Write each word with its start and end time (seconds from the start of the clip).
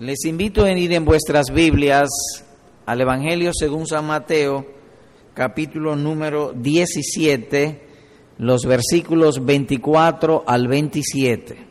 Les 0.00 0.24
invito 0.24 0.64
a 0.64 0.72
ir 0.72 0.92
en 0.94 1.04
vuestras 1.04 1.50
Biblias 1.52 2.08
al 2.86 3.02
Evangelio 3.02 3.50
según 3.52 3.86
San 3.86 4.06
Mateo, 4.06 4.66
capítulo 5.34 5.94
número 5.94 6.54
17, 6.54 7.82
los 8.38 8.62
versículos 8.62 9.44
24 9.44 10.44
al 10.46 10.68
27, 10.68 11.66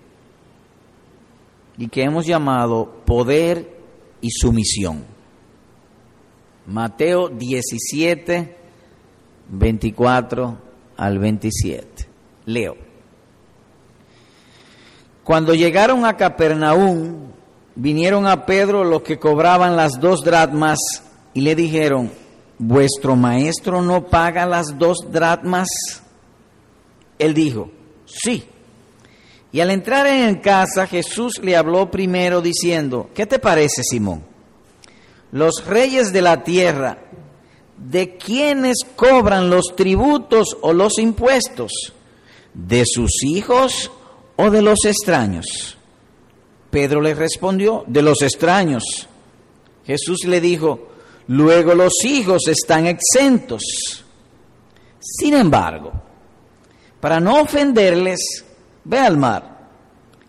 y 1.79 1.87
que 1.87 2.03
hemos 2.03 2.27
llamado 2.27 3.01
poder 3.03 3.67
y 4.21 4.29
sumisión. 4.29 5.05
Mateo 6.67 7.29
17, 7.29 8.57
24 9.49 10.57
al 10.97 11.17
27. 11.17 12.07
Leo. 12.45 12.77
Cuando 15.23 15.55
llegaron 15.55 16.05
a 16.05 16.15
Capernaum, 16.15 17.38
vinieron 17.75 18.27
a 18.27 18.45
Pedro 18.45 18.83
los 18.83 19.01
que 19.03 19.19
cobraban 19.19 19.75
las 19.75 19.99
dos 19.99 20.23
dracmas 20.23 20.79
y 21.33 21.41
le 21.41 21.55
dijeron, 21.55 22.11
¿vuestro 22.57 23.15
maestro 23.15 23.81
no 23.81 24.07
paga 24.07 24.45
las 24.45 24.77
dos 24.77 24.97
dracmas? 25.11 25.67
Él 27.17 27.33
dijo, 27.33 27.71
sí. 28.05 28.45
Y 29.51 29.61
al 29.61 29.71
entrar 29.71 30.05
en 30.07 30.35
casa, 30.35 30.85
Jesús 30.85 31.39
le 31.41 31.55
habló 31.55 31.89
primero 31.89 32.41
diciendo, 32.41 33.09
¿qué 33.15 33.25
te 33.25 33.39
parece, 33.39 33.83
Simón? 33.83 34.23
Los 35.31 35.65
reyes 35.65 36.13
de 36.13 36.21
la 36.21 36.43
tierra, 36.43 36.99
¿de 37.77 38.17
quiénes 38.17 38.77
cobran 38.95 39.49
los 39.49 39.75
tributos 39.75 40.57
o 40.61 40.73
los 40.73 40.99
impuestos? 40.99 41.71
¿De 42.53 42.83
sus 42.85 43.23
hijos 43.23 43.91
o 44.35 44.49
de 44.49 44.61
los 44.61 44.85
extraños? 44.85 45.78
Pedro 46.69 47.01
le 47.01 47.13
respondió, 47.13 47.83
de 47.87 48.01
los 48.01 48.21
extraños. 48.21 49.07
Jesús 49.85 50.25
le 50.25 50.39
dijo, 50.39 50.89
luego 51.27 51.73
los 51.73 52.05
hijos 52.05 52.47
están 52.47 52.85
exentos. 52.85 54.05
Sin 54.99 55.33
embargo, 55.33 55.91
para 56.99 57.19
no 57.19 57.41
ofenderles, 57.41 58.45
ve 58.83 58.99
al 58.99 59.17
mar 59.17 59.69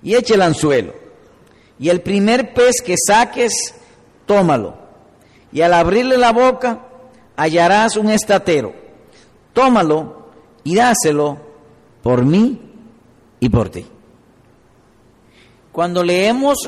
y 0.03 0.15
eche 0.15 0.35
el 0.35 0.43
anzuelo. 0.43 0.95
Y 1.79 1.89
el 1.89 2.01
primer 2.01 2.55
pez 2.55 2.83
que 2.85 2.95
saques, 2.97 3.75
tómalo. 4.27 4.79
Y 5.53 5.63
al 5.63 5.75
abrirle 5.75 6.17
la 6.17 6.33
boca, 6.33 6.87
hallarás 7.37 7.97
un 7.97 8.11
estatero. 8.11 8.75
Tómalo 9.53 10.31
y 10.63 10.77
dáselo 10.77 11.39
por 12.03 12.25
mí 12.25 12.61
y 13.41 13.49
por 13.49 13.71
ti. 13.71 13.87
Cuando 15.81 16.05
leemos 16.05 16.59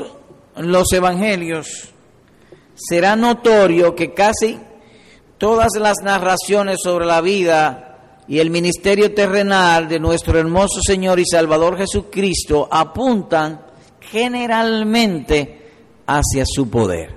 los 0.57 0.91
evangelios, 0.91 1.69
será 2.75 3.15
notorio 3.15 3.95
que 3.95 4.15
casi 4.15 4.59
todas 5.37 5.73
las 5.79 5.97
narraciones 6.03 6.79
sobre 6.83 7.05
la 7.05 7.21
vida 7.21 8.23
y 8.27 8.39
el 8.39 8.49
ministerio 8.49 9.13
terrenal 9.13 9.87
de 9.87 10.01
nuestro 10.01 10.39
hermoso 10.39 10.81
Señor 10.81 11.21
y 11.21 11.27
Salvador 11.27 11.77
Jesucristo 11.77 12.67
apuntan 12.71 13.61
generalmente 14.01 15.61
hacia 16.07 16.45
su 16.47 16.71
poder. 16.71 17.15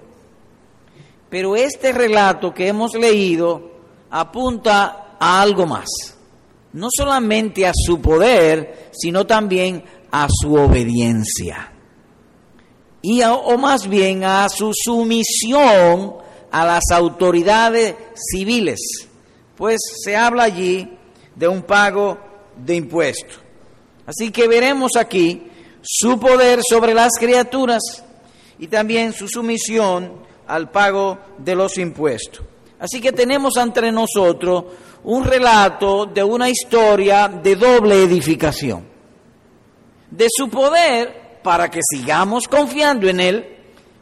Pero 1.30 1.56
este 1.56 1.94
relato 1.94 2.54
que 2.54 2.68
hemos 2.68 2.94
leído 2.94 3.72
apunta 4.10 5.16
a 5.18 5.42
algo 5.42 5.66
más, 5.66 5.88
no 6.74 6.90
solamente 6.92 7.66
a 7.66 7.72
su 7.74 8.02
poder, 8.02 8.90
sino 8.92 9.26
también 9.26 9.82
a 10.12 10.28
su 10.30 10.56
obediencia 10.56 11.72
y 13.08 13.22
o 13.22 13.56
más 13.60 13.88
bien 13.88 14.24
a 14.24 14.50
su 14.50 14.72
sumisión 14.74 16.16
a 16.50 16.66
las 16.66 16.86
autoridades 16.92 17.94
civiles, 18.16 18.80
pues 19.56 19.80
se 20.04 20.16
habla 20.16 20.46
allí 20.46 20.90
de 21.36 21.48
un 21.48 21.62
pago 21.62 22.18
de 22.58 22.76
impuestos. 22.76 23.40
Así 24.08 24.32
que 24.32 24.48
veremos 24.48 24.94
aquí 24.98 25.44
su 25.84 26.20
poder 26.20 26.62
sobre 26.68 26.96
las 26.96 27.12
criaturas 27.20 28.04
y 28.58 28.66
también 28.66 29.14
su 29.14 29.28
sumisión 29.28 30.12
al 30.48 30.72
pago 30.72 31.20
de 31.38 31.54
los 31.54 31.78
impuestos. 31.78 32.44
Así 32.80 33.00
que 33.00 33.12
tenemos 33.12 33.56
ante 33.58 33.92
nosotros 33.92 34.64
un 35.04 35.24
relato 35.24 36.08
de 36.08 36.24
una 36.24 36.50
historia 36.50 37.28
de 37.28 37.56
doble 37.56 38.02
edificación, 38.02 38.84
de 40.10 40.26
su 40.36 40.50
poder 40.50 41.25
para 41.46 41.70
que 41.70 41.82
sigamos 41.88 42.48
confiando 42.48 43.08
en 43.08 43.20
Él, 43.20 43.46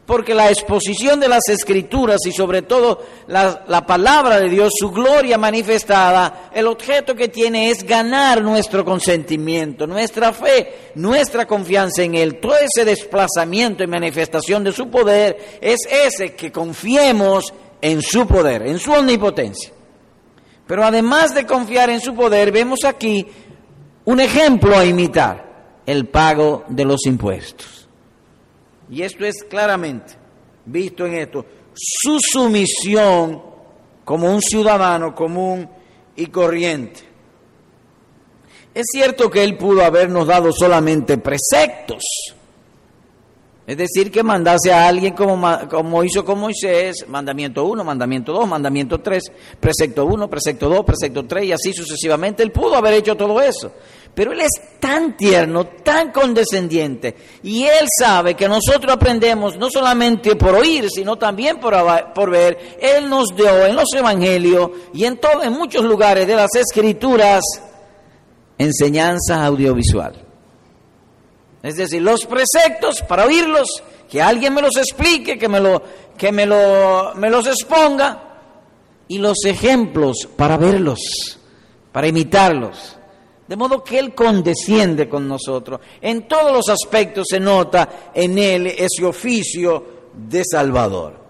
porque 0.06 0.34
la 0.34 0.48
exposición 0.48 1.20
de 1.20 1.28
las 1.28 1.46
escrituras 1.50 2.20
y 2.24 2.32
sobre 2.32 2.62
todo 2.62 3.04
la, 3.26 3.84
palabra 3.86 4.40
de 4.40 4.48
Dios, 4.48 4.72
su 4.74 4.90
gloria 4.90 5.36
manifestada, 5.36 6.48
el 6.54 6.66
objeto 6.66 7.14
que 7.14 7.28
tiene 7.28 7.68
es 7.68 7.84
ganar 7.84 8.42
nuestro 8.42 8.82
consentimiento, 8.82 9.86
nuestra 9.86 10.32
fe, 10.32 10.92
nuestra 10.94 11.46
confianza 11.46 12.02
en 12.02 12.14
Él. 12.14 12.40
Todo 12.40 12.56
ese 12.56 12.82
desplazamiento 12.86 13.84
y 13.84 13.88
manifestación 13.88 14.64
de 14.64 14.72
su 14.72 14.88
poder 14.88 15.58
es 15.60 15.80
ese 15.90 16.34
que 16.34 16.50
confiemos 16.50 17.52
en 17.82 18.00
su 18.00 18.26
poder, 18.26 18.66
en 18.66 18.78
su 18.78 18.90
omnipotencia. 18.90 19.70
Pero 20.66 20.82
además 20.82 21.34
de 21.34 21.44
confiar 21.44 21.90
en 21.90 22.00
su 22.00 22.14
poder, 22.14 22.52
vemos 22.52 22.84
aquí 22.86 23.26
un 24.06 24.20
ejemplo 24.20 24.78
a 24.78 24.86
imitar 24.86 25.53
el 25.86 26.06
pago 26.06 26.64
de 26.68 26.84
los 26.84 27.06
impuestos. 27.06 27.88
Y 28.90 29.02
esto 29.02 29.24
es 29.24 29.44
claramente 29.48 30.24
visto 30.66 31.06
en 31.06 31.14
esto, 31.14 31.44
su 31.74 32.18
sumisión 32.20 33.42
como 34.04 34.32
un 34.32 34.40
ciudadano 34.40 35.14
común 35.14 35.68
y 36.16 36.26
corriente. 36.26 37.00
Es 38.74 38.86
cierto 38.90 39.30
que 39.30 39.44
él 39.44 39.56
pudo 39.56 39.84
habernos 39.84 40.26
dado 40.26 40.52
solamente 40.52 41.18
preceptos, 41.18 42.02
es 43.66 43.78
decir, 43.78 44.10
que 44.10 44.22
mandase 44.22 44.72
a 44.72 44.86
alguien 44.86 45.14
como, 45.14 45.40
como 45.70 46.04
hizo 46.04 46.22
con 46.22 46.38
Moisés, 46.38 47.06
mandamiento 47.08 47.64
1, 47.64 47.82
mandamiento 47.82 48.32
2, 48.34 48.46
mandamiento 48.46 49.00
3, 49.00 49.32
precepto 49.58 50.04
1, 50.04 50.28
precepto 50.28 50.68
2, 50.68 50.84
precepto 50.84 51.24
3 51.24 51.44
y 51.46 51.52
así 51.52 51.72
sucesivamente. 51.72 52.42
Él 52.42 52.52
pudo 52.52 52.74
haber 52.74 52.92
hecho 52.94 53.16
todo 53.16 53.40
eso. 53.40 53.72
Pero 54.14 54.32
Él 54.32 54.42
es 54.42 54.78
tan 54.78 55.16
tierno, 55.16 55.66
tan 55.66 56.12
condescendiente, 56.12 57.16
y 57.42 57.64
Él 57.64 57.86
sabe 57.98 58.34
que 58.34 58.48
nosotros 58.48 58.92
aprendemos 58.92 59.56
no 59.56 59.68
solamente 59.68 60.36
por 60.36 60.54
oír, 60.54 60.88
sino 60.88 61.16
también 61.16 61.58
por, 61.58 61.74
por 62.14 62.30
ver. 62.30 62.78
Él 62.80 63.08
nos 63.08 63.34
dio 63.34 63.66
en 63.66 63.74
los 63.74 63.92
evangelios 63.92 64.70
y 64.92 65.04
en, 65.04 65.18
todo, 65.18 65.42
en 65.42 65.52
muchos 65.52 65.84
lugares 65.84 66.26
de 66.26 66.36
las 66.36 66.54
escrituras 66.54 67.42
enseñanza 68.56 69.44
audiovisual. 69.44 70.14
Es 71.62 71.76
decir, 71.76 72.02
los 72.02 72.26
preceptos 72.26 73.00
para 73.08 73.24
oírlos, 73.24 73.82
que 74.08 74.22
alguien 74.22 74.54
me 74.54 74.62
los 74.62 74.76
explique, 74.76 75.38
que 75.38 75.48
me, 75.48 75.58
lo, 75.58 75.82
que 76.16 76.30
me, 76.30 76.46
lo, 76.46 77.14
me 77.16 77.30
los 77.30 77.46
exponga, 77.46 78.20
y 79.08 79.18
los 79.18 79.44
ejemplos 79.44 80.28
para 80.36 80.56
verlos, 80.56 81.00
para 81.90 82.06
imitarlos. 82.06 82.96
De 83.46 83.56
modo 83.56 83.84
que 83.84 83.98
Él 83.98 84.14
condesciende 84.14 85.08
con 85.08 85.28
nosotros. 85.28 85.80
En 86.00 86.26
todos 86.26 86.52
los 86.52 86.68
aspectos 86.68 87.26
se 87.28 87.38
nota 87.38 88.10
en 88.14 88.38
Él 88.38 88.66
ese 88.66 89.04
oficio 89.04 89.84
de 90.14 90.42
Salvador. 90.44 91.24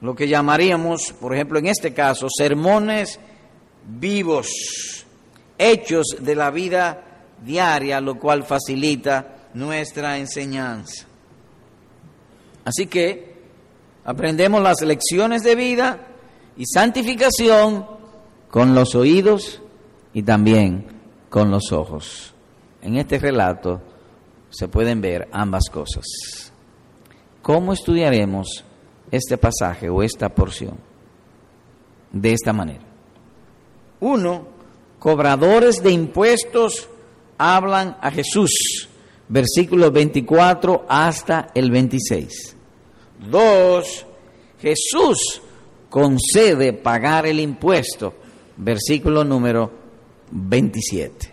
Lo 0.00 0.14
que 0.14 0.28
llamaríamos, 0.28 1.12
por 1.20 1.34
ejemplo, 1.34 1.58
en 1.58 1.66
este 1.66 1.92
caso, 1.92 2.28
sermones 2.30 3.18
vivos, 3.86 4.48
hechos 5.58 6.16
de 6.20 6.34
la 6.34 6.50
vida 6.50 7.26
diaria, 7.44 8.00
lo 8.00 8.18
cual 8.18 8.44
facilita 8.44 9.48
nuestra 9.54 10.16
enseñanza. 10.18 11.06
Así 12.64 12.86
que 12.86 13.34
aprendemos 14.04 14.62
las 14.62 14.80
lecciones 14.82 15.42
de 15.42 15.54
vida 15.54 16.06
y 16.56 16.64
santificación 16.66 17.86
con 18.50 18.74
los 18.74 18.94
oídos 18.94 19.60
y 20.12 20.22
también 20.22 20.86
con 21.28 21.50
los 21.50 21.72
ojos. 21.72 22.34
En 22.82 22.96
este 22.96 23.18
relato 23.18 23.80
se 24.50 24.68
pueden 24.68 25.00
ver 25.00 25.28
ambas 25.32 25.64
cosas. 25.70 26.52
¿Cómo 27.42 27.72
estudiaremos 27.72 28.64
este 29.10 29.38
pasaje 29.38 29.88
o 29.88 30.02
esta 30.02 30.28
porción? 30.28 30.76
De 32.12 32.32
esta 32.32 32.52
manera. 32.52 32.82
Uno, 34.00 34.46
cobradores 34.98 35.82
de 35.82 35.92
impuestos 35.92 36.88
hablan 37.38 37.96
a 38.00 38.10
Jesús, 38.10 38.88
versículo 39.28 39.90
24 39.90 40.86
hasta 40.88 41.50
el 41.54 41.70
26. 41.70 42.56
Dos, 43.30 44.06
Jesús 44.60 45.40
concede 45.88 46.72
pagar 46.72 47.26
el 47.26 47.40
impuesto, 47.40 48.14
versículo 48.56 49.24
número 49.24 49.79
27. 50.30 51.32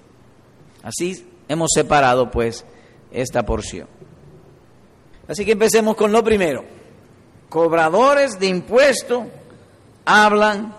Así 0.83 1.25
hemos 1.47 1.69
separado 1.73 2.31
pues 2.31 2.65
esta 3.11 3.45
porción. 3.45 3.87
Así 5.27 5.45
que 5.45 5.51
empecemos 5.53 5.95
con 5.95 6.11
lo 6.11 6.23
primero. 6.23 6.63
Cobradores 7.49 8.39
de 8.39 8.47
impuestos 8.47 9.25
hablan 10.05 10.73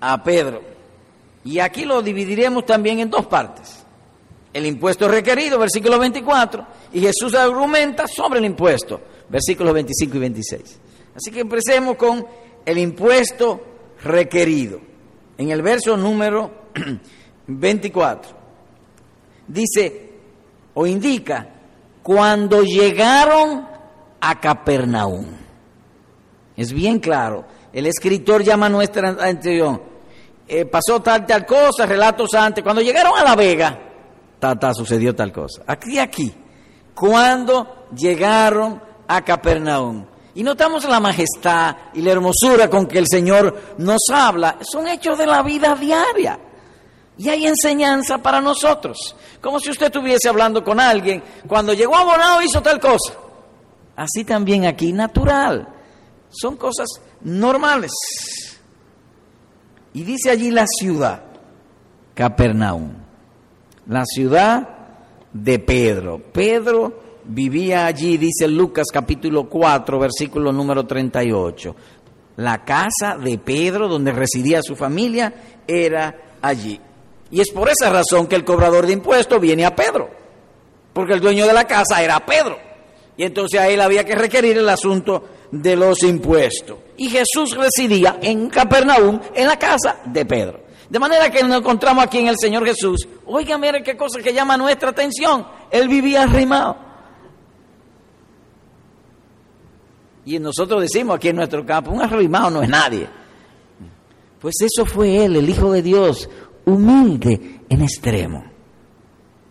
a 0.00 0.22
Pedro. 0.22 0.62
Y 1.44 1.60
aquí 1.60 1.84
lo 1.84 2.02
dividiremos 2.02 2.66
también 2.66 2.98
en 2.98 3.10
dos 3.10 3.26
partes. 3.26 3.84
El 4.52 4.66
impuesto 4.66 5.06
requerido, 5.06 5.58
versículo 5.58 5.98
24, 5.98 6.66
y 6.94 7.00
Jesús 7.00 7.34
argumenta 7.34 8.08
sobre 8.08 8.38
el 8.38 8.46
impuesto, 8.46 9.00
versículos 9.28 9.74
25 9.74 10.16
y 10.16 10.20
26. 10.20 10.78
Así 11.14 11.30
que 11.30 11.40
empecemos 11.40 11.96
con 11.96 12.26
el 12.64 12.78
impuesto 12.78 13.60
requerido. 14.02 14.80
En 15.38 15.50
el 15.50 15.62
verso 15.62 15.96
número 15.96 16.65
24 17.46 18.30
dice 19.48 20.10
o 20.74 20.86
indica 20.86 21.46
cuando 22.02 22.62
llegaron 22.62 23.66
a 24.20 24.40
Capernaum. 24.40 25.26
Es 26.56 26.72
bien 26.72 26.98
claro. 26.98 27.44
El 27.72 27.86
escritor 27.86 28.42
llama 28.42 28.66
a 28.66 28.70
nuestra 28.70 29.10
atención. 29.10 29.82
Eh, 30.48 30.64
pasó 30.64 31.00
tal, 31.02 31.26
tal 31.26 31.44
cosa, 31.44 31.84
relatos 31.84 32.32
antes. 32.34 32.62
Cuando 32.62 32.80
llegaron 32.80 33.12
a 33.18 33.24
La 33.24 33.34
Vega, 33.34 33.78
ta, 34.38 34.72
sucedió 34.72 35.14
tal 35.14 35.32
cosa. 35.32 35.62
Aquí, 35.66 35.98
aquí. 35.98 36.32
Cuando 36.94 37.88
llegaron 37.94 38.80
a 39.08 39.22
Capernaum. 39.22 40.04
Y 40.34 40.42
notamos 40.42 40.84
la 40.84 41.00
majestad 41.00 41.76
y 41.94 42.02
la 42.02 42.12
hermosura 42.12 42.68
con 42.68 42.86
que 42.86 42.98
el 42.98 43.06
Señor 43.08 43.74
nos 43.78 44.00
habla. 44.12 44.58
Son 44.60 44.86
hechos 44.86 45.18
de 45.18 45.26
la 45.26 45.42
vida 45.42 45.74
diaria. 45.74 46.38
Y 47.18 47.28
hay 47.28 47.46
enseñanza 47.46 48.18
para 48.18 48.40
nosotros. 48.40 49.16
Como 49.40 49.58
si 49.58 49.70
usted 49.70 49.86
estuviese 49.86 50.28
hablando 50.28 50.62
con 50.62 50.78
alguien. 50.78 51.22
Cuando 51.46 51.72
llegó 51.72 51.96
a 51.96 52.04
Bonao 52.04 52.42
hizo 52.42 52.60
tal 52.62 52.78
cosa. 52.78 53.14
Así 53.96 54.24
también 54.24 54.66
aquí, 54.66 54.92
natural. 54.92 55.68
Son 56.28 56.56
cosas 56.56 56.88
normales. 57.22 57.92
Y 59.94 60.02
dice 60.02 60.30
allí 60.30 60.50
la 60.50 60.66
ciudad, 60.66 61.22
Capernaum. 62.14 62.92
La 63.86 64.04
ciudad 64.04 64.68
de 65.32 65.58
Pedro. 65.58 66.20
Pedro 66.32 67.02
vivía 67.24 67.86
allí, 67.86 68.18
dice 68.18 68.46
Lucas 68.48 68.88
capítulo 68.92 69.48
4, 69.48 69.98
versículo 69.98 70.52
número 70.52 70.86
38. 70.86 71.74
La 72.36 72.64
casa 72.64 73.16
de 73.16 73.38
Pedro, 73.38 73.88
donde 73.88 74.12
residía 74.12 74.60
su 74.62 74.76
familia, 74.76 75.32
era 75.66 76.14
allí. 76.42 76.78
Y 77.36 77.42
es 77.42 77.50
por 77.50 77.68
esa 77.68 77.90
razón 77.90 78.28
que 78.28 78.34
el 78.34 78.46
cobrador 78.46 78.86
de 78.86 78.94
impuestos 78.94 79.38
viene 79.38 79.66
a 79.66 79.76
Pedro, 79.76 80.08
porque 80.94 81.12
el 81.12 81.20
dueño 81.20 81.46
de 81.46 81.52
la 81.52 81.64
casa 81.64 82.02
era 82.02 82.24
Pedro. 82.24 82.58
Y 83.14 83.24
entonces 83.24 83.60
a 83.60 83.68
él 83.68 83.78
había 83.82 84.04
que 84.04 84.14
requerir 84.14 84.56
el 84.56 84.66
asunto 84.66 85.22
de 85.50 85.76
los 85.76 86.02
impuestos. 86.02 86.78
Y 86.96 87.10
Jesús 87.10 87.54
residía 87.54 88.16
en 88.22 88.48
Capernaum, 88.48 89.20
en 89.34 89.46
la 89.46 89.58
casa 89.58 89.98
de 90.06 90.24
Pedro. 90.24 90.60
De 90.88 90.98
manera 90.98 91.28
que 91.28 91.42
nos 91.42 91.58
encontramos 91.58 92.02
aquí 92.02 92.20
en 92.20 92.28
el 92.28 92.38
Señor 92.38 92.64
Jesús. 92.64 93.06
Oiga, 93.26 93.58
mire 93.58 93.82
qué 93.82 93.98
cosa 93.98 94.22
que 94.22 94.32
llama 94.32 94.56
nuestra 94.56 94.88
atención. 94.88 95.46
Él 95.70 95.88
vivía 95.88 96.22
arrimado. 96.22 96.74
Y 100.24 100.38
nosotros 100.38 100.80
decimos 100.80 101.16
aquí 101.16 101.28
en 101.28 101.36
nuestro 101.36 101.66
campo, 101.66 101.90
un 101.90 102.00
arrimado 102.00 102.48
no 102.48 102.62
es 102.62 102.68
nadie. 102.70 103.06
Pues 104.40 104.54
eso 104.60 104.84
fue 104.86 105.24
él, 105.24 105.36
el 105.36 105.48
Hijo 105.48 105.72
de 105.72 105.82
Dios, 105.82 106.28
humilde 106.66 107.60
en 107.68 107.82
extremo. 107.82 108.44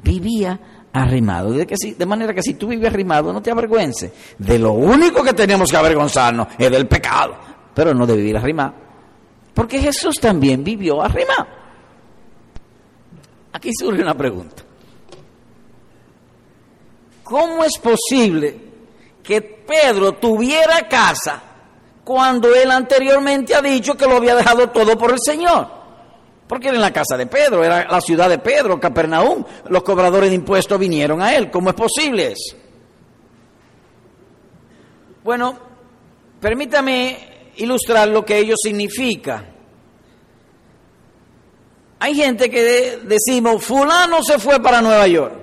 Vivía 0.03 0.59
arrimado. 0.93 1.51
De, 1.51 1.65
que 1.65 1.75
si, 1.77 1.93
de 1.93 2.05
manera 2.05 2.33
que 2.33 2.41
si 2.41 2.53
tú 2.53 2.67
vives 2.67 2.89
arrimado, 2.91 3.33
no 3.33 3.41
te 3.41 3.51
avergüences. 3.51 4.11
De 4.37 4.59
lo 4.59 4.73
único 4.73 5.23
que 5.23 5.33
tenemos 5.33 5.69
que 5.69 5.77
avergonzarnos 5.77 6.47
es 6.57 6.71
del 6.71 6.87
pecado, 6.87 7.35
pero 7.73 7.93
no 7.93 8.05
de 8.05 8.15
vivir 8.15 8.37
arrimado. 8.37 8.73
Porque 9.53 9.79
Jesús 9.79 10.15
también 10.21 10.63
vivió 10.63 11.01
arrimado. 11.01 11.47
Aquí 13.53 13.71
surge 13.77 14.01
una 14.01 14.15
pregunta. 14.15 14.63
¿Cómo 17.23 17.63
es 17.63 17.77
posible 17.79 18.59
que 19.23 19.41
Pedro 19.41 20.13
tuviera 20.13 20.87
casa 20.87 21.41
cuando 22.03 22.53
él 22.53 22.69
anteriormente 22.69 23.55
ha 23.55 23.61
dicho 23.61 23.95
que 23.95 24.05
lo 24.05 24.17
había 24.17 24.35
dejado 24.35 24.69
todo 24.69 24.97
por 24.97 25.11
el 25.11 25.19
Señor? 25.19 25.84
Porque 26.47 26.67
era 26.67 26.75
en 26.75 26.81
la 26.81 26.93
casa 26.93 27.17
de 27.17 27.25
Pedro, 27.25 27.63
era 27.63 27.87
la 27.89 28.01
ciudad 28.01 28.29
de 28.29 28.37
Pedro, 28.37 28.79
Capernaum. 28.79 29.43
Los 29.67 29.83
cobradores 29.83 30.29
de 30.29 30.35
impuestos 30.35 30.79
vinieron 30.79 31.21
a 31.21 31.35
él. 31.35 31.49
¿Cómo 31.49 31.69
es 31.69 31.75
posible 31.75 32.33
eso? 32.33 32.55
Bueno, 35.23 35.57
permítame 36.39 37.51
ilustrar 37.57 38.07
lo 38.09 38.23
que 38.23 38.37
ello 38.37 38.53
significa. 38.61 39.43
Hay 41.97 42.13
gente 42.13 42.51
que 42.51 42.99
decimos, 43.03 43.63
fulano 43.63 44.21
se 44.21 44.37
fue 44.37 44.61
para 44.61 44.81
Nueva 44.81 45.07
York, 45.07 45.33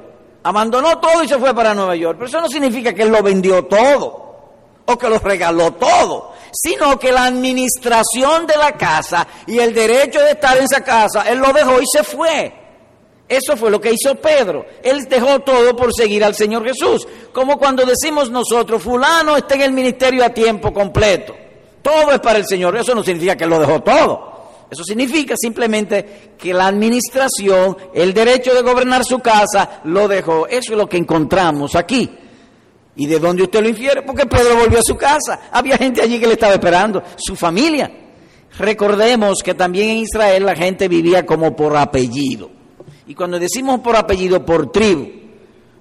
abandonó 0.45 0.99
todo 0.99 1.25
y 1.25 1.29
se 1.29 1.39
fue 1.39 1.53
para 1.53 1.75
Nueva 1.75 1.97
York, 1.97 2.19
pero 2.19 2.29
eso 2.29 2.41
no 2.41 2.49
significa 2.49 2.93
que 2.93 3.03
él 3.03 3.09
lo 3.09 3.23
vendió 3.23 3.65
todo 3.65 4.32
o 4.87 4.99
que 4.99 5.09
lo 5.09 5.19
regaló 5.19 5.73
todo 5.73 6.33
sino 6.53 6.99
que 6.99 7.11
la 7.11 7.25
administración 7.25 8.47
de 8.47 8.57
la 8.57 8.73
casa 8.73 9.27
y 9.47 9.59
el 9.59 9.73
derecho 9.73 10.21
de 10.21 10.33
estar 10.33 10.57
en 10.59 10.65
esa 10.65 10.85
casa, 10.85 11.23
él 11.29 11.39
lo 11.39 11.53
dejó 11.53 11.81
y 11.81 11.87
se 11.91 12.05
fue. 12.05 12.53
Eso 13.29 13.57
fue 13.57 13.71
lo 13.71 13.81
que 13.81 13.93
hizo 13.93 14.15
Pedro. 14.17 14.67
Él 14.83 15.09
dejó 15.09 15.41
todo 15.41 15.75
por 15.75 15.95
seguir 15.95 16.23
al 16.23 16.35
Señor 16.35 16.65
Jesús. 16.67 17.09
Como 17.33 17.57
cuando 17.57 17.87
decimos 17.87 18.31
nosotros, 18.31 18.83
fulano 18.83 19.37
está 19.37 19.55
en 19.55 19.63
el 19.63 19.73
ministerio 19.73 20.23
a 20.23 20.29
tiempo 20.29 20.73
completo. 20.73 21.35
Todo 21.81 22.13
es 22.13 22.21
para 22.21 22.39
el 22.39 22.47
Señor. 22.47 22.77
Eso 22.77 22.95
no 22.95 23.03
significa 23.03 23.35
que 23.35 23.47
lo 23.47 23.59
dejó 23.59 23.81
todo. 23.81 24.33
Eso 24.71 24.85
significa 24.85 25.35
simplemente 25.39 26.33
que 26.37 26.53
la 26.53 26.67
administración, 26.67 27.77
el 27.95 28.13
derecho 28.13 28.55
de 28.55 28.63
gobernar 28.63 29.05
su 29.05 29.21
casa, 29.21 29.81
lo 29.85 30.09
dejó. 30.09 30.47
Eso 30.47 30.73
es 30.73 30.79
lo 30.79 30.89
que 30.89 30.99
encontramos 30.99 31.75
aquí. 31.75 32.19
¿Y 32.95 33.07
de 33.07 33.19
dónde 33.19 33.45
usted 33.45 33.63
lo 33.63 33.69
infiere? 33.69 34.03
Porque 34.03 34.27
Pedro 34.27 34.57
volvió 34.57 34.79
a 34.79 34.83
su 34.83 34.97
casa. 34.97 35.49
Había 35.51 35.79
gente 35.79 36.03
allí 36.03 36.21
que 36.21 36.27
le 36.27 36.35
estaba 36.35 36.53
esperando, 36.53 37.03
su 37.17 37.35
familia. 37.35 37.91
Recordemos 38.59 39.39
que 39.43 39.55
también 39.55 39.91
en 39.91 39.97
Israel 39.99 40.45
la 40.45 40.55
gente 40.55 40.89
vivía 40.89 41.25
como 41.25 41.57
por 41.57 41.77
apellido. 41.77 42.51
Y 43.07 43.15
cuando 43.15 43.39
decimos 43.39 43.81
por 43.81 43.97
apellido, 43.97 44.45
por 44.45 44.71
tribu, 44.71 45.09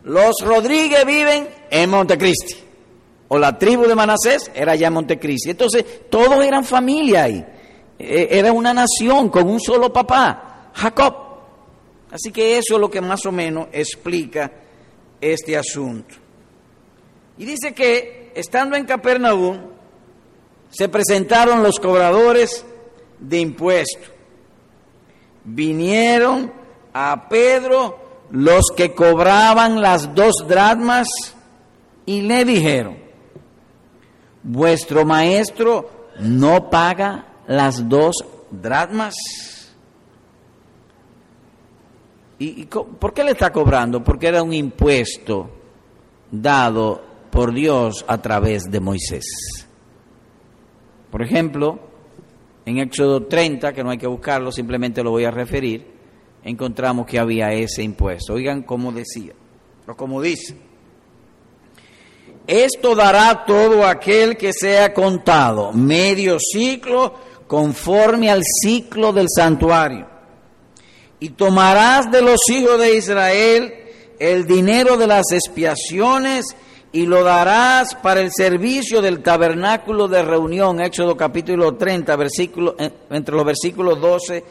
los 0.03 0.35
Rodríguez 0.41 1.05
viven 1.05 1.49
en 1.69 1.89
Montecristi. 1.89 2.55
O 3.27 3.37
la 3.37 3.57
tribu 3.57 3.85
de 3.85 3.95
Manasés 3.95 4.51
era 4.53 4.73
allá 4.73 4.87
en 4.87 4.93
Montecristi. 4.93 5.51
Entonces, 5.51 5.85
todos 6.09 6.43
eran 6.43 6.63
familia 6.63 7.23
ahí. 7.23 7.45
E, 7.99 8.27
era 8.31 8.51
una 8.51 8.73
nación 8.73 9.29
con 9.29 9.47
un 9.49 9.59
solo 9.59 9.91
papá, 9.91 10.71
Jacob. 10.73 11.15
Así 12.11 12.31
que 12.31 12.57
eso 12.57 12.75
es 12.75 12.81
lo 12.81 12.89
que 12.89 12.99
más 12.99 13.25
o 13.25 13.31
menos 13.31 13.67
explica 13.71 14.51
este 15.19 15.57
asunto. 15.57 16.15
Y 17.41 17.45
dice 17.45 17.73
que 17.73 18.31
estando 18.35 18.75
en 18.75 18.85
Capernaum, 18.85 19.61
se 20.69 20.87
presentaron 20.87 21.63
los 21.63 21.79
cobradores 21.79 22.63
de 23.17 23.39
impuestos. 23.39 24.11
Vinieron 25.43 26.53
a 26.93 27.27
Pedro 27.27 27.97
los 28.29 28.65
que 28.77 28.93
cobraban 28.93 29.81
las 29.81 30.13
dos 30.13 30.45
dracmas 30.47 31.07
y 32.05 32.21
le 32.21 32.45
dijeron, 32.45 32.99
vuestro 34.43 35.03
maestro 35.03 36.09
no 36.19 36.69
paga 36.69 37.25
las 37.47 37.89
dos 37.89 38.17
dracmas. 38.51 39.15
¿Y, 42.37 42.65
por 42.65 43.15
qué 43.15 43.23
le 43.23 43.31
está 43.31 43.51
cobrando? 43.51 44.03
Porque 44.03 44.27
era 44.27 44.43
un 44.43 44.53
impuesto 44.53 45.49
dado 46.29 47.09
por 47.31 47.53
Dios 47.53 48.05
a 48.07 48.21
través 48.21 48.63
de 48.69 48.79
Moisés. 48.79 49.25
Por 51.09 51.21
ejemplo, 51.21 51.79
en 52.65 52.77
Éxodo 52.79 53.25
30, 53.25 53.73
que 53.73 53.83
no 53.83 53.89
hay 53.89 53.97
que 53.97 54.07
buscarlo, 54.07 54.51
simplemente 54.51 55.03
lo 55.03 55.11
voy 55.11 55.25
a 55.25 55.31
referir, 55.31 55.85
encontramos 56.43 57.05
que 57.05 57.19
había 57.19 57.51
ese 57.53 57.83
impuesto. 57.83 58.33
Oigan 58.33 58.63
cómo 58.63 58.91
decía, 58.91 59.33
o 59.87 59.95
como 59.95 60.21
dice. 60.21 60.55
Esto 62.47 62.95
dará 62.95 63.45
todo 63.45 63.85
aquel 63.85 64.35
que 64.35 64.51
sea 64.51 64.93
contado, 64.93 65.71
medio 65.73 66.37
ciclo 66.39 67.13
conforme 67.47 68.29
al 68.29 68.41
ciclo 68.43 69.13
del 69.13 69.27
santuario. 69.29 70.07
Y 71.19 71.29
tomarás 71.29 72.09
de 72.11 72.21
los 72.21 72.39
hijos 72.49 72.79
de 72.79 72.95
Israel 72.95 73.73
el 74.19 74.47
dinero 74.47 74.97
de 74.97 75.07
las 75.07 75.31
expiaciones 75.31 76.45
y 76.93 77.05
lo 77.05 77.23
darás 77.23 77.95
para 77.95 78.21
el 78.21 78.31
servicio 78.31 79.01
del 79.01 79.23
tabernáculo 79.23 80.07
de 80.07 80.23
reunión, 80.23 80.81
Éxodo 80.81 81.15
capítulo 81.15 81.75
30, 81.75 82.15
versículo, 82.17 82.75
entre 83.09 83.35
los 83.35 83.45
versículos 83.45 83.99
12 84.01 84.43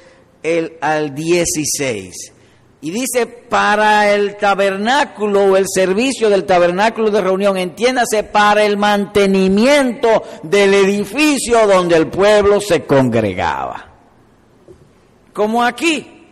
el, 0.43 0.79
al 0.81 1.15
16. 1.15 2.33
Y 2.83 2.91
dice, 2.91 3.27
para 3.27 4.11
el 4.15 4.37
tabernáculo 4.37 5.45
o 5.45 5.57
el 5.59 5.67
servicio 5.69 6.31
del 6.31 6.45
tabernáculo 6.45 7.11
de 7.11 7.21
reunión, 7.21 7.59
entiéndase, 7.59 8.25
para 8.25 8.65
el 8.65 8.79
mantenimiento 8.79 10.23
del 10.43 10.73
edificio 10.73 11.67
donde 11.67 11.97
el 11.97 12.07
pueblo 12.07 12.59
se 12.59 12.85
congregaba. 12.85 13.87
Como 15.35 15.63
aquí, 15.63 16.27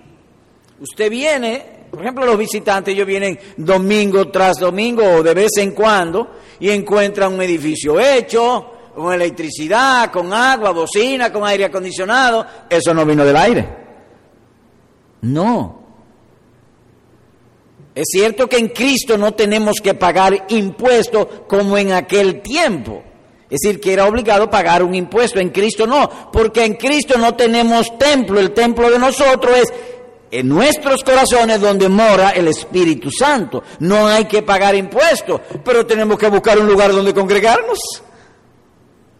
usted 0.80 1.10
viene, 1.10 1.77
por 1.90 2.00
ejemplo, 2.00 2.26
los 2.26 2.38
visitantes, 2.38 2.94
ellos 2.94 3.06
vienen 3.06 3.38
domingo 3.56 4.28
tras 4.28 4.58
domingo 4.58 5.02
o 5.04 5.22
de 5.22 5.34
vez 5.34 5.56
en 5.58 5.72
cuando 5.72 6.28
y 6.60 6.70
encuentran 6.70 7.34
un 7.34 7.42
edificio 7.42 7.98
hecho, 7.98 8.72
con 8.94 9.12
electricidad, 9.12 10.10
con 10.10 10.32
agua, 10.32 10.70
bocina, 10.72 11.32
con 11.32 11.44
aire 11.44 11.66
acondicionado. 11.66 12.46
Eso 12.68 12.92
no 12.92 13.06
vino 13.06 13.24
del 13.24 13.36
aire. 13.36 13.68
No, 15.20 15.78
es 17.98 18.06
cierto 18.12 18.48
que 18.48 18.58
en 18.58 18.68
Cristo 18.68 19.18
no 19.18 19.34
tenemos 19.34 19.80
que 19.82 19.92
pagar 19.92 20.46
impuestos 20.50 21.26
como 21.48 21.76
en 21.76 21.90
aquel 21.90 22.42
tiempo. 22.42 23.02
Es 23.50 23.58
decir, 23.60 23.80
que 23.80 23.92
era 23.92 24.06
obligado 24.06 24.48
pagar 24.48 24.84
un 24.84 24.94
impuesto. 24.94 25.40
En 25.40 25.48
Cristo 25.48 25.84
no, 25.84 26.08
porque 26.32 26.64
en 26.64 26.74
Cristo 26.74 27.18
no 27.18 27.34
tenemos 27.34 27.98
templo. 27.98 28.38
El 28.38 28.52
templo 28.52 28.88
de 28.88 29.00
nosotros 29.00 29.58
es 29.58 29.72
en 30.30 30.48
nuestros 30.48 31.02
corazones 31.02 31.60
donde 31.60 31.88
mora 31.88 32.30
el 32.30 32.48
Espíritu 32.48 33.10
Santo. 33.10 33.62
No 33.80 34.06
hay 34.06 34.26
que 34.26 34.42
pagar 34.42 34.74
impuestos, 34.74 35.40
pero 35.64 35.86
tenemos 35.86 36.18
que 36.18 36.28
buscar 36.28 36.58
un 36.58 36.66
lugar 36.66 36.92
donde 36.92 37.14
congregarnos. 37.14 37.78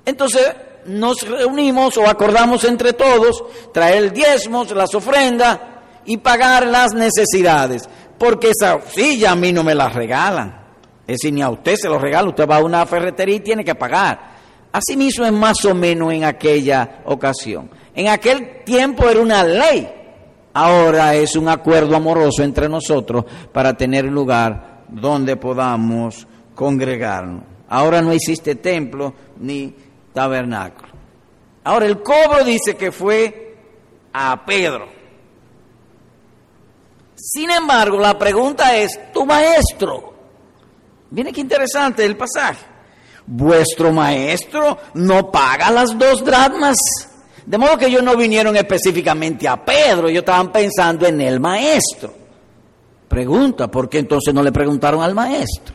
Entonces 0.05 0.55
nos 0.87 1.23
reunimos 1.23 1.97
o 1.99 2.09
acordamos 2.09 2.65
entre 2.65 2.93
todos 2.93 3.45
traer 3.73 4.12
diezmos, 4.12 4.71
las 4.71 4.95
ofrendas 4.95 5.59
y 6.07 6.17
pagar 6.17 6.67
las 6.67 6.95
necesidades 6.95 7.88
porque 8.19 8.50
esa 8.50 8.81
silla 8.91 9.31
a 9.31 9.37
mí 9.37 9.53
no 9.53 9.62
me 9.62 9.75
la 9.75 9.88
regalan. 9.88 10.67
Es 11.07 11.19
decir, 11.19 11.33
ni 11.33 11.41
a 11.41 11.49
usted 11.49 11.77
se 11.77 11.88
lo 11.88 11.99
regala, 11.99 12.29
usted 12.29 12.47
va 12.47 12.57
a 12.57 12.62
una 12.62 12.85
ferretería 12.85 13.37
y 13.37 13.41
tiene 13.41 13.65
que 13.65 13.75
pagar. 13.75 14.37
Así 14.73 14.97
mismo 14.97 15.25
es 15.25 15.33
más 15.33 15.65
o 15.65 15.75
menos 15.75 16.12
en 16.12 16.25
aquella 16.25 17.00
ocasión. 17.07 17.71
En 17.95 18.09
aquel 18.09 18.65
tiempo 18.65 19.09
era 19.09 19.21
una 19.21 19.43
ley, 19.43 19.88
ahora 20.52 21.14
es 21.14 21.37
un 21.37 21.49
acuerdo 21.49 21.97
amoroso 21.97 22.43
entre 22.43 22.69
nosotros 22.69 23.25
para 23.52 23.76
tener 23.76 24.05
lugar 24.05 24.85
donde 24.88 25.37
podamos 25.37 26.26
congregarnos. 26.55 27.45
Ahora 27.69 28.00
no 28.00 28.12
existe 28.12 28.55
templo 28.55 29.14
ni 29.38 29.75
tabernáculo. 30.12 30.88
Ahora 31.64 31.87
el 31.87 32.02
cobro 32.02 32.45
dice 32.45 32.76
que 32.76 32.90
fue 32.90 33.57
a 34.12 34.45
Pedro. 34.45 34.88
Sin 37.14 37.50
embargo, 37.50 37.99
la 37.99 38.19
pregunta 38.19 38.76
es, 38.76 39.12
tu 39.12 39.26
maestro, 39.26 40.14
viene 41.11 41.33
que 41.33 41.40
interesante 41.40 42.05
el 42.05 42.17
pasaje, 42.17 42.64
vuestro 43.26 43.93
maestro 43.93 44.78
no 44.95 45.31
paga 45.31 45.71
las 45.71 45.99
dos 45.99 46.25
dracmas. 46.25 46.76
De 47.49 47.57
modo 47.57 47.78
que 47.78 47.87
ellos 47.87 48.02
no 48.02 48.14
vinieron 48.14 48.55
específicamente 48.57 49.49
a 49.49 49.64
Pedro, 49.64 50.09
ellos 50.09 50.21
estaban 50.21 50.52
pensando 50.52 51.07
en 51.07 51.19
el 51.23 51.40
maestro. 51.40 52.12
Pregunta, 53.09 53.71
¿por 53.71 53.88
qué 53.88 54.00
entonces 54.00 54.35
no 54.35 54.43
le 54.43 54.52
preguntaron 54.52 55.02
al 55.02 55.14
maestro? 55.14 55.75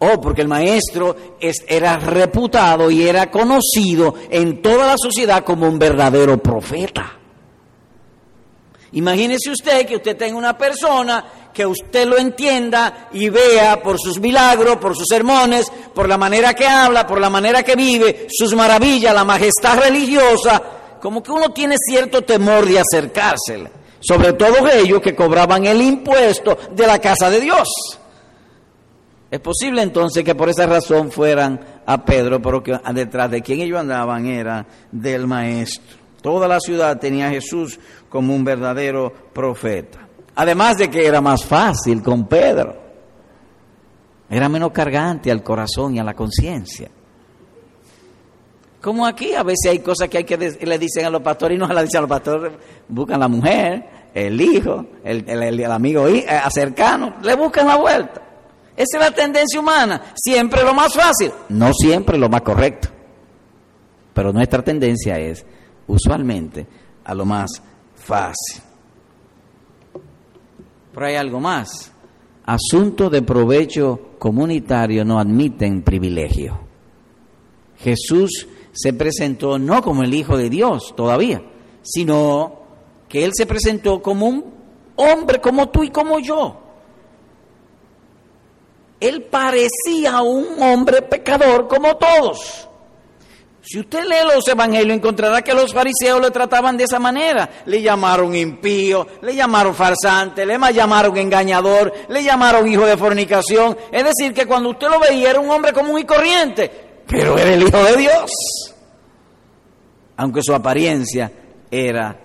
Oh, 0.00 0.20
porque 0.20 0.42
el 0.42 0.48
maestro 0.48 1.16
era 1.40 1.98
reputado 1.98 2.90
y 2.90 3.02
era 3.02 3.30
conocido 3.30 4.14
en 4.28 4.60
toda 4.60 4.88
la 4.88 4.98
sociedad 4.98 5.42
como 5.42 5.66
un 5.66 5.78
verdadero 5.78 6.36
profeta. 6.36 7.18
Imagínese 8.92 9.52
usted 9.52 9.86
que 9.86 9.96
usted 9.96 10.18
tenga 10.18 10.36
una 10.36 10.58
persona 10.58 11.24
que 11.52 11.66
usted 11.66 12.06
lo 12.06 12.18
entienda 12.18 13.08
y 13.12 13.28
vea 13.28 13.82
por 13.82 13.98
sus 13.98 14.18
milagros, 14.18 14.76
por 14.76 14.96
sus 14.96 15.06
sermones, 15.08 15.70
por 15.94 16.08
la 16.08 16.16
manera 16.16 16.54
que 16.54 16.66
habla, 16.66 17.06
por 17.06 17.20
la 17.20 17.30
manera 17.30 17.62
que 17.62 17.76
vive, 17.76 18.26
sus 18.30 18.54
maravillas, 18.54 19.14
la 19.14 19.24
majestad 19.24 19.78
religiosa, 19.78 20.62
como 21.00 21.22
que 21.22 21.32
uno 21.32 21.50
tiene 21.50 21.76
cierto 21.78 22.22
temor 22.22 22.66
de 22.66 22.80
acercársele, 22.80 23.70
sobre 24.00 24.32
todo 24.32 24.68
ellos 24.68 25.00
que 25.00 25.14
cobraban 25.14 25.66
el 25.66 25.82
impuesto 25.82 26.56
de 26.70 26.86
la 26.86 26.98
casa 26.98 27.28
de 27.28 27.40
Dios. 27.40 27.68
Es 29.30 29.40
posible 29.40 29.80
entonces 29.82 30.24
que 30.24 30.34
por 30.34 30.50
esa 30.50 30.66
razón 30.66 31.10
fueran 31.10 31.58
a 31.86 32.04
Pedro, 32.04 32.40
porque 32.40 32.78
detrás 32.92 33.30
de 33.30 33.42
quien 33.42 33.60
ellos 33.60 33.80
andaban 33.80 34.26
era 34.26 34.66
del 34.90 35.26
maestro. 35.26 35.96
Toda 36.20 36.46
la 36.46 36.60
ciudad 36.60 37.00
tenía 37.00 37.28
a 37.28 37.30
Jesús 37.30 37.80
como 38.08 38.34
un 38.34 38.44
verdadero 38.44 39.12
profeta. 39.32 40.06
Además 40.34 40.78
de 40.78 40.90
que 40.90 41.06
era 41.06 41.20
más 41.20 41.44
fácil 41.44 42.02
con 42.02 42.26
Pedro. 42.26 42.80
Era 44.30 44.48
menos 44.48 44.72
cargante 44.72 45.30
al 45.30 45.42
corazón 45.42 45.94
y 45.94 45.98
a 45.98 46.04
la 46.04 46.14
conciencia. 46.14 46.88
Como 48.80 49.06
aquí 49.06 49.34
a 49.34 49.42
veces 49.42 49.70
hay 49.70 49.78
cosas 49.78 50.08
que 50.08 50.18
hay 50.18 50.24
que 50.24 50.36
le 50.36 50.78
dicen 50.78 51.04
a 51.04 51.10
los 51.10 51.22
pastores 51.22 51.56
y 51.56 51.58
no 51.58 51.68
las 51.68 51.84
dicen 51.84 51.98
a 51.98 52.00
los 52.00 52.10
pastores, 52.10 52.52
buscan 52.88 53.20
la 53.20 53.28
mujer, 53.28 54.10
el 54.12 54.40
hijo, 54.40 54.86
el, 55.04 55.28
el, 55.28 55.70
amigo 55.70 56.08
eh, 56.08 56.26
cercano, 56.50 57.14
le 57.22 57.36
buscan 57.36 57.66
la 57.66 57.76
vuelta. 57.76 58.22
Esa 58.74 58.98
es 58.98 59.04
la 59.04 59.10
tendencia 59.14 59.60
humana, 59.60 60.14
siempre 60.16 60.64
lo 60.64 60.74
más 60.74 60.94
fácil, 60.94 61.30
no 61.50 61.72
siempre 61.74 62.18
lo 62.18 62.28
más 62.28 62.40
correcto. 62.40 62.88
Pero 64.14 64.32
nuestra 64.32 64.62
tendencia 64.62 65.18
es 65.18 65.44
usualmente 65.86 66.66
a 67.04 67.14
lo 67.14 67.24
más 67.24 67.62
fácil. 67.94 68.71
Pero 70.92 71.06
hay 71.06 71.14
algo 71.14 71.40
más. 71.40 71.92
Asuntos 72.44 73.10
de 73.10 73.22
provecho 73.22 74.00
comunitario 74.18 75.04
no 75.04 75.18
admiten 75.18 75.82
privilegio. 75.82 76.58
Jesús 77.78 78.46
se 78.72 78.92
presentó 78.92 79.58
no 79.58 79.82
como 79.82 80.02
el 80.02 80.14
Hijo 80.14 80.36
de 80.36 80.50
Dios 80.50 80.94
todavía, 80.96 81.42
sino 81.82 82.60
que 83.08 83.24
Él 83.24 83.32
se 83.34 83.46
presentó 83.46 84.00
como 84.00 84.26
un 84.26 84.44
hombre 84.96 85.40
como 85.40 85.68
tú 85.68 85.82
y 85.82 85.90
como 85.90 86.18
yo. 86.18 86.58
Él 89.00 89.22
parecía 89.24 90.22
un 90.22 90.62
hombre 90.62 91.02
pecador 91.02 91.66
como 91.66 91.96
todos. 91.96 92.68
Si 93.64 93.78
usted 93.78 94.02
lee 94.04 94.26
los 94.34 94.46
evangelios 94.48 94.96
encontrará 94.96 95.40
que 95.42 95.54
los 95.54 95.72
fariseos 95.72 96.20
le 96.20 96.32
trataban 96.32 96.76
de 96.76 96.84
esa 96.84 96.98
manera. 96.98 97.48
Le 97.66 97.80
llamaron 97.80 98.34
impío, 98.34 99.06
le 99.22 99.36
llamaron 99.36 99.72
farsante, 99.72 100.44
le 100.44 100.58
llamaron 100.72 101.16
engañador, 101.16 101.92
le 102.08 102.24
llamaron 102.24 102.66
hijo 102.66 102.84
de 102.84 102.96
fornicación. 102.96 103.76
Es 103.92 104.04
decir, 104.04 104.34
que 104.34 104.46
cuando 104.46 104.70
usted 104.70 104.88
lo 104.88 104.98
veía 104.98 105.30
era 105.30 105.40
un 105.40 105.48
hombre 105.48 105.72
común 105.72 106.00
y 106.00 106.04
corriente, 106.04 106.70
pero 107.06 107.38
era 107.38 107.54
el 107.54 107.62
hijo 107.62 107.82
de 107.84 107.96
Dios. 107.96 108.30
Aunque 110.16 110.42
su 110.42 110.52
apariencia 110.52 111.30
era 111.70 112.18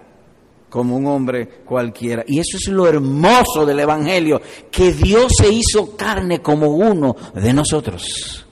como 0.70 0.98
un 0.98 1.06
hombre 1.06 1.48
cualquiera. 1.64 2.24
Y 2.26 2.40
eso 2.40 2.58
es 2.58 2.68
lo 2.68 2.88
hermoso 2.88 3.64
del 3.64 3.80
evangelio, 3.80 4.42
que 4.72 4.92
Dios 4.92 5.32
se 5.38 5.50
hizo 5.50 5.96
carne 5.96 6.42
como 6.42 6.68
uno 6.70 7.16
de 7.36 7.54
nosotros 7.54 8.44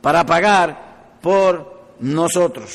para 0.00 0.24
pagar 0.24 1.18
por 1.20 1.77
nosotros. 2.00 2.72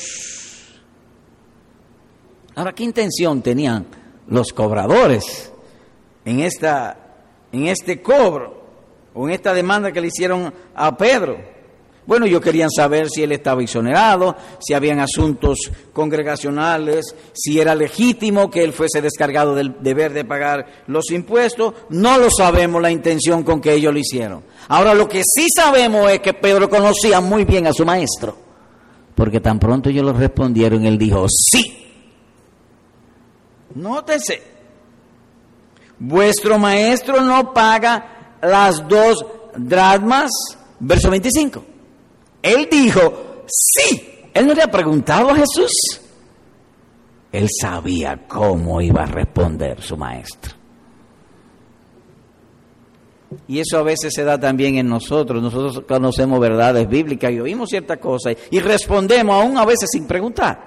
Ahora, 2.55 2.73
¿qué 2.73 2.83
intención 2.83 3.41
tenían 3.41 3.87
los 4.27 4.53
cobradores 4.53 5.51
en, 6.23 6.41
esta, 6.41 6.97
en 7.51 7.67
este 7.67 8.01
cobro 8.01 8.63
o 9.13 9.27
en 9.27 9.33
esta 9.33 9.53
demanda 9.53 9.91
que 9.91 10.01
le 10.01 10.07
hicieron 10.07 10.53
a 10.75 10.95
Pedro? 10.95 11.53
Bueno, 12.05 12.25
ellos 12.25 12.41
querían 12.41 12.69
saber 12.69 13.07
si 13.09 13.23
él 13.23 13.31
estaba 13.31 13.63
exonerado, 13.63 14.35
si 14.59 14.73
habían 14.73 14.99
asuntos 14.99 15.71
congregacionales, 15.93 17.15
si 17.33 17.59
era 17.61 17.75
legítimo 17.75 18.51
que 18.51 18.63
él 18.63 18.73
fuese 18.73 19.01
descargado 19.01 19.55
del 19.55 19.81
deber 19.81 20.11
de 20.11 20.25
pagar 20.25 20.83
los 20.87 21.11
impuestos. 21.11 21.73
No 21.89 22.17
lo 22.17 22.27
sabemos 22.29 22.81
la 22.81 22.91
intención 22.91 23.43
con 23.43 23.61
que 23.61 23.73
ellos 23.73 23.93
lo 23.93 23.99
hicieron. 23.99 24.43
Ahora, 24.67 24.93
lo 24.93 25.07
que 25.07 25.21
sí 25.23 25.47
sabemos 25.55 26.11
es 26.11 26.19
que 26.19 26.33
Pedro 26.33 26.69
conocía 26.69 27.21
muy 27.21 27.45
bien 27.45 27.67
a 27.67 27.73
su 27.73 27.85
maestro. 27.85 28.52
Porque 29.15 29.39
tan 29.39 29.59
pronto 29.59 29.89
ellos 29.89 30.05
lo 30.05 30.13
respondieron, 30.13 30.85
él 30.85 30.97
dijo, 30.97 31.25
sí. 31.29 31.91
Nótese, 33.75 34.41
vuestro 35.99 36.57
maestro 36.59 37.21
no 37.21 37.53
paga 37.53 38.37
las 38.41 38.87
dos 38.87 39.25
dracmas, 39.55 40.31
verso 40.79 41.09
25. 41.09 41.63
Él 42.41 42.67
dijo, 42.69 43.43
sí. 43.47 44.09
Él 44.33 44.47
no 44.47 44.53
le 44.53 44.63
ha 44.63 44.71
preguntado 44.71 45.29
a 45.29 45.35
Jesús. 45.35 45.71
Él 47.31 47.47
sabía 47.49 48.27
cómo 48.27 48.81
iba 48.81 49.03
a 49.03 49.07
responder 49.07 49.81
su 49.81 49.95
maestro. 49.95 50.62
Y 53.47 53.59
eso 53.59 53.77
a 53.77 53.83
veces 53.83 54.13
se 54.13 54.23
da 54.23 54.39
también 54.39 54.77
en 54.77 54.87
nosotros. 54.87 55.41
Nosotros 55.41 55.83
conocemos 55.87 56.39
verdades 56.39 56.87
bíblicas 56.87 57.31
y 57.31 57.39
oímos 57.39 57.69
ciertas 57.69 57.97
cosas 57.97 58.35
y 58.51 58.59
respondemos 58.59 59.35
aún 59.35 59.57
a 59.57 59.65
veces 59.65 59.89
sin 59.91 60.07
preguntar, 60.07 60.59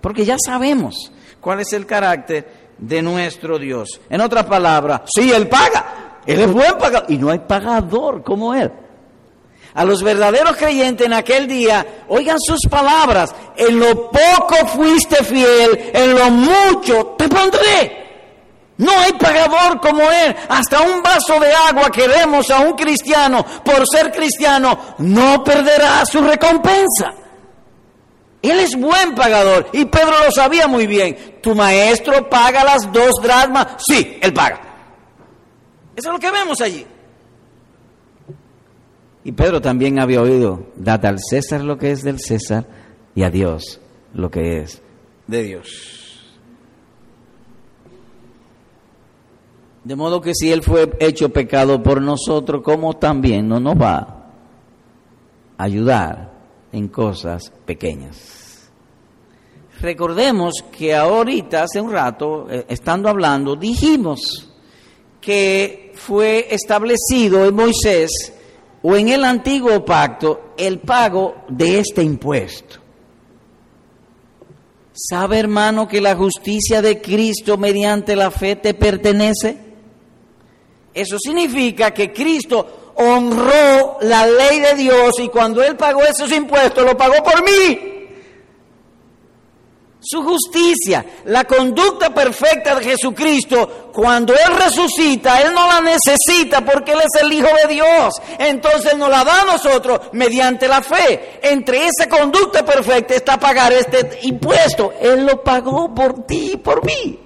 porque 0.00 0.24
ya 0.24 0.36
sabemos 0.38 1.12
cuál 1.40 1.60
es 1.60 1.72
el 1.72 1.86
carácter 1.86 2.72
de 2.78 3.02
nuestro 3.02 3.58
Dios. 3.58 4.00
En 4.10 4.20
otras 4.20 4.44
palabras, 4.44 5.02
sí, 5.06 5.32
Él 5.32 5.48
paga, 5.48 6.20
Él 6.26 6.40
es 6.40 6.52
buen 6.52 6.78
pagador, 6.78 7.10
y 7.10 7.18
no 7.18 7.30
hay 7.30 7.40
pagador 7.40 8.22
como 8.22 8.54
Él. 8.54 8.70
A 9.74 9.84
los 9.84 10.02
verdaderos 10.02 10.56
creyentes 10.56 11.06
en 11.06 11.12
aquel 11.12 11.46
día, 11.46 12.04
oigan 12.08 12.38
sus 12.40 12.60
palabras, 12.70 13.34
en 13.56 13.78
lo 13.78 14.10
poco 14.10 14.66
fuiste 14.68 15.22
fiel, 15.22 15.90
en 15.92 16.14
lo 16.14 16.30
mucho 16.30 17.14
te 17.18 17.28
pondré. 17.28 18.05
No 18.78 18.92
hay 18.92 19.12
pagador 19.12 19.80
como 19.80 20.02
Él. 20.02 20.36
Hasta 20.48 20.82
un 20.82 21.02
vaso 21.02 21.40
de 21.40 21.52
agua 21.52 21.90
que 21.90 22.06
demos 22.06 22.50
a 22.50 22.60
un 22.60 22.72
cristiano 22.72 23.44
por 23.64 23.86
ser 23.90 24.12
cristiano 24.12 24.78
no 24.98 25.42
perderá 25.42 26.04
su 26.04 26.20
recompensa. 26.20 27.14
Él 28.42 28.60
es 28.60 28.78
buen 28.78 29.14
pagador 29.14 29.68
y 29.72 29.86
Pedro 29.86 30.12
lo 30.24 30.30
sabía 30.30 30.68
muy 30.68 30.86
bien. 30.86 31.38
¿Tu 31.42 31.54
maestro 31.54 32.28
paga 32.28 32.64
las 32.64 32.92
dos 32.92 33.12
dracmas? 33.22 33.66
Sí, 33.78 34.18
él 34.20 34.32
paga. 34.32 34.60
Eso 35.96 36.08
es 36.08 36.12
lo 36.12 36.20
que 36.20 36.30
vemos 36.30 36.60
allí. 36.60 36.86
Y 39.24 39.32
Pedro 39.32 39.60
también 39.60 39.98
había 39.98 40.20
oído, 40.20 40.66
dad 40.76 41.04
al 41.06 41.18
César 41.18 41.62
lo 41.62 41.78
que 41.78 41.90
es 41.90 42.02
del 42.04 42.20
César 42.20 42.64
y 43.14 43.24
a 43.24 43.30
Dios 43.30 43.80
lo 44.14 44.30
que 44.30 44.60
es 44.60 44.82
de 45.26 45.42
Dios. 45.42 45.95
De 49.86 49.94
modo 49.94 50.20
que 50.20 50.34
si 50.34 50.50
Él 50.50 50.64
fue 50.64 50.96
hecho 50.98 51.28
pecado 51.28 51.80
por 51.80 52.02
nosotros, 52.02 52.60
¿cómo 52.64 52.94
también 52.94 53.46
no 53.46 53.60
nos 53.60 53.80
va 53.80 53.98
a 55.56 55.62
ayudar 55.62 56.32
en 56.72 56.88
cosas 56.88 57.52
pequeñas? 57.64 58.68
Recordemos 59.80 60.54
que 60.76 60.92
ahorita, 60.92 61.62
hace 61.62 61.80
un 61.80 61.92
rato, 61.92 62.48
eh, 62.50 62.66
estando 62.68 63.08
hablando, 63.08 63.54
dijimos 63.54 64.50
que 65.20 65.92
fue 65.94 66.48
establecido 66.50 67.46
en 67.46 67.54
Moisés 67.54 68.10
o 68.82 68.96
en 68.96 69.10
el 69.10 69.24
antiguo 69.24 69.84
pacto 69.84 70.54
el 70.58 70.80
pago 70.80 71.44
de 71.48 71.78
este 71.78 72.02
impuesto. 72.02 72.80
¿Sabe 74.92 75.38
hermano 75.38 75.86
que 75.86 76.00
la 76.00 76.16
justicia 76.16 76.82
de 76.82 77.00
Cristo 77.00 77.56
mediante 77.56 78.16
la 78.16 78.32
fe 78.32 78.56
te 78.56 78.74
pertenece? 78.74 79.65
Eso 80.96 81.18
significa 81.18 81.92
que 81.92 82.12
Cristo 82.12 82.92
honró 82.96 83.98
la 84.00 84.26
ley 84.26 84.60
de 84.60 84.74
Dios 84.74 85.20
y 85.20 85.28
cuando 85.28 85.62
Él 85.62 85.76
pagó 85.76 86.02
esos 86.02 86.32
impuestos 86.32 86.84
lo 86.84 86.96
pagó 86.96 87.22
por 87.22 87.42
mí 87.44 87.96
su 90.06 90.22
justicia, 90.22 91.04
la 91.24 91.44
conducta 91.44 92.14
perfecta 92.14 92.76
de 92.76 92.84
Jesucristo, 92.84 93.90
cuando 93.92 94.34
Él 94.34 94.56
resucita, 94.56 95.40
Él 95.40 95.52
no 95.52 95.66
la 95.66 95.80
necesita 95.80 96.64
porque 96.64 96.92
Él 96.92 97.00
es 97.00 97.22
el 97.22 97.32
Hijo 97.32 97.48
de 97.64 97.74
Dios. 97.74 98.14
Entonces 98.38 98.96
nos 98.96 99.10
la 99.10 99.24
da 99.24 99.42
a 99.42 99.44
nosotros 99.46 100.00
mediante 100.12 100.68
la 100.68 100.80
fe. 100.80 101.40
Entre 101.42 101.86
esa 101.86 102.08
conducta 102.08 102.64
perfecta 102.64 103.14
está 103.14 103.36
pagar 103.38 103.72
este 103.72 104.20
impuesto. 104.22 104.92
Él 105.00 105.26
lo 105.26 105.42
pagó 105.42 105.92
por 105.92 106.24
ti 106.24 106.52
y 106.52 106.56
por 106.56 106.84
mí. 106.84 107.25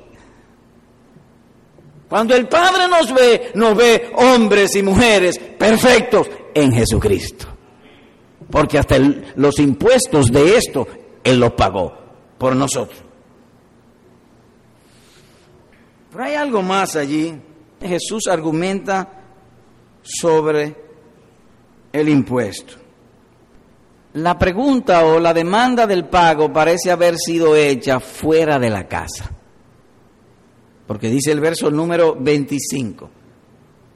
Cuando 2.10 2.34
el 2.34 2.48
Padre 2.48 2.88
nos 2.88 3.14
ve, 3.14 3.52
nos 3.54 3.76
ve 3.76 4.10
hombres 4.16 4.74
y 4.74 4.82
mujeres 4.82 5.38
perfectos 5.38 6.28
en 6.52 6.72
Jesucristo. 6.72 7.46
Porque 8.50 8.78
hasta 8.78 8.96
los 9.36 9.60
impuestos 9.60 10.26
de 10.26 10.56
esto 10.56 10.88
Él 11.22 11.38
los 11.38 11.52
pagó 11.52 11.96
por 12.36 12.56
nosotros. 12.56 13.00
Pero 16.10 16.24
hay 16.24 16.34
algo 16.34 16.62
más 16.62 16.96
allí. 16.96 17.40
Jesús 17.80 18.26
argumenta 18.26 19.22
sobre 20.02 20.74
el 21.92 22.08
impuesto. 22.08 22.74
La 24.14 24.36
pregunta 24.36 25.04
o 25.04 25.20
la 25.20 25.32
demanda 25.32 25.86
del 25.86 26.06
pago 26.06 26.52
parece 26.52 26.90
haber 26.90 27.16
sido 27.16 27.54
hecha 27.54 28.00
fuera 28.00 28.58
de 28.58 28.68
la 28.68 28.88
casa. 28.88 29.30
Porque 30.90 31.08
dice 31.08 31.30
el 31.30 31.38
verso 31.38 31.70
número 31.70 32.16
25. 32.18 33.08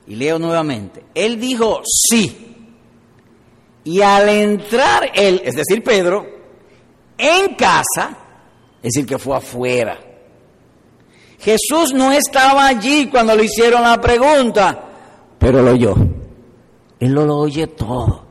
Y 0.07 0.15
leo 0.15 0.39
nuevamente. 0.39 1.03
Él 1.13 1.41
dijo 1.41 1.81
sí. 1.83 2.55
Y 3.83 4.01
al 4.01 4.29
entrar 4.29 5.11
él, 5.13 5.43
es 5.45 5.57
decir, 5.57 5.83
Pedro, 5.83 6.25
en 7.19 7.57
casa, 7.57 8.17
es 8.81 8.93
decir, 8.93 9.07
que 9.07 9.19
fue 9.19 9.37
afuera. 9.37 9.99
Jesús 11.41 11.93
no 11.93 12.13
estaba 12.13 12.69
allí 12.69 13.09
cuando 13.09 13.35
le 13.35 13.47
hicieron 13.47 13.83
la 13.83 14.01
pregunta, 14.01 14.85
pero 15.37 15.63
lo 15.63 15.73
oyó. 15.73 15.97
Él 17.01 17.11
lo, 17.11 17.39
oye 17.39 17.67
todo. 17.67 18.24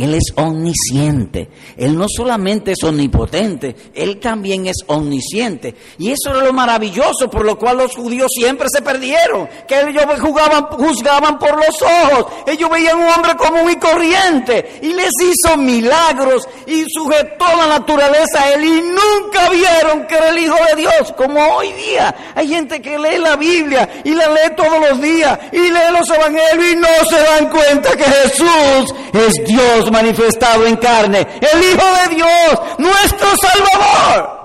Él 0.00 0.14
es 0.14 0.32
omnisciente. 0.34 1.48
Él 1.76 1.96
no 1.96 2.06
solamente 2.08 2.72
es 2.72 2.82
omnipotente, 2.82 3.76
Él 3.94 4.18
también 4.18 4.66
es 4.66 4.76
omnisciente. 4.86 5.74
Y 5.98 6.10
eso 6.10 6.30
era 6.30 6.42
lo 6.42 6.54
maravilloso 6.54 7.28
por 7.30 7.44
lo 7.44 7.58
cual 7.58 7.76
los 7.76 7.94
judíos 7.94 8.30
siempre 8.34 8.68
se 8.72 8.80
perdieron. 8.80 9.46
Que 9.68 9.78
ellos 9.80 10.04
jugaban, 10.18 10.64
juzgaban 10.68 11.38
por 11.38 11.54
los 11.54 11.82
ojos. 11.82 12.32
Ellos 12.46 12.70
veían 12.70 12.96
un 12.96 13.08
hombre 13.08 13.36
común 13.36 13.70
y 13.70 13.76
corriente. 13.76 14.78
Y 14.80 14.94
les 14.94 15.12
hizo 15.20 15.58
milagros 15.58 16.48
y 16.66 16.84
sujetó 16.88 17.44
la 17.58 17.66
naturaleza 17.66 18.42
a 18.42 18.54
Él. 18.54 18.64
Y 18.64 18.80
nunca 18.80 19.50
vieron 19.50 20.06
que 20.06 20.14
era 20.14 20.30
el 20.30 20.38
Hijo 20.38 20.56
de 20.70 20.80
Dios. 20.80 21.12
Como 21.14 21.40
hoy 21.56 21.72
día 21.72 22.32
hay 22.34 22.48
gente 22.48 22.80
que 22.80 22.98
lee 22.98 23.18
la 23.18 23.36
Biblia 23.36 23.86
y 24.02 24.14
la 24.14 24.28
lee 24.28 24.54
todos 24.56 24.80
los 24.88 25.00
días. 25.02 25.38
Y 25.52 25.58
lee 25.58 25.92
los 25.92 26.08
evangelios 26.08 26.72
y 26.72 26.76
no 26.76 26.88
se 27.06 27.22
dan 27.22 27.50
cuenta 27.50 27.94
que 27.94 28.04
Jesús 28.04 28.94
es 29.12 29.34
Dios 29.44 29.89
manifestado 29.90 30.66
en 30.66 30.76
carne, 30.76 31.26
el 31.40 31.62
Hijo 31.62 31.86
de 32.08 32.14
Dios, 32.14 32.60
nuestro 32.78 33.28
Salvador. 33.36 34.40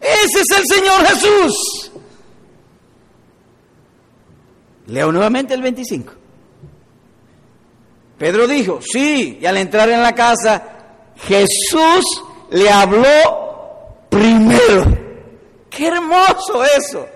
Ese 0.00 0.40
es 0.40 0.58
el 0.58 0.64
Señor 0.66 1.06
Jesús. 1.06 1.90
Leo 4.86 5.12
nuevamente 5.12 5.54
el 5.54 5.62
25. 5.62 6.12
Pedro 8.18 8.46
dijo, 8.46 8.80
sí, 8.80 9.38
y 9.40 9.46
al 9.46 9.56
entrar 9.56 9.88
en 9.88 10.02
la 10.02 10.14
casa, 10.14 10.62
Jesús 11.16 12.04
le 12.50 12.70
habló 12.70 14.06
primero. 14.08 14.98
Qué 15.70 15.88
hermoso 15.88 16.64
eso. 16.76 17.06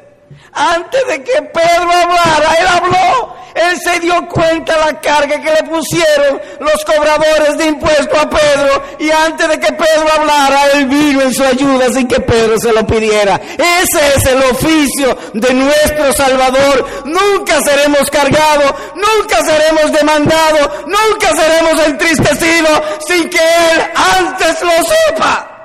Antes 0.53 1.07
de 1.07 1.23
que 1.23 1.43
Pedro 1.43 1.91
hablara, 1.93 2.55
él 2.59 2.67
habló. 2.67 3.36
Él 3.57 3.79
se 3.83 4.01
dio 4.01 4.29
cuenta 4.29 4.77
la 4.77 5.01
carga 5.01 5.41
que 5.41 5.51
le 5.51 5.63
pusieron 5.63 6.41
los 6.61 6.85
cobradores 6.85 7.57
de 7.57 7.67
impuestos 7.67 8.19
a 8.19 8.29
Pedro. 8.29 8.83
Y 8.99 9.11
antes 9.11 9.49
de 9.49 9.59
que 9.59 9.73
Pedro 9.73 10.07
hablara, 10.15 10.73
él 10.75 10.85
vino 10.87 11.23
en 11.23 11.33
su 11.33 11.43
ayuda 11.43 11.91
sin 11.91 12.07
que 12.07 12.21
Pedro 12.21 12.59
se 12.59 12.71
lo 12.73 12.87
pidiera. 12.87 13.41
Ese 13.57 14.15
es 14.15 14.27
el 14.27 14.43
oficio 14.43 15.17
de 15.33 15.55
nuestro 15.55 16.13
Salvador. 16.13 16.87
Nunca 17.07 17.63
seremos 17.63 18.11
cargados, 18.11 18.75
nunca 18.95 19.43
seremos 19.43 19.91
demandados, 19.91 20.71
nunca 20.87 21.35
seremos 21.35 21.87
entristecidos 21.87 22.83
sin 23.07 23.31
que 23.31 23.39
Él 23.39 23.83
antes 24.19 24.61
lo 24.61 24.73
sepa. 24.85 25.57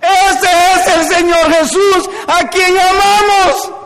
Ese 0.00 0.48
es 0.74 0.96
el 0.96 1.16
Señor 1.16 1.52
Jesús 1.52 2.10
a 2.26 2.48
quien 2.48 2.76
amamos. 2.76 3.77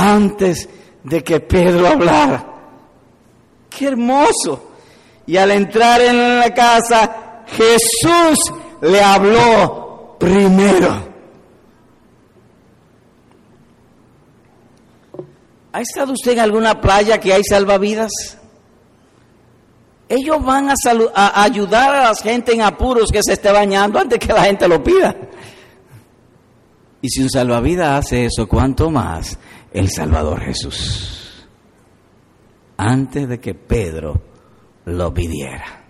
Antes 0.00 0.68
de 1.04 1.22
que 1.22 1.40
Pedro 1.40 1.86
hablara. 1.86 2.46
Qué 3.68 3.86
hermoso. 3.86 4.70
Y 5.26 5.36
al 5.36 5.50
entrar 5.50 6.00
en 6.00 6.38
la 6.38 6.52
casa, 6.52 7.44
Jesús 7.46 8.38
le 8.80 9.02
habló 9.02 10.16
primero. 10.18 11.10
¿Ha 15.72 15.80
estado 15.80 16.12
usted 16.12 16.32
en 16.32 16.40
alguna 16.40 16.80
playa 16.80 17.18
que 17.18 17.32
hay 17.32 17.44
salvavidas? 17.44 18.10
Ellos 20.08 20.44
van 20.44 20.68
a, 20.70 21.42
ayudar 21.42 21.94
a 21.94 22.08
la 22.08 22.14
gente 22.16 22.52
en 22.52 22.62
apuros 22.62 23.10
que 23.12 23.20
se 23.22 23.34
esté 23.34 23.52
bañando 23.52 24.00
antes 24.00 24.18
que 24.18 24.32
la 24.32 24.42
gente 24.42 24.66
lo 24.66 24.82
pida. 24.82 25.14
Y 27.00 27.08
si 27.08 27.22
un 27.22 27.30
salvavidas 27.30 28.06
hace 28.06 28.24
eso, 28.24 28.48
¿cuánto 28.48 28.90
más 28.90 29.38
el 29.72 29.90
Salvador 29.90 30.40
Jesús? 30.40 31.46
Antes 32.76 33.28
de 33.28 33.38
que 33.38 33.54
Pedro 33.54 34.20
lo 34.86 35.12
pidiera. 35.12 35.84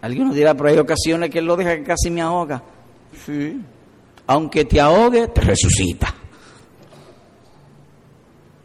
Alguien 0.00 0.32
dirá, 0.32 0.54
pero 0.54 0.70
hay 0.70 0.78
ocasiones 0.78 1.30
que 1.30 1.38
él 1.38 1.46
lo 1.46 1.56
deja 1.56 1.76
que 1.76 1.84
casi 1.84 2.10
me 2.10 2.20
ahoga. 2.20 2.62
Sí. 3.24 3.60
Aunque 4.26 4.64
te 4.64 4.80
ahogue, 4.80 5.28
te 5.28 5.40
resucita. 5.40 6.12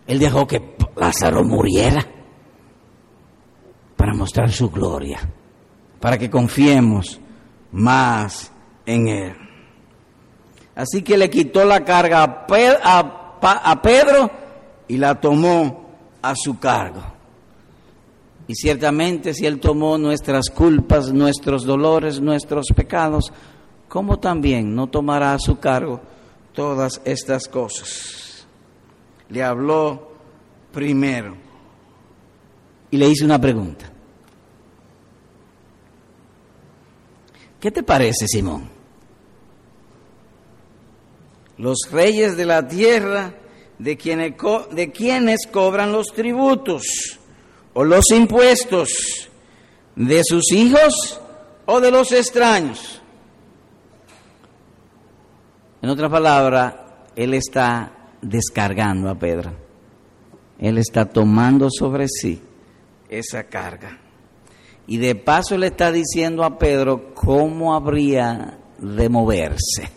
Él 0.08 0.20
dejó 0.20 0.48
que 0.48 0.76
Lázaro 0.96 1.44
muriera 1.44 2.06
para 3.96 4.14
mostrar 4.14 4.52
su 4.52 4.70
gloria, 4.70 5.20
para 6.00 6.18
que 6.18 6.30
confiemos 6.30 7.20
más 7.72 8.52
en 8.86 9.08
él. 9.08 9.36
Así 10.76 11.02
que 11.02 11.18
le 11.18 11.30
quitó 11.30 11.66
la 11.66 11.84
carga 11.84 12.24
a 12.24 12.48
Pedro 12.48 12.80
y 14.88 14.98
la 14.98 15.20
tomó 15.20 15.86
a 16.22 16.34
su 16.36 16.60
cargo. 16.60 17.02
Y 18.48 18.56
ciertamente 18.56 19.34
si 19.34 19.46
Él 19.46 19.60
tomó 19.60 19.98
nuestras 19.98 20.50
culpas, 20.50 21.12
nuestros 21.12 21.66
dolores, 21.66 22.22
nuestros 22.22 22.68
pecados, 22.76 23.34
¿cómo 23.90 24.20
también 24.20 24.74
no 24.74 24.88
tomará 24.88 25.34
a 25.34 25.40
su 25.40 25.60
cargo 25.60 26.00
todas 26.54 27.02
estas 27.04 27.48
cosas? 27.48 28.48
Le 29.30 29.44
habló 29.44 30.12
primero 30.72 31.36
y 32.90 32.98
le 32.98 33.10
hizo 33.10 33.26
una 33.26 33.40
pregunta. 33.40 33.92
¿Qué 37.60 37.72
te 37.72 37.84
parece, 37.84 38.28
Simón? 38.28 38.77
Los 41.58 41.78
reyes 41.92 42.38
de 42.38 42.46
la 42.46 42.68
tierra, 42.68 43.34
de 43.80 43.98
quienes, 43.98 44.34
de 44.72 44.92
quienes 44.92 45.48
cobran 45.52 45.92
los 45.92 46.08
tributos 46.08 47.20
o 47.74 47.84
los 47.84 48.06
impuestos, 48.12 49.30
de 49.96 50.24
sus 50.24 50.52
hijos 50.52 51.20
o 51.66 51.80
de 51.80 51.92
los 51.92 52.12
extraños. 52.12 53.02
En 55.82 55.90
otra 55.90 56.10
palabra, 56.10 57.06
él 57.16 57.34
está 57.34 57.92
descargando 58.22 59.10
a 59.10 59.16
Pedro. 59.16 59.54
Él 60.60 60.78
está 60.78 61.06
tomando 61.06 61.70
sobre 61.70 62.08
sí 62.08 62.42
esa 63.10 63.44
carga. 63.46 64.00
Y 64.88 64.98
de 64.98 65.16
paso 65.16 65.58
le 65.58 65.68
está 65.68 65.92
diciendo 65.92 66.44
a 66.44 66.58
Pedro 66.58 67.14
cómo 67.14 67.76
habría 67.76 68.58
de 68.78 69.10
moverse. 69.10 69.97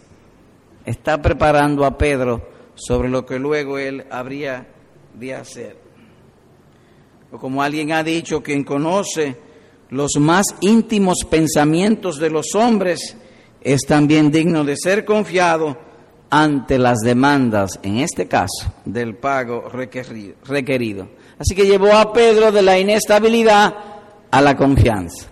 Está 0.85 1.21
preparando 1.21 1.85
a 1.85 1.97
Pedro 1.97 2.49
sobre 2.75 3.09
lo 3.09 3.27
que 3.27 3.39
luego 3.39 3.79
él 3.79 4.05
habría 4.11 4.67
de 5.15 5.35
hacer. 5.35 5.77
O 7.31 7.39
como 7.39 7.63
alguien 7.63 7.93
ha 7.93 8.03
dicho, 8.03 8.43
quien 8.43 8.65
conoce 8.65 9.37
los 9.91 10.13
más 10.19 10.47
íntimos 10.61 11.19
pensamientos 11.29 12.19
de 12.19 12.31
los 12.31 12.55
hombres 12.55 13.17
es 13.61 13.83
también 13.83 14.31
digno 14.31 14.65
de 14.65 14.77
ser 14.77 15.05
confiado 15.05 15.77
ante 16.31 16.79
las 16.79 16.99
demandas, 17.01 17.79
en 17.83 17.99
este 17.99 18.27
caso, 18.29 18.73
del 18.85 19.17
pago 19.17 19.69
requerido. 19.69 21.09
Así 21.39 21.55
que 21.55 21.67
llevó 21.67 21.93
a 21.93 22.13
Pedro 22.13 22.53
de 22.53 22.63
la 22.63 22.79
inestabilidad 22.79 23.75
a 24.31 24.41
la 24.41 24.57
confianza. 24.57 25.27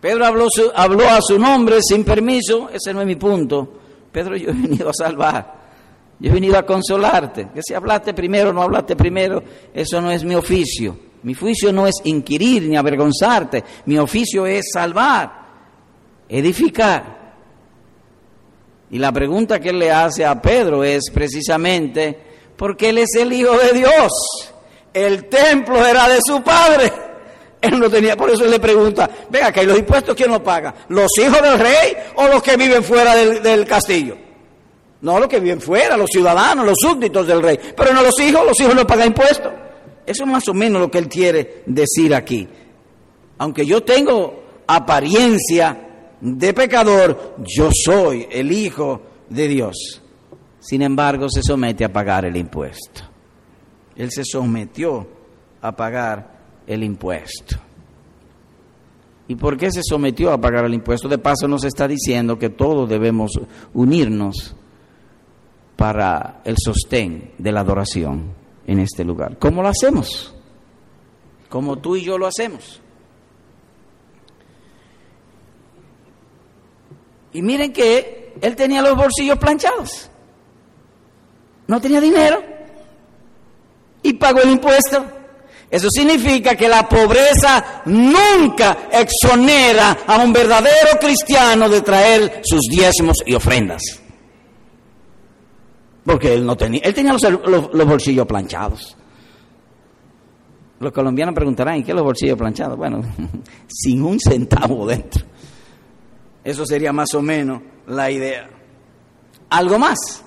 Pedro 0.00 0.24
habló, 0.26 0.46
habló 0.74 1.08
a 1.08 1.20
su 1.20 1.38
nombre 1.38 1.80
sin 1.82 2.04
permiso, 2.04 2.70
ese 2.72 2.94
no 2.94 3.00
es 3.00 3.06
mi 3.06 3.16
punto. 3.16 3.80
Pedro, 4.10 4.36
yo 4.36 4.50
he 4.50 4.54
venido 4.54 4.88
a 4.88 4.94
salvar, 4.94 5.54
yo 6.18 6.30
he 6.30 6.34
venido 6.34 6.56
a 6.56 6.64
consolarte. 6.64 7.48
Que 7.54 7.60
si 7.62 7.74
hablaste 7.74 8.14
primero 8.14 8.52
no 8.52 8.62
hablaste 8.62 8.96
primero, 8.96 9.42
eso 9.74 10.00
no 10.00 10.10
es 10.10 10.24
mi 10.24 10.34
oficio. 10.34 10.96
Mi 11.22 11.34
oficio 11.34 11.70
no 11.70 11.86
es 11.86 11.96
inquirir 12.04 12.62
ni 12.62 12.76
avergonzarte, 12.76 13.62
mi 13.84 13.98
oficio 13.98 14.46
es 14.46 14.70
salvar, 14.72 15.30
edificar. 16.28 17.20
Y 18.90 18.98
la 18.98 19.12
pregunta 19.12 19.60
que 19.60 19.68
él 19.68 19.78
le 19.78 19.92
hace 19.92 20.24
a 20.24 20.40
Pedro 20.40 20.82
es 20.82 21.10
precisamente, 21.12 22.18
porque 22.56 22.88
él 22.88 22.98
es 22.98 23.14
el 23.16 23.32
Hijo 23.32 23.56
de 23.56 23.78
Dios, 23.78 24.10
el 24.94 25.28
templo 25.28 25.84
era 25.86 26.08
de 26.08 26.20
su 26.26 26.42
padre. 26.42 27.09
Él 27.60 27.78
no 27.78 27.90
tenía, 27.90 28.16
por 28.16 28.30
eso 28.30 28.44
él 28.44 28.50
le 28.50 28.58
pregunta, 28.58 29.08
venga, 29.28 29.52
que 29.52 29.62
los 29.64 29.78
impuestos 29.78 30.14
quién 30.16 30.30
los 30.30 30.40
paga? 30.40 30.74
¿Los 30.88 31.10
hijos 31.18 31.42
del 31.42 31.58
rey 31.58 31.94
o 32.16 32.26
los 32.28 32.42
que 32.42 32.56
viven 32.56 32.82
fuera 32.82 33.14
del, 33.14 33.66
castillo? 33.66 34.16
No, 35.02 35.18
los 35.18 35.28
que 35.28 35.40
viven 35.40 35.60
fuera, 35.60 35.96
los 35.96 36.08
ciudadanos, 36.10 36.64
los 36.64 36.76
súbditos 36.80 37.26
del 37.26 37.42
rey. 37.42 37.58
Pero 37.76 37.92
no 37.92 38.02
los 38.02 38.18
hijos, 38.20 38.46
los 38.46 38.58
hijos 38.60 38.74
no 38.74 38.86
pagan 38.86 39.08
impuestos. 39.08 39.52
Eso 40.06 40.24
es 40.24 40.30
más 40.30 40.48
o 40.48 40.54
menos 40.54 40.80
lo 40.80 40.90
que 40.90 40.98
él 40.98 41.08
quiere 41.08 41.62
decir 41.66 42.14
aquí. 42.14 42.48
Aunque 43.38 43.66
yo 43.66 43.82
tengo 43.82 44.42
apariencia 44.66 45.88
de 46.20 46.54
pecador, 46.54 47.36
yo 47.38 47.70
soy 47.72 48.26
el 48.30 48.52
hijo 48.52 49.02
de 49.28 49.48
Dios. 49.48 50.02
Sin 50.60 50.82
embargo, 50.82 51.28
se 51.28 51.42
somete 51.42 51.84
a 51.84 51.92
pagar 51.92 52.24
el 52.24 52.36
impuesto. 52.36 53.02
Él 53.96 54.10
se 54.10 54.24
sometió 54.24 55.06
a 55.60 55.72
pagar 55.72 56.39
el 56.70 56.84
impuesto. 56.84 57.56
¿Y 59.26 59.34
por 59.34 59.56
qué 59.56 59.72
se 59.72 59.82
sometió 59.82 60.32
a 60.32 60.40
pagar 60.40 60.64
el 60.64 60.74
impuesto? 60.74 61.08
De 61.08 61.18
paso 61.18 61.48
nos 61.48 61.64
está 61.64 61.88
diciendo 61.88 62.38
que 62.38 62.48
todos 62.48 62.88
debemos 62.88 63.32
unirnos 63.74 64.54
para 65.76 66.42
el 66.44 66.54
sostén 66.64 67.32
de 67.38 67.50
la 67.50 67.60
adoración 67.60 68.32
en 68.66 68.78
este 68.78 69.04
lugar. 69.04 69.36
¿Cómo 69.38 69.62
lo 69.62 69.68
hacemos? 69.68 70.32
Como 71.48 71.78
tú 71.78 71.96
y 71.96 72.04
yo 72.04 72.18
lo 72.18 72.28
hacemos. 72.28 72.80
Y 77.32 77.42
miren 77.42 77.72
que 77.72 78.34
él 78.40 78.54
tenía 78.54 78.82
los 78.82 78.96
bolsillos 78.96 79.38
planchados. 79.38 80.08
No 81.66 81.80
tenía 81.80 82.00
dinero. 82.00 82.42
Y 84.02 84.12
pagó 84.14 84.40
el 84.40 84.50
impuesto. 84.50 85.19
Eso 85.70 85.86
significa 85.88 86.56
que 86.56 86.68
la 86.68 86.88
pobreza 86.88 87.82
nunca 87.84 88.88
exonera 88.90 89.98
a 90.04 90.18
un 90.18 90.32
verdadero 90.32 90.98
cristiano 91.00 91.68
de 91.68 91.80
traer 91.80 92.42
sus 92.44 92.62
diezmos 92.68 93.18
y 93.24 93.34
ofrendas. 93.34 93.80
Porque 96.04 96.34
él 96.34 96.44
no 96.44 96.56
tenía, 96.56 96.80
él 96.82 96.92
tenía 96.92 97.12
los, 97.12 97.86
bolsillos 97.86 98.26
planchados. 98.26 98.96
Los 100.80 100.92
colombianos 100.92 101.36
preguntarán, 101.36 101.76
¿y 101.76 101.84
qué 101.84 101.94
los 101.94 102.02
bolsillos 102.02 102.36
planchados? 102.36 102.76
Bueno, 102.76 103.02
sin 103.68 104.02
un 104.02 104.18
centavo 104.18 104.86
dentro. 104.88 105.24
Eso 106.42 106.66
sería 106.66 106.92
más 106.92 107.14
o 107.14 107.22
menos 107.22 107.62
la 107.86 108.10
idea. 108.10 108.50
Algo 109.50 109.78
más 109.78 110.24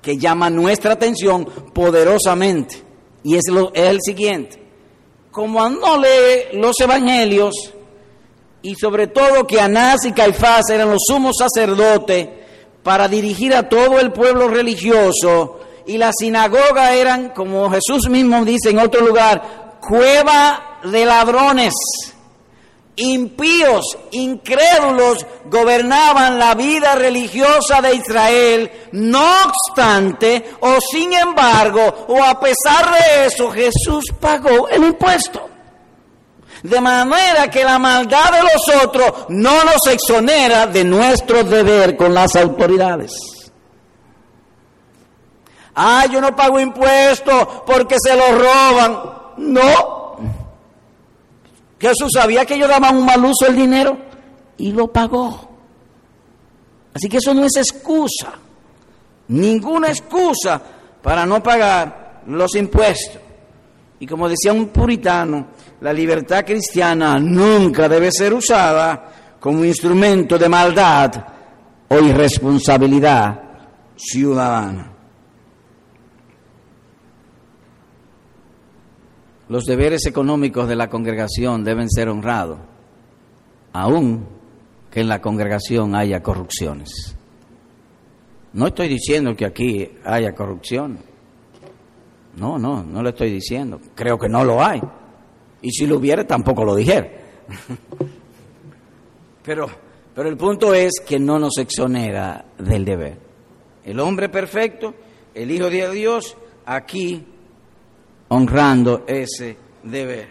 que 0.00 0.16
llama 0.16 0.48
nuestra 0.48 0.92
atención 0.92 1.44
poderosamente, 1.74 2.82
y 3.24 3.34
es, 3.34 3.42
lo, 3.50 3.74
es 3.74 3.90
el 3.90 3.98
siguiente 4.00 4.65
como 5.36 5.68
no 5.68 5.98
lee 5.98 6.56
los 6.58 6.80
evangelios, 6.80 7.52
y 8.62 8.74
sobre 8.74 9.08
todo 9.08 9.46
que 9.46 9.60
Anás 9.60 10.06
y 10.06 10.12
Caifás 10.12 10.70
eran 10.70 10.90
los 10.90 11.02
sumos 11.06 11.34
sacerdotes 11.38 12.26
para 12.82 13.06
dirigir 13.06 13.54
a 13.54 13.68
todo 13.68 14.00
el 14.00 14.12
pueblo 14.12 14.48
religioso, 14.48 15.60
y 15.86 15.98
la 15.98 16.10
sinagoga 16.18 16.94
eran, 16.94 17.34
como 17.34 17.70
Jesús 17.70 18.08
mismo 18.08 18.46
dice 18.46 18.70
en 18.70 18.78
otro 18.78 19.06
lugar, 19.06 19.76
cueva 19.86 20.78
de 20.84 21.04
ladrones 21.04 21.74
impíos, 22.96 23.84
incrédulos, 24.10 25.24
gobernaban 25.44 26.38
la 26.38 26.54
vida 26.54 26.94
religiosa 26.94 27.80
de 27.82 27.94
Israel, 27.94 28.70
no 28.92 29.24
obstante, 29.44 30.52
o 30.60 30.78
sin 30.80 31.12
embargo, 31.12 32.06
o 32.08 32.22
a 32.22 32.40
pesar 32.40 32.90
de 32.92 33.26
eso, 33.26 33.50
Jesús 33.50 34.04
pagó 34.18 34.68
el 34.68 34.84
impuesto. 34.84 35.50
De 36.62 36.80
manera 36.80 37.48
que 37.50 37.62
la 37.62 37.78
maldad 37.78 38.32
de 38.32 38.42
los 38.42 38.84
otros 38.84 39.12
no 39.28 39.62
nos 39.62 39.86
exonera 39.88 40.66
de 40.66 40.82
nuestro 40.84 41.44
deber 41.44 41.96
con 41.96 42.14
las 42.14 42.34
autoridades. 42.34 43.12
Ah, 45.74 46.06
yo 46.10 46.22
no 46.22 46.34
pago 46.34 46.58
impuestos 46.58 47.46
porque 47.66 47.96
se 48.02 48.16
lo 48.16 48.38
roban. 48.38 49.00
No, 49.36 50.05
Jesús 51.78 52.10
sabía 52.12 52.44
que 52.44 52.54
ellos 52.54 52.68
daban 52.68 52.96
un 52.96 53.04
mal 53.04 53.24
uso 53.24 53.46
del 53.46 53.56
dinero 53.56 53.98
y 54.56 54.72
lo 54.72 54.92
pagó. 54.92 55.50
Así 56.94 57.08
que 57.08 57.18
eso 57.18 57.34
no 57.34 57.44
es 57.44 57.56
excusa, 57.56 58.32
ninguna 59.28 59.88
excusa 59.88 60.60
para 61.02 61.26
no 61.26 61.42
pagar 61.42 62.22
los 62.26 62.54
impuestos. 62.54 63.20
Y 63.98 64.06
como 64.06 64.28
decía 64.28 64.52
un 64.52 64.68
puritano, 64.68 65.48
la 65.80 65.92
libertad 65.92 66.44
cristiana 66.44 67.18
nunca 67.18 67.88
debe 67.88 68.10
ser 68.10 68.32
usada 68.32 69.36
como 69.38 69.64
instrumento 69.64 70.38
de 70.38 70.48
maldad 70.48 71.12
o 71.88 71.98
irresponsabilidad 71.98 73.40
ciudadana. 73.96 74.95
Los 79.48 79.64
deberes 79.64 80.06
económicos 80.06 80.68
de 80.68 80.76
la 80.76 80.88
congregación 80.88 81.62
deben 81.62 81.88
ser 81.88 82.08
honrados, 82.08 82.58
aun 83.72 84.26
que 84.90 85.00
en 85.00 85.08
la 85.08 85.20
congregación 85.20 85.94
haya 85.94 86.22
corrupciones. 86.22 87.16
No 88.52 88.66
estoy 88.68 88.88
diciendo 88.88 89.36
que 89.36 89.44
aquí 89.44 89.90
haya 90.04 90.34
corrupción. 90.34 90.98
No, 92.36 92.58
no, 92.58 92.82
no 92.82 93.02
lo 93.02 93.10
estoy 93.10 93.30
diciendo. 93.30 93.80
Creo 93.94 94.18
que 94.18 94.28
no 94.28 94.44
lo 94.44 94.64
hay. 94.64 94.80
Y 95.62 95.70
si 95.70 95.86
lo 95.86 95.98
hubiera, 95.98 96.26
tampoco 96.26 96.64
lo 96.64 96.74
dijera. 96.74 97.08
Pero 99.44 99.68
Pero 100.16 100.30
el 100.30 100.36
punto 100.38 100.72
es 100.72 100.92
que 101.06 101.18
no 101.18 101.38
nos 101.38 101.58
exonera 101.58 102.46
del 102.58 102.86
deber. 102.86 103.18
El 103.84 104.00
hombre 104.00 104.30
perfecto, 104.30 104.94
el 105.34 105.50
Hijo 105.50 105.68
de 105.68 105.90
Dios, 105.90 106.38
aquí 106.64 107.22
honrando 108.28 109.04
ese 109.06 109.56
deber. 109.82 110.28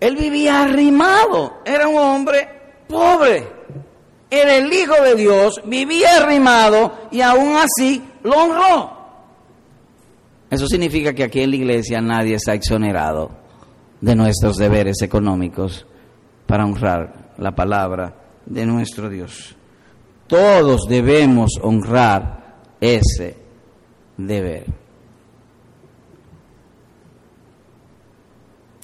Él 0.00 0.16
vivía 0.16 0.62
arrimado, 0.62 1.62
era 1.64 1.88
un 1.88 1.96
hombre 1.96 2.48
pobre, 2.88 3.46
era 4.30 4.56
el 4.56 4.72
Hijo 4.72 5.00
de 5.02 5.14
Dios, 5.14 5.62
vivía 5.64 6.16
arrimado 6.22 7.08
y 7.10 7.20
aún 7.20 7.56
así 7.56 8.02
lo 8.22 8.32
honró. 8.36 8.94
Eso 10.50 10.66
significa 10.66 11.14
que 11.14 11.24
aquí 11.24 11.40
en 11.40 11.50
la 11.50 11.56
iglesia 11.56 12.00
nadie 12.00 12.34
está 12.34 12.54
exonerado 12.54 13.30
de 14.00 14.14
nuestros 14.14 14.56
deberes 14.56 15.00
económicos 15.02 15.86
para 16.46 16.64
honrar 16.64 17.32
la 17.38 17.54
palabra 17.54 18.14
de 18.44 18.66
nuestro 18.66 19.08
Dios. 19.08 19.56
Todos 20.26 20.82
debemos 20.88 21.52
honrar 21.62 22.56
ese 22.80 23.43
deber. 24.16 24.66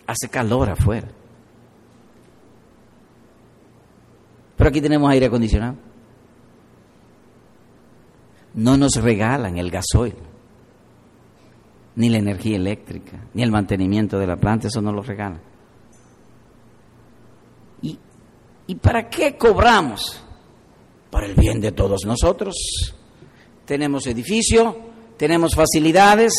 Hace 0.06 0.28
calor 0.28 0.70
afuera. 0.70 1.08
Pero 4.56 4.68
aquí 4.68 4.80
tenemos 4.80 5.10
aire 5.10 5.26
acondicionado. 5.26 5.76
No 8.54 8.76
nos 8.76 8.96
regalan 8.96 9.56
el 9.56 9.70
gasoil, 9.70 10.16
ni 11.94 12.08
la 12.08 12.18
energía 12.18 12.56
eléctrica, 12.56 13.24
ni 13.32 13.42
el 13.42 13.50
mantenimiento 13.50 14.18
de 14.18 14.26
la 14.26 14.36
planta, 14.36 14.66
eso 14.66 14.82
no 14.82 14.92
lo 14.92 15.02
regalan. 15.02 15.40
¿Y, 17.80 17.98
¿Y 18.66 18.74
para 18.74 19.08
qué 19.08 19.38
cobramos? 19.38 20.22
Para 21.10 21.26
el 21.26 21.36
bien 21.36 21.60
de 21.60 21.72
todos 21.72 22.04
nosotros. 22.04 22.54
Tenemos 23.64 24.06
edificio, 24.08 24.89
tenemos 25.20 25.54
facilidades, 25.54 26.32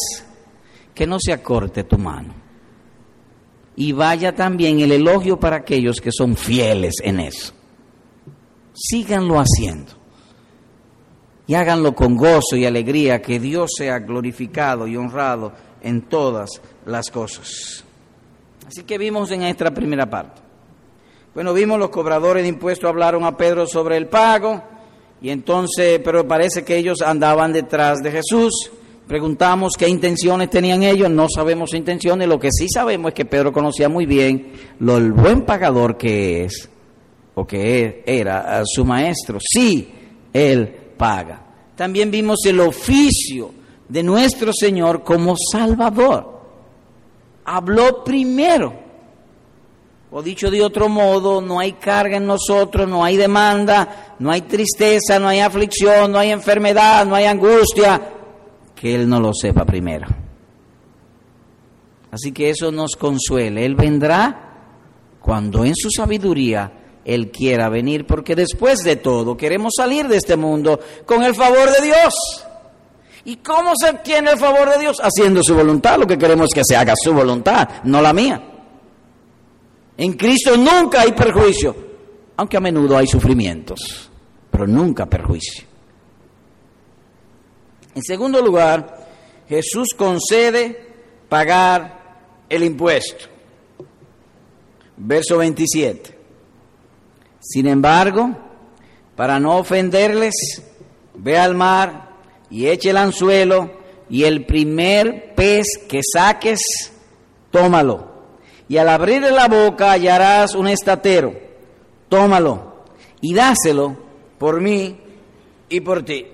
que 0.96 1.06
no 1.06 1.20
se 1.20 1.32
acorte 1.32 1.84
tu 1.84 2.00
mano. 2.00 2.34
Y 3.76 3.92
vaya 3.92 4.34
también 4.34 4.80
el 4.80 4.92
elogio 4.92 5.40
para 5.40 5.58
aquellos 5.58 6.02
que 6.02 6.10
son 6.12 6.36
fieles 6.36 6.96
en 7.04 7.20
eso. 7.20 7.54
Síganlo 8.74 9.40
haciendo. 9.40 9.92
Y 11.46 11.54
háganlo 11.54 11.94
con 11.94 12.16
gozo 12.18 12.56
y 12.56 12.66
alegría, 12.66 13.22
que 13.22 13.40
Dios 13.40 13.70
sea 13.78 14.00
glorificado 14.00 14.88
y 14.88 14.98
honrado 14.98 15.54
en 15.84 16.02
todas 16.02 16.50
las 16.84 17.12
cosas. 17.12 17.86
Así 18.66 18.82
que 18.82 18.98
vimos 18.98 19.30
en 19.30 19.44
esta 19.44 19.72
primera 19.72 20.10
parte. 20.10 20.42
Bueno, 21.36 21.54
vimos 21.54 21.78
los 21.78 21.92
cobradores 21.92 22.42
de 22.42 22.50
impuestos 22.50 22.90
hablaron 22.90 23.26
a 23.26 23.38
Pedro 23.38 23.68
sobre 23.68 23.98
el 23.98 24.08
pago, 24.08 24.71
y 25.22 25.30
entonces, 25.30 26.00
pero 26.04 26.28
parece 26.28 26.64
que 26.64 26.78
ellos 26.78 27.02
andaban 27.02 27.54
detrás 27.54 28.02
de 28.02 28.12
Jesús. 28.12 28.72
Preguntamos 29.08 29.74
qué 29.78 29.88
intenciones 29.88 30.50
tenían 30.50 30.84
ellos, 30.84 31.10
no 31.10 31.28
sabemos 31.34 31.74
intenciones, 31.74 32.28
lo 32.28 32.40
que 32.40 32.50
sí 32.52 32.68
sabemos 32.74 33.10
es 33.10 33.14
que 33.14 33.26
Pedro 33.26 33.52
conocía 33.52 33.90
muy 33.90 34.06
bien 34.06 34.54
lo 34.80 34.98
el 34.98 35.12
buen 35.12 35.42
pagador 35.42 35.98
que 35.98 36.46
es, 36.46 36.70
o 37.36 37.46
que 37.46 38.04
era 38.06 38.64
su 38.66 38.86
maestro. 38.86 39.38
Sí, 39.40 39.92
él 40.34 40.68
paga. 40.98 41.42
También 41.76 42.10
vimos 42.10 42.40
el 42.46 42.60
oficio 42.60 43.52
de 43.90 44.04
nuestro 44.04 44.54
Señor 44.54 45.04
como 45.04 45.36
Salvador. 45.52 46.40
Habló 47.46 48.04
primero. 48.04 48.91
O 50.14 50.22
dicho 50.22 50.52
de 50.52 50.62
otro 50.62 50.90
modo, 50.90 51.40
no 51.40 51.60
hay 51.60 51.74
carga 51.74 52.18
en 52.18 52.26
nosotros, 52.26 52.88
no 52.88 53.04
hay 53.06 53.16
demanda, 53.16 54.16
no 54.20 54.30
hay 54.30 54.42
tristeza, 54.42 55.20
no 55.20 55.30
hay 55.30 55.40
aflicción, 55.40 56.12
no 56.12 56.20
hay 56.20 56.32
enfermedad, 56.32 57.06
no 57.06 57.16
hay 57.16 57.26
angustia, 57.26 58.10
que 58.76 58.94
Él 58.94 59.08
no 59.08 59.22
lo 59.22 59.34
sepa 59.34 59.64
primero. 59.64 60.08
Así 62.12 62.34
que 62.34 62.50
eso 62.50 62.74
nos 62.74 62.98
consuele. 62.98 63.66
Él 63.66 63.76
vendrá 63.76 64.50
cuando 65.22 65.64
en 65.64 65.76
su 65.76 65.90
sabiduría 65.90 67.00
Él 67.06 67.32
quiera 67.32 67.70
venir, 67.70 68.06
porque 68.06 68.36
después 68.36 68.80
de 68.80 68.98
todo 68.98 69.38
queremos 69.38 69.72
salir 69.78 70.10
de 70.10 70.18
este 70.18 70.36
mundo 70.36 70.78
con 71.06 71.24
el 71.24 71.36
favor 71.36 71.72
de 71.72 71.86
Dios. 71.86 72.14
¿Y 73.24 73.38
cómo 73.38 73.72
se 73.80 73.90
obtiene 73.90 74.32
el 74.32 74.38
favor 74.38 74.70
de 74.72 74.80
Dios? 74.80 74.98
Haciendo 75.02 75.42
su 75.42 75.56
voluntad. 75.56 75.98
Lo 75.98 76.08
que 76.08 76.18
queremos 76.18 76.48
es 76.50 76.56
que 76.56 76.66
se 76.66 76.76
haga 76.76 76.96
su 77.02 77.14
voluntad, 77.14 77.70
no 77.86 78.02
la 78.02 78.12
mía. 78.12 78.51
En 80.02 80.14
Cristo 80.14 80.58
nunca 80.58 81.02
hay 81.02 81.12
perjuicio, 81.12 81.76
aunque 82.36 82.58
a 82.58 82.60
menudo 82.60 82.98
hay 82.98 83.06
sufrimientos, 83.06 84.10
pero 84.50 84.66
nunca 84.66 85.06
perjuicio. 85.06 85.64
En 87.94 88.02
segundo 88.02 88.42
lugar, 88.42 89.08
Jesús 89.48 89.90
concede 89.96 90.88
pagar 91.30 92.18
el 92.50 92.64
impuesto. 92.64 93.26
Verso 94.98 95.38
27. 95.38 96.18
Sin 97.40 97.68
embargo, 97.68 98.36
para 99.16 99.40
no 99.40 99.58
ofenderles, 99.58 100.34
ve 101.14 101.38
al 101.38 101.54
mar 101.54 102.10
y 102.50 102.66
eche 102.66 102.90
el 102.90 102.98
anzuelo 102.98 103.70
y 104.10 104.24
el 104.24 104.48
primer 104.48 105.36
pez 105.36 105.68
que 105.88 106.02
saques, 106.04 106.60
tómalo. 107.52 108.11
Y 108.72 108.78
al 108.78 108.88
abrirle 108.88 109.32
la 109.32 109.50
boca 109.50 109.92
hallarás 109.92 110.56
un 110.56 110.66
estatero, 110.66 111.34
tómalo 112.08 112.86
y 113.20 113.34
dáselo 113.34 113.98
por 114.38 114.62
mí 114.62 114.98
y 115.68 115.82
por 115.82 116.04
ti. 116.04 116.26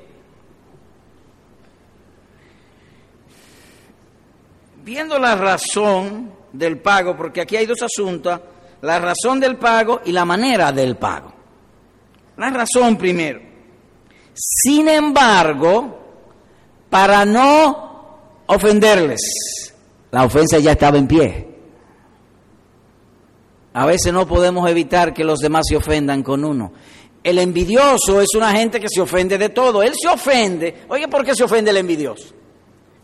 Viendo 4.84 5.17
la 5.17 5.36
razón 5.36 6.32
del 6.54 6.78
pago, 6.78 7.17
porque 7.17 7.41
aquí 7.41 7.56
hay 7.56 7.65
dos 7.65 7.82
asuntos, 7.82 8.39
la 8.82 9.00
razón 9.00 9.39
del 9.39 9.58
pago 9.58 10.02
y 10.06 10.12
la 10.12 10.23
manera 10.23 10.71
del 10.71 10.95
pago. 10.95 11.34
La 12.38 12.52
razón 12.52 12.97
primero. 12.97 13.41
Sin 14.36 14.88
embargo, 14.88 16.06
para 16.88 17.26
no 17.26 18.19
ofenderles, 18.45 19.73
la 20.12 20.23
ofensa 20.23 20.60
ya 20.60 20.73
estaba 20.73 21.00
en 21.00 21.08
pie. 21.08 21.57
A 23.73 23.86
veces 23.86 24.12
no 24.12 24.27
podemos 24.27 24.69
evitar 24.69 25.13
que 25.13 25.23
los 25.23 25.39
demás 25.39 25.65
se 25.69 25.75
ofendan 25.75 26.23
con 26.23 26.43
uno. 26.43 26.73
El 27.23 27.39
envidioso 27.39 28.21
es 28.21 28.30
una 28.36 28.51
gente 28.51 28.80
que 28.80 28.88
se 28.89 29.01
ofende 29.01 29.38
de 29.38 29.49
todo. 29.49 29.84
Él 29.84 29.93
se 29.99 30.08
ofende. 30.08 30.84
Oye, 30.88 31.08
¿por 31.08 31.25
qué 31.25 31.36
se 31.36 31.43
ofende 31.43 31.71
el 31.71 31.77
envidioso? 31.77 32.34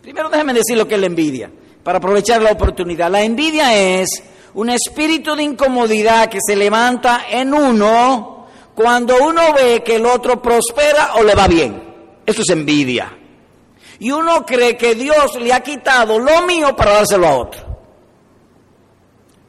Primero 0.00 0.28
déjeme 0.28 0.54
decir 0.54 0.76
lo 0.76 0.88
que 0.88 0.94
es 0.94 1.00
la 1.00 1.06
envidia, 1.06 1.50
para 1.82 1.98
aprovechar 1.98 2.42
la 2.42 2.52
oportunidad. 2.52 3.10
La 3.10 3.22
envidia 3.22 3.74
es 3.74 4.22
un 4.54 4.70
espíritu 4.70 5.34
de 5.34 5.42
incomodidad 5.42 6.28
que 6.28 6.38
se 6.46 6.56
levanta 6.56 7.26
en 7.30 7.52
uno 7.54 8.46
cuando 8.74 9.16
uno 9.22 9.52
ve 9.52 9.82
que 9.84 9.96
el 9.96 10.06
otro 10.06 10.42
prospera 10.42 11.14
o 11.14 11.22
le 11.22 11.34
va 11.34 11.46
bien. 11.46 11.82
Eso 12.26 12.42
es 12.42 12.50
envidia. 12.50 13.16
Y 13.98 14.10
uno 14.10 14.44
cree 14.44 14.76
que 14.76 14.94
Dios 14.94 15.38
le 15.40 15.52
ha 15.52 15.60
quitado 15.60 16.18
lo 16.18 16.42
mío 16.42 16.74
para 16.74 16.94
dárselo 16.94 17.26
a 17.26 17.36
otro. 17.36 17.62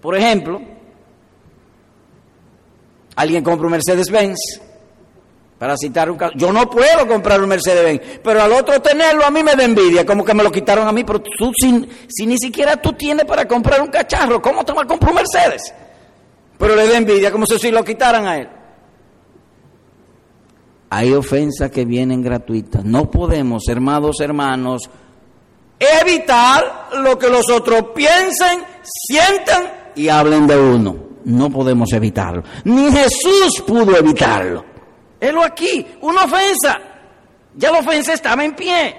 Por 0.02 0.16
ejemplo, 0.16 0.62
alguien 3.16 3.44
compra 3.44 3.66
un 3.66 3.72
Mercedes-Benz 3.72 4.62
para 5.58 5.78
citar 5.78 6.12
un 6.12 6.18
caso. 6.18 6.34
Yo 6.36 6.52
no 6.52 6.70
puedo 6.70 7.08
comprar 7.08 7.42
un 7.42 7.50
Mercedes-Benz, 7.50 8.20
pero 8.24 8.42
al 8.42 8.52
otro 8.52 8.82
tenerlo 8.82 9.26
a 9.26 9.32
mí 9.32 9.44
me 9.44 9.56
da 9.56 9.64
envidia, 9.64 10.06
como 10.06 10.24
que 10.24 10.34
me 10.34 10.44
lo 10.44 10.52
quitaron 10.52 10.88
a 10.88 10.92
mí, 10.92 11.04
pero 11.04 11.22
tú 11.22 11.52
si, 11.58 11.88
si 12.08 12.26
ni 12.26 12.38
siquiera 12.38 12.76
tú 12.78 12.94
tienes 12.94 13.26
para 13.26 13.48
comprar 13.48 13.82
un 13.82 13.88
cacharro, 13.88 14.42
¿cómo 14.42 14.64
te 14.64 14.74
vas 14.74 14.84
a 14.84 14.88
comprar 14.88 15.12
un 15.12 15.16
Mercedes? 15.16 15.74
Pero 16.58 16.76
le 16.76 16.88
da 16.88 16.98
envidia, 16.98 17.32
como 17.32 17.46
si 17.46 17.72
lo 17.72 17.84
quitaran 17.84 18.26
a 18.26 18.38
él. 18.38 18.50
Hay 20.90 21.12
ofensas 21.14 21.72
que 21.72 21.84
vienen 21.84 22.22
gratuitas. 22.22 22.86
No 22.86 23.10
podemos, 23.12 23.68
hermanos, 23.68 24.20
hermanos, 24.22 24.90
evitar 25.80 26.90
lo 27.02 27.18
que 27.18 27.30
los 27.30 27.50
otros 27.50 27.88
piensen, 27.94 28.64
sientan 28.84 29.92
y 29.96 30.10
hablen 30.10 30.48
de 30.48 30.58
uno. 30.58 31.15
No 31.26 31.50
podemos 31.50 31.92
evitarlo. 31.94 32.44
Ni 32.64 32.92
Jesús 32.92 33.62
pudo 33.66 33.98
evitarlo. 33.98 34.64
Helo 35.20 35.44
aquí, 35.44 35.86
una 36.02 36.24
ofensa. 36.24 36.80
Ya 37.56 37.72
la 37.72 37.80
ofensa 37.80 38.14
estaba 38.14 38.44
en 38.44 38.56
pie 38.56 38.96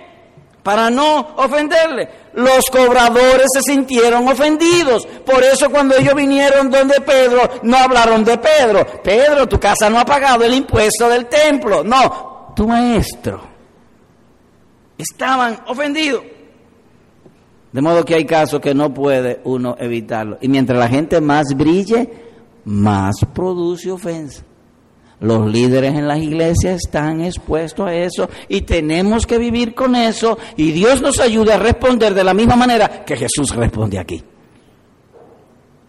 para 0.63 0.91
no 0.91 1.35
ofenderle. 1.37 2.09
Los 2.35 2.65
cobradores 2.67 3.47
se 3.55 3.63
sintieron 3.63 4.27
ofendidos. 4.27 5.07
Por 5.25 5.45
eso 5.45 5.71
cuando 5.71 5.97
ellos 5.97 6.15
vinieron 6.15 6.71
donde 6.71 7.01
Pedro, 7.01 7.49
no 7.63 7.77
hablaron 7.77 8.25
de 8.25 8.37
Pedro. 8.39 8.85
Pedro, 9.03 9.47
tu 9.47 9.61
casa 9.61 9.89
no 9.89 10.01
ha 10.01 10.05
pagado 10.05 10.45
el 10.45 10.55
impuesto 10.55 11.09
del 11.09 11.27
templo. 11.27 11.85
No, 11.85 12.53
tu 12.57 12.67
maestro. 12.67 13.41
Estaban 14.99 15.61
ofendidos. 15.69 16.23
De 17.77 17.83
modo 17.83 18.07
que 18.07 18.15
hay 18.15 18.25
casos 18.25 18.59
que 18.59 18.73
no 18.73 18.95
puede 18.95 19.43
uno 19.45 19.77
evitarlo. 19.79 20.39
Y 20.41 20.49
mientras 20.49 20.79
la 20.79 20.89
gente 20.89 21.21
más 21.21 21.49
brille, 21.55 22.09
más 22.65 23.17
produce 23.35 23.91
ofensa. 23.91 24.43
Los 25.21 25.47
líderes 25.47 25.95
en 25.95 26.09
las 26.09 26.19
iglesias 26.19 26.81
están 26.87 27.21
expuestos 27.21 27.87
a 27.87 27.93
eso 27.93 28.31
y 28.49 28.63
tenemos 28.63 29.27
que 29.27 29.37
vivir 29.37 29.75
con 29.75 29.95
eso 29.95 30.39
y 30.57 30.73
Dios 30.73 31.03
nos 31.03 31.21
ayude 31.21 31.53
a 31.53 31.59
responder 31.59 32.15
de 32.15 32.25
la 32.25 32.33
misma 32.33 32.57
manera 32.57 33.05
que 33.05 33.15
Jesús 33.15 33.55
responde 33.55 33.99
aquí. 33.99 34.25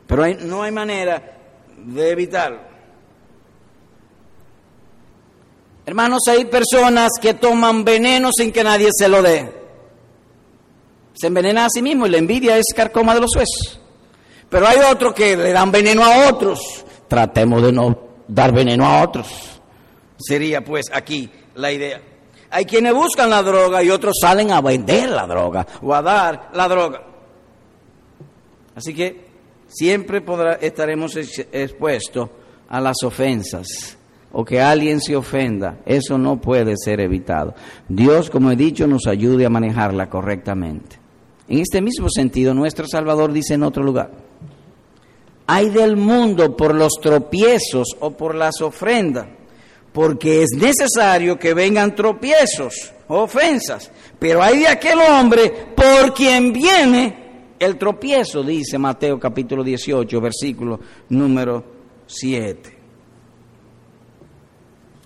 Pero 0.08 0.28
no 0.42 0.64
hay 0.64 0.74
manera 0.74 1.38
de 1.86 2.12
evitarlo. 2.12 2.60
Hermanos, 5.86 6.20
hay 6.28 6.44
personas 6.44 7.12
que 7.22 7.34
toman 7.36 7.86
veneno 7.86 8.32
sin 8.38 8.52
que 8.52 8.66
nadie 8.66 8.90
se 8.92 9.08
lo 9.08 9.22
dé. 9.22 9.67
Se 11.20 11.28
envenena 11.28 11.66
a 11.66 11.70
sí 11.70 11.82
mismo 11.82 12.06
y 12.06 12.10
la 12.12 12.18
envidia 12.18 12.58
es 12.58 12.66
carcoma 12.76 13.16
de 13.16 13.22
los 13.22 13.36
huesos. 13.36 13.80
Pero 14.50 14.68
hay 14.68 14.78
otros 14.92 15.14
que 15.14 15.36
le 15.36 15.52
dan 15.52 15.72
veneno 15.72 16.04
a 16.04 16.30
otros. 16.30 16.86
Tratemos 17.08 17.64
de 17.64 17.72
no 17.72 18.00
dar 18.28 18.54
veneno 18.54 18.86
a 18.86 19.04
otros. 19.04 19.62
Sería 20.18 20.64
pues 20.64 20.86
aquí 20.92 21.30
la 21.56 21.72
idea. 21.72 22.02
Hay 22.50 22.66
quienes 22.66 22.94
buscan 22.94 23.30
la 23.30 23.44
droga 23.44 23.84
y 23.84 23.90
otros 23.90 24.16
salen 24.22 24.52
a 24.52 24.62
vender 24.62 25.10
la 25.10 25.28
droga 25.28 25.66
o 25.82 25.94
a 25.94 26.02
dar 26.02 26.50
la 26.54 26.68
droga. 26.68 27.04
Así 28.76 28.94
que 28.94 29.26
siempre 29.68 30.24
estaremos 30.62 31.16
expuestos 31.16 32.30
a 32.70 32.80
las 32.80 32.98
ofensas 33.04 33.98
o 34.32 34.46
que 34.46 34.62
alguien 34.62 35.02
se 35.02 35.16
ofenda. 35.16 35.80
Eso 35.86 36.18
no 36.18 36.40
puede 36.40 36.76
ser 36.78 37.02
evitado. 37.02 37.56
Dios, 37.90 38.30
como 38.30 38.52
he 38.52 38.56
dicho, 38.56 38.88
nos 38.88 39.08
ayude 39.08 39.46
a 39.46 39.50
manejarla 39.50 40.10
correctamente. 40.10 40.97
En 41.50 41.60
este 41.60 41.82
mismo 41.82 42.10
sentido, 42.10 42.54
nuestro 42.54 42.88
Salvador 42.88 43.32
dice 43.32 43.54
en 43.54 43.64
otro 43.64 43.84
lugar, 43.84 44.12
hay 45.46 45.70
del 45.70 45.96
mundo 45.96 46.58
por 46.58 46.76
los 46.76 46.94
tropiezos 47.02 47.96
o 48.00 48.12
por 48.12 48.36
las 48.36 48.62
ofrendas, 48.62 49.28
porque 49.94 50.44
es 50.44 50.50
necesario 50.58 51.40
que 51.40 51.54
vengan 51.54 51.96
tropiezos, 51.96 52.94
ofensas, 53.08 53.90
pero 54.20 54.44
hay 54.44 54.60
de 54.60 54.68
aquel 54.68 55.00
hombre 55.00 55.74
por 55.76 56.14
quien 56.14 56.52
viene 56.52 57.28
el 57.60 57.78
tropiezo, 57.78 58.44
dice 58.44 58.78
Mateo 58.78 59.18
capítulo 59.20 59.64
18, 59.64 60.22
versículo 60.22 60.80
número 61.10 61.64
7. 62.06 62.78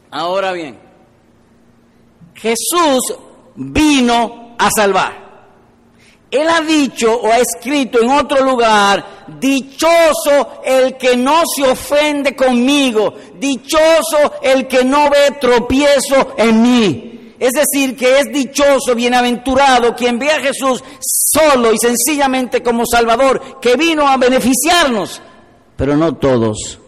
Ahora 0.10 0.51
bien, 0.51 0.77
Jesús 2.34 3.15
vino 3.56 4.56
a 4.58 4.69
salvar. 4.75 5.31
Él 6.32 6.48
ha 6.48 6.62
dicho 6.62 7.13
o 7.13 7.28
ha 7.28 7.39
escrito 7.39 8.02
en 8.02 8.10
otro 8.10 8.41
lugar, 8.41 9.26
dichoso 9.38 10.62
el 10.63 10.96
que 10.96 11.17
no 11.17 11.44
se 11.46 11.70
ofende 11.70 12.34
conmigo, 12.38 13.13
dichoso 13.38 14.39
el 14.41 14.65
que 14.65 14.86
no 14.86 15.10
ve 15.10 15.32
tropiezo 15.41 16.34
en 16.38 16.62
mí. 16.62 17.34
Es 17.38 17.52
decir, 17.52 17.98
que 17.98 18.20
es 18.20 18.32
dichoso, 18.32 18.96
bienaventurado 18.96 19.94
quien 19.94 20.17
ve 20.17 20.30
a 20.30 20.39
Jesús 20.39 20.82
solo 21.02 21.74
y 21.74 21.78
sencillamente 21.78 22.63
como 22.63 22.86
Salvador, 22.86 23.60
que 23.60 23.76
vino 23.76 24.08
a 24.08 24.15
beneficiarnos. 24.15 25.22
Pero 25.76 25.98
no 25.98 26.15
todos 26.15 26.80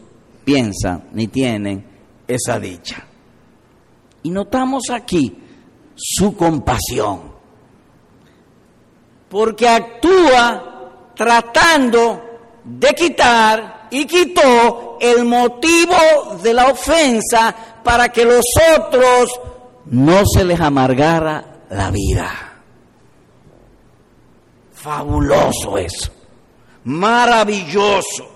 piensan 0.46 1.10
ni 1.12 1.28
tienen 1.28 1.86
esa 2.28 2.60
dicha. 2.60 3.06
Y 4.22 4.30
notamos 4.30 4.84
aquí 4.90 5.36
su 5.96 6.38
compasión 6.38 7.33
porque 9.34 9.68
actúa 9.68 10.92
tratando 11.16 12.22
de 12.64 12.94
quitar 12.94 13.88
y 13.90 14.06
quitó 14.06 15.00
el 15.02 15.26
motivo 15.26 16.38
de 16.44 16.54
la 16.54 16.68
ofensa 16.68 17.56
para 17.84 18.10
que 18.10 18.26
los 18.26 18.46
otros 18.78 19.32
no 19.86 20.22
se 20.32 20.44
les 20.44 20.62
amargara 20.62 21.64
la 21.72 21.90
vida. 21.90 22.30
Fabuloso 24.72 25.80
eso, 25.80 26.12
maravilloso, 26.84 28.33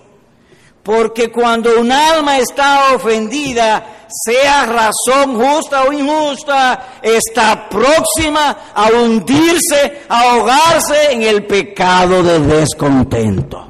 porque 0.88 1.30
cuando 1.30 1.82
un 1.82 1.92
alma 1.92 2.38
está 2.38 2.96
ofendida, 2.96 4.08
sea 4.08 4.66
razón 4.66 5.36
justa 5.36 5.84
o 5.84 5.92
injusta, 5.92 7.00
está 7.02 7.68
próxima 7.68 8.58
a 8.74 8.88
hundirse, 8.92 10.04
a 10.08 10.22
ahogarse 10.22 11.12
en 11.12 11.24
el 11.24 11.46
pecado 11.46 12.24
de 12.24 12.40
descontento. 12.40 13.68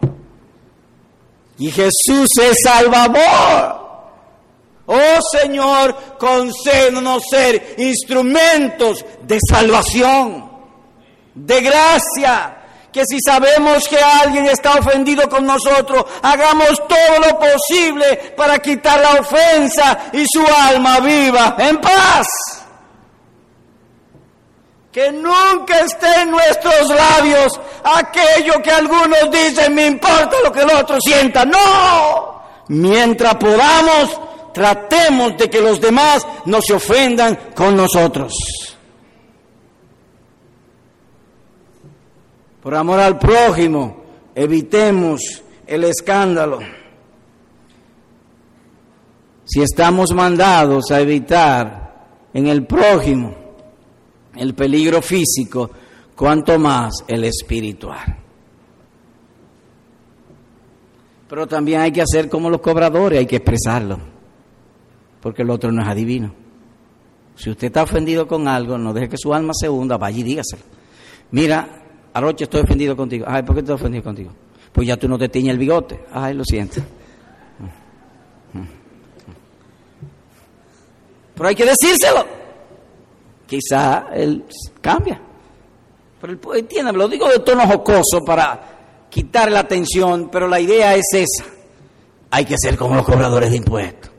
Y 1.57 1.71
Jesús 1.71 2.27
es 2.39 2.55
salvador. 2.63 3.87
Oh 4.85 5.19
Señor, 5.31 6.17
concédenos 6.19 7.23
ser 7.31 7.77
instrumentos 7.79 9.03
de 9.23 9.39
salvación, 9.49 10.51
de 11.33 11.61
gracia, 11.61 12.56
que 12.91 13.03
si 13.05 13.19
sabemos 13.19 13.87
que 13.87 13.99
alguien 13.99 14.47
está 14.47 14.75
ofendido 14.75 15.29
con 15.29 15.45
nosotros, 15.45 16.05
hagamos 16.21 16.81
todo 16.87 17.19
lo 17.19 17.39
posible 17.39 18.33
para 18.35 18.59
quitar 18.59 18.99
la 18.99 19.19
ofensa 19.21 20.09
y 20.13 20.25
su 20.25 20.43
alma 20.69 20.99
viva 20.99 21.55
en 21.59 21.79
paz. 21.79 22.27
Que 24.91 25.11
nunca 25.11 25.79
esté 25.81 26.21
en 26.21 26.31
nuestros 26.31 26.89
labios 26.89 27.59
aquello 27.83 28.61
que 28.63 28.71
algunos 28.71 29.29
dicen, 29.31 29.75
me 29.75 29.85
importa 29.85 30.37
lo 30.43 30.51
que 30.51 30.61
el 30.61 30.71
otro 30.71 30.97
sienta. 30.99 31.45
No, 31.45 32.41
mientras 32.69 33.35
podamos, 33.35 34.19
tratemos 34.53 35.37
de 35.37 35.49
que 35.49 35.61
los 35.61 35.79
demás 35.79 36.25
no 36.45 36.61
se 36.61 36.73
ofendan 36.73 37.51
con 37.53 37.75
nosotros. 37.77 38.33
Por 42.67 42.75
amor 42.75 42.99
al 42.99 43.17
prójimo, 43.17 44.03
evitemos 44.35 45.41
el 45.65 45.85
escándalo. 45.85 46.59
Si 49.45 49.61
estamos 49.61 50.11
mandados 50.13 50.91
a 50.91 50.99
evitar 50.99 52.27
en 52.33 52.47
el 52.47 52.65
prójimo 52.65 53.33
el 54.35 54.53
peligro 54.53 55.01
físico, 55.01 55.71
cuanto 56.13 56.59
más 56.59 57.05
el 57.07 57.23
espiritual. 57.23 58.17
Pero 61.29 61.47
también 61.47 61.79
hay 61.79 61.93
que 61.93 62.01
hacer 62.01 62.27
como 62.27 62.49
los 62.49 62.59
cobradores, 62.59 63.19
hay 63.19 63.27
que 63.27 63.37
expresarlo, 63.37 63.97
porque 65.21 65.43
el 65.43 65.51
otro 65.51 65.71
no 65.71 65.83
es 65.83 65.87
adivino. 65.87 66.33
Si 67.33 67.49
usted 67.49 67.67
está 67.67 67.83
ofendido 67.83 68.27
con 68.27 68.45
algo, 68.45 68.77
no 68.77 68.91
deje 68.91 69.07
que 69.07 69.17
su 69.17 69.33
alma 69.33 69.53
se 69.57 69.69
hunda, 69.69 69.95
vaya 69.95 70.19
y 70.19 70.23
dígaselo. 70.23 70.63
Mira, 71.31 71.86
Anoche 72.17 72.45
estoy 72.45 72.61
ofendido 72.61 72.97
contigo. 72.97 73.25
Ay, 73.27 73.43
¿por 73.43 73.53
qué 73.53 73.59
estoy 73.59 73.75
ofendido 73.75 74.03
contigo? 74.03 74.31
Pues 74.73 74.87
ya 74.87 74.97
tú 74.97 75.07
no 75.07 75.19
te 75.19 75.29
tiñes 75.29 75.51
el 75.51 75.59
bigote. 75.59 76.03
Ay, 76.11 76.33
lo 76.33 76.43
siento. 76.43 76.81
Pero 81.35 81.47
hay 81.47 81.53
que 81.53 81.65
decírselo. 81.65 82.25
Quizá 83.45 84.07
él 84.15 84.43
cambia. 84.81 85.21
Pero 86.19 86.55
entiende, 86.55 86.91
lo 86.91 87.07
digo 87.07 87.29
de 87.29 87.37
tono 87.37 87.67
jocoso 87.67 88.25
para 88.25 89.05
quitar 89.11 89.51
la 89.51 89.59
atención, 89.59 90.29
pero 90.31 90.47
la 90.47 90.59
idea 90.59 90.95
es 90.95 91.05
esa. 91.13 91.45
Hay 92.31 92.45
que 92.45 92.55
ser 92.57 92.77
como 92.77 92.95
los 92.95 93.05
cobradores 93.05 93.51
de 93.51 93.57
impuestos. 93.57 94.09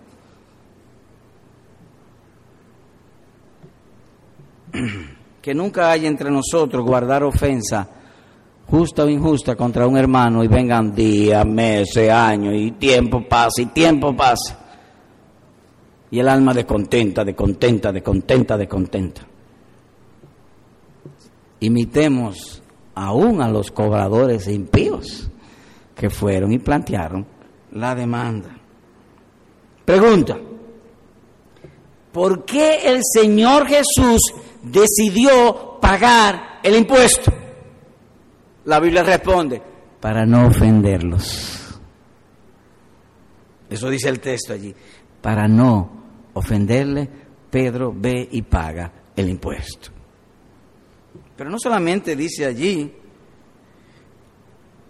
que 5.48 5.54
nunca 5.54 5.90
haya 5.90 6.06
entre 6.08 6.30
nosotros 6.30 6.84
guardar 6.84 7.22
ofensa 7.22 7.88
justa 8.66 9.04
o 9.04 9.08
injusta 9.08 9.56
contra 9.56 9.86
un 9.86 9.96
hermano 9.96 10.44
y 10.44 10.46
vengan 10.46 10.94
días, 10.94 11.46
meses, 11.46 12.10
años 12.10 12.52
y 12.54 12.72
tiempo 12.72 13.26
pasa 13.26 13.62
y 13.62 13.66
tiempo 13.72 14.14
pasa. 14.14 14.58
Y 16.10 16.18
el 16.18 16.28
alma 16.28 16.52
descontenta, 16.52 17.24
descontenta, 17.24 17.90
descontenta, 17.90 18.58
descontenta. 18.58 19.22
Imitemos 21.60 22.62
aún 22.94 23.40
a 23.40 23.48
los 23.48 23.70
cobradores 23.70 24.48
impíos 24.48 25.30
que 25.96 26.10
fueron 26.10 26.52
y 26.52 26.58
plantearon 26.58 27.24
la 27.72 27.94
demanda. 27.94 28.50
Pregunta, 29.86 30.36
¿por 32.12 32.44
qué 32.44 32.80
el 32.84 33.00
Señor 33.02 33.66
Jesús 33.66 34.20
decidió 34.62 35.78
pagar 35.80 36.60
el 36.62 36.76
impuesto? 36.76 37.32
La 38.64 38.80
Biblia 38.80 39.02
responde, 39.02 39.62
para 40.00 40.26
no 40.26 40.46
ofenderlos. 40.46 41.78
Eso 43.68 43.90
dice 43.90 44.08
el 44.08 44.20
texto 44.20 44.52
allí. 44.52 44.74
Para 45.20 45.48
no 45.48 45.90
ofenderle, 46.34 47.08
Pedro 47.50 47.92
ve 47.94 48.28
y 48.30 48.42
paga 48.42 48.92
el 49.14 49.28
impuesto. 49.28 49.90
Pero 51.36 51.50
no 51.50 51.58
solamente 51.58 52.16
dice 52.16 52.46
allí 52.46 52.92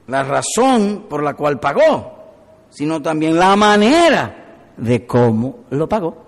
la 0.07 0.23
razón 0.25 1.07
por 1.09 1.23
la 1.23 1.35
cual 1.35 1.61
pagó, 1.61 2.67
sino 2.71 3.01
también 3.03 3.39
la 3.39 3.55
manera 3.57 4.73
de 4.77 5.07
cómo 5.07 5.65
lo 5.71 5.89
pagó. 5.89 6.28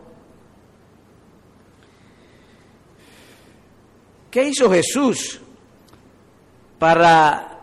¿Qué 4.30 4.48
hizo 4.48 4.70
Jesús 4.70 5.40
para 6.78 7.58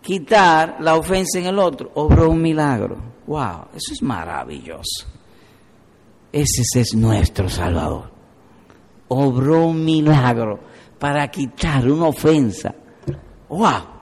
quitar 0.00 0.76
la 0.80 0.96
ofensa 0.96 1.38
en 1.38 1.46
el 1.46 1.58
otro? 1.58 1.90
Obró 1.94 2.30
un 2.30 2.40
milagro. 2.40 2.96
¡Wow! 3.26 3.66
Eso 3.74 3.92
es 3.92 4.02
maravilloso. 4.02 5.06
Ese 6.32 6.80
es 6.80 6.94
nuestro 6.94 7.48
Salvador. 7.48 8.10
Obró 9.08 9.66
un 9.66 9.84
milagro 9.84 10.60
para 10.98 11.28
quitar 11.30 11.88
una 11.90 12.06
ofensa. 12.06 12.74
¡Wow! 13.48 13.96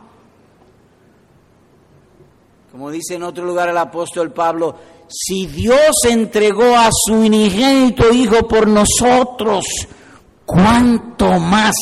Como 2.70 2.90
dice 2.90 3.14
en 3.14 3.22
otro 3.22 3.44
lugar 3.44 3.68
el 3.68 3.78
apóstol 3.78 4.32
Pablo, 4.32 4.74
si 5.08 5.46
Dios 5.46 5.94
entregó 6.08 6.76
a 6.76 6.90
su 6.92 7.14
unigénito 7.14 8.12
Hijo 8.12 8.48
por 8.48 8.66
nosotros, 8.66 9.64
¿cuánto 10.44 11.38
más 11.38 11.74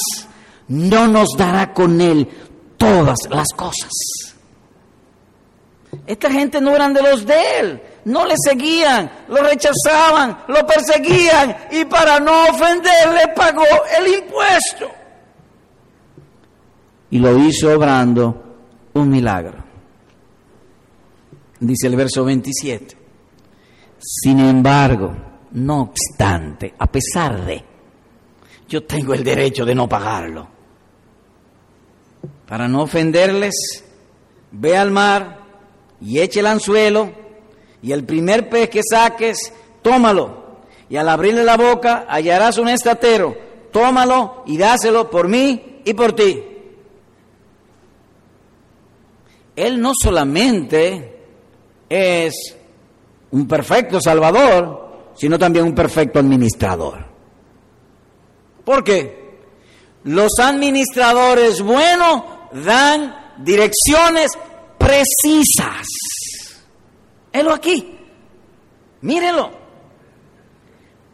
no 0.68 1.06
nos 1.06 1.28
dará 1.36 1.72
con 1.72 2.00
Él 2.00 2.28
todas 2.76 3.18
las 3.30 3.48
cosas? 3.56 3.90
Esta 6.06 6.30
gente 6.30 6.60
no 6.60 6.74
eran 6.74 6.94
de 6.94 7.02
los 7.02 7.26
de 7.26 7.60
Él, 7.60 7.82
no 8.06 8.26
le 8.26 8.34
seguían, 8.42 9.10
lo 9.28 9.42
rechazaban, 9.42 10.38
lo 10.48 10.66
perseguían 10.66 11.56
y 11.70 11.84
para 11.84 12.18
no 12.18 12.44
ofenderle 12.48 13.28
pagó 13.36 13.64
el 13.98 14.14
impuesto. 14.14 14.90
Y 17.10 17.18
lo 17.18 17.38
hizo 17.38 17.74
obrando 17.74 18.42
un 18.94 19.10
milagro 19.10 19.62
dice 21.62 21.86
el 21.86 21.96
verso 21.96 22.24
27. 22.24 22.96
Sin 23.98 24.40
embargo, 24.40 25.14
no 25.52 25.82
obstante, 25.82 26.74
a 26.78 26.86
pesar 26.90 27.44
de, 27.44 27.64
yo 28.72 28.82
tengo 28.84 29.12
el 29.12 29.22
derecho 29.22 29.66
de 29.66 29.74
no 29.74 29.86
pagarlo. 29.86 30.48
Para 32.48 32.66
no 32.68 32.84
ofenderles, 32.84 33.84
ve 34.50 34.78
al 34.78 34.90
mar 34.90 35.40
y 36.00 36.20
eche 36.20 36.40
el 36.40 36.46
anzuelo 36.46 37.12
y 37.82 37.92
el 37.92 38.04
primer 38.04 38.48
pez 38.48 38.70
que 38.70 38.80
saques, 38.82 39.52
tómalo. 39.82 40.60
Y 40.88 40.96
al 40.96 41.10
abrirle 41.10 41.44
la 41.44 41.58
boca 41.58 42.06
hallarás 42.08 42.56
un 42.56 42.70
estatero, 42.70 43.36
tómalo 43.70 44.42
y 44.46 44.56
dáselo 44.56 45.10
por 45.10 45.28
mí 45.28 45.82
y 45.84 45.92
por 45.92 46.14
ti. 46.14 46.42
Él 49.54 49.82
no 49.82 49.92
solamente 49.94 51.24
es 51.90 52.56
un 53.32 53.46
perfecto 53.46 54.00
salvador, 54.00 55.12
sino 55.14 55.38
también 55.38 55.66
un 55.66 55.74
perfecto 55.74 56.18
administrador. 56.18 57.11
¿Por 58.64 58.84
qué? 58.84 59.22
Los 60.04 60.32
administradores 60.38 61.60
buenos 61.60 62.22
dan 62.52 63.34
direcciones 63.38 64.32
precisas. 64.78 65.86
Helo 67.32 67.54
aquí. 67.54 67.98
Mírenlo. 69.00 69.50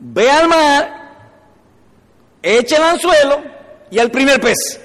Ve 0.00 0.30
al 0.30 0.48
mar, 0.48 0.98
eche 2.42 2.76
el 2.76 2.82
anzuelo 2.82 3.42
y 3.90 3.98
el 3.98 4.10
primer 4.10 4.40
pez. 4.40 4.80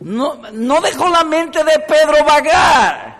No, 0.00 0.34
no 0.52 0.80
dejó 0.80 1.08
la 1.08 1.24
mente 1.24 1.62
de 1.62 1.78
Pedro 1.80 2.24
vagar. 2.24 3.16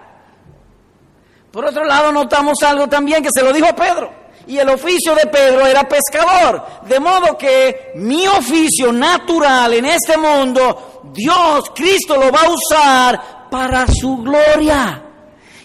Por 1.51 1.65
otro 1.65 1.85
lado, 1.85 2.13
notamos 2.13 2.59
algo 2.63 2.89
también 2.89 3.23
que 3.23 3.31
se 3.33 3.43
lo 3.43 3.53
dijo 3.53 3.67
a 3.67 3.77
Pedro. 3.77 4.13
Y 4.47 4.59
el 4.59 4.69
oficio 4.69 5.15
de 5.15 5.27
Pedro 5.27 5.67
era 5.67 5.89
pescador. 5.89 6.65
De 6.89 7.01
modo 7.01 7.37
que 7.37 7.93
mi 7.97 8.27
oficio 8.29 8.93
natural 8.93 9.75
en 9.75 9.87
este 9.87 10.17
mundo, 10.17 11.03
Dios, 11.13 11.71
Cristo 11.75 12.17
lo 12.17 12.31
va 12.31 12.43
a 12.43 12.51
usar 12.51 13.49
para 13.51 13.87
su 13.87 14.19
gloria 14.19 15.06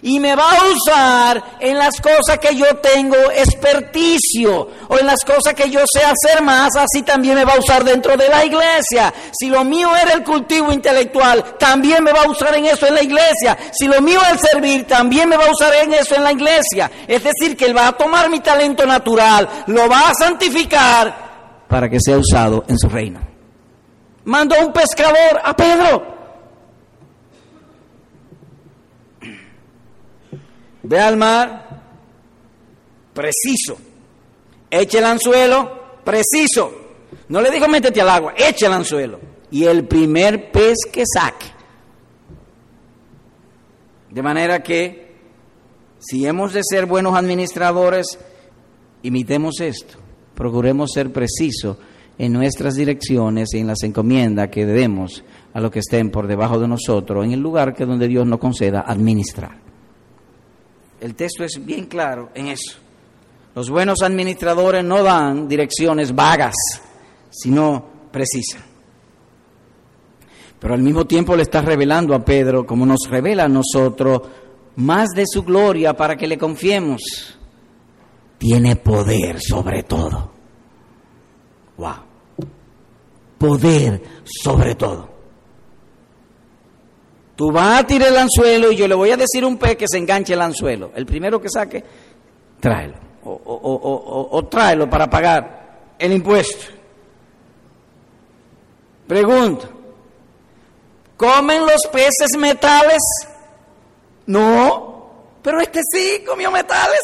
y 0.02 0.20
me 0.20 0.36
va 0.36 0.49
a 0.49 0.66
usar 0.70 1.43
en 1.60 1.78
las 1.78 1.99
cosas 2.02 2.39
que 2.39 2.56
yo 2.56 2.78
tengo 2.78 3.18
experticio 3.36 4.68
o 4.88 4.97
en 4.97 5.06
las 5.06 5.24
cosas 5.24 5.54
que 5.54 5.70
yo 5.70 5.82
sé 5.91 6.02
hacer 6.04 6.41
más, 6.43 6.70
así 6.76 7.04
también 7.04 7.36
me 7.36 7.45
va 7.45 7.54
a 7.54 7.60
usar 7.60 7.84
dentro 7.84 8.18
de 8.18 8.28
la 8.30 8.43
iglesia. 8.45 9.14
Si 9.32 9.47
lo 9.49 9.64
mío 9.64 9.89
era 9.95 10.14
el 10.14 10.24
cultivo 10.24 10.72
intelectual, 10.72 11.58
también 11.58 12.04
me 12.04 12.12
va 12.12 12.24
a 12.24 12.30
usar 12.30 12.56
en 12.56 12.66
eso 12.66 12.88
en 12.88 12.95
la 12.95 13.04
iglesia. 13.04 13.58
Si 13.72 13.88
lo 13.88 14.02
mío 14.02 14.20
es 14.24 14.32
el 14.32 14.39
servir, 14.39 14.88
también 14.88 15.30
me 15.30 15.38
va 15.38 15.45
a 15.45 15.52
usar 15.52 15.74
en 15.76 15.93
eso 15.93 16.16
en 16.16 16.24
la 16.24 16.32
iglesia. 16.32 16.89
Es 17.08 17.24
decir, 17.24 17.56
que 17.56 17.66
Él 17.66 17.78
va 17.78 17.88
a 17.88 17.91
tomar 17.93 18.30
mi 18.30 18.39
talento 18.39 18.86
natural, 18.86 19.47
lo 19.68 19.88
va 19.88 20.10
a 20.10 20.14
santificar 20.14 21.32
para 21.68 21.89
que 21.89 21.99
sea 22.02 22.18
usado 22.18 22.66
en 22.68 22.78
su 22.78 22.89
reino. 22.89 23.22
Mandó 24.26 24.56
un 24.60 24.74
pescador 24.74 25.41
a 25.43 25.56
Pedro 25.56 26.20
Ve 30.84 31.00
al 31.00 31.18
mar, 31.18 31.82
preciso. 33.14 33.78
Eche 34.70 34.98
el 35.00 35.06
anzuelo, 35.06 36.00
preciso. 36.04 36.72
No 37.30 37.42
le 37.42 37.52
digo 37.52 37.68
métete 37.68 38.02
al 38.02 38.10
agua, 38.10 38.34
eche 38.36 38.66
el 38.66 38.74
anzuelo. 38.74 39.20
Y 39.52 39.66
el 39.66 39.86
primer 39.86 40.52
pez 40.52 40.78
que 40.92 41.04
saque. 41.06 41.48
De 44.10 44.22
manera 44.22 44.62
que, 44.62 45.12
si 46.00 46.26
hemos 46.26 46.54
de 46.54 46.62
ser 46.64 46.86
buenos 46.86 47.16
administradores, 47.16 48.18
imitemos 49.04 49.60
esto. 49.60 49.98
Procuremos 50.36 50.92
ser 50.94 51.12
precisos 51.12 51.78
en 52.18 52.34
nuestras 52.34 52.76
direcciones 52.76 53.54
y 53.54 53.60
en 53.60 53.68
las 53.68 53.84
encomiendas 53.84 54.50
que 54.50 54.66
debemos 54.66 55.24
a 55.54 55.60
los 55.60 55.72
que 55.72 55.80
estén 55.80 56.12
por 56.12 56.28
debajo 56.28 56.60
de 56.60 56.68
nosotros, 56.68 57.26
en 57.26 57.32
el 57.32 57.40
lugar 57.40 57.74
que 57.74 57.86
donde 57.86 58.08
Dios 58.08 58.26
nos 58.26 58.40
conceda 58.40 58.82
administrar. 58.82 59.70
El 61.02 61.16
texto 61.16 61.43
es 61.43 61.60
bien 61.66 61.88
claro 61.88 62.30
en 62.36 62.47
eso. 62.47 62.78
Los 63.56 63.70
buenos 63.70 64.02
administradores 64.04 64.84
no 64.84 65.04
dan 65.04 65.47
direcciones 65.47 66.14
vagas, 66.14 66.56
sino 67.32 67.84
precisas. 68.12 68.62
Pero 70.60 70.76
al 70.76 70.82
mismo 70.84 71.06
tiempo 71.06 71.36
le 71.36 71.41
está 71.41 71.62
revelando 71.62 72.14
a 72.14 72.24
Pedro, 72.24 72.68
como 72.68 72.86
nos 72.86 73.10
revela 73.10 73.45
a 73.45 73.49
nosotros, 73.49 74.22
más 74.76 75.10
de 75.10 75.24
su 75.26 75.41
gloria 75.41 75.97
para 75.97 76.16
que 76.16 76.28
le 76.28 76.38
confiemos. 76.38 77.02
Tiene 78.38 78.76
poder 78.76 79.41
sobre 79.41 79.82
todo. 79.84 80.32
Wow. 81.78 81.95
Poder 83.39 84.04
sobre 84.24 84.76
todo. 84.76 85.11
Tú 87.42 87.52
vas 87.52 87.80
a 87.80 87.88
tirar 87.88 88.10
el 88.10 88.18
anzuelo 88.18 88.72
y 88.72 88.76
yo 88.76 88.88
le 88.88 88.94
voy 88.94 89.10
a 89.10 89.18
decir 89.18 89.44
un 89.44 89.58
pez 89.58 89.76
que 89.76 89.88
se 89.88 89.98
enganche 89.98 90.36
el 90.36 90.42
anzuelo. 90.42 90.92
El 90.94 91.08
primero 91.08 91.42
que 91.42 91.50
saque, 91.50 91.84
tráelo. 92.60 92.94
O, 93.24 94.48
tráelo 94.48 94.88
para 94.88 95.10
pagar 95.10 95.96
el 95.98 96.14
impuesto. 96.14 96.72
Pregunta. 99.08 99.68
¿Comen 101.18 101.66
los 101.66 101.82
peces 101.92 102.38
metales? 102.38 103.02
No, 104.28 105.10
pero 105.42 105.62
este 105.62 105.82
sí 105.92 106.24
comió 106.24 106.52
metales. 106.52 107.02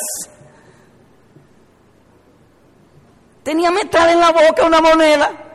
Tenía 3.42 3.72
metal 3.72 4.08
en 4.12 4.20
la 4.20 4.30
boca, 4.30 4.68
una 4.68 4.82
moneda. 4.82 5.47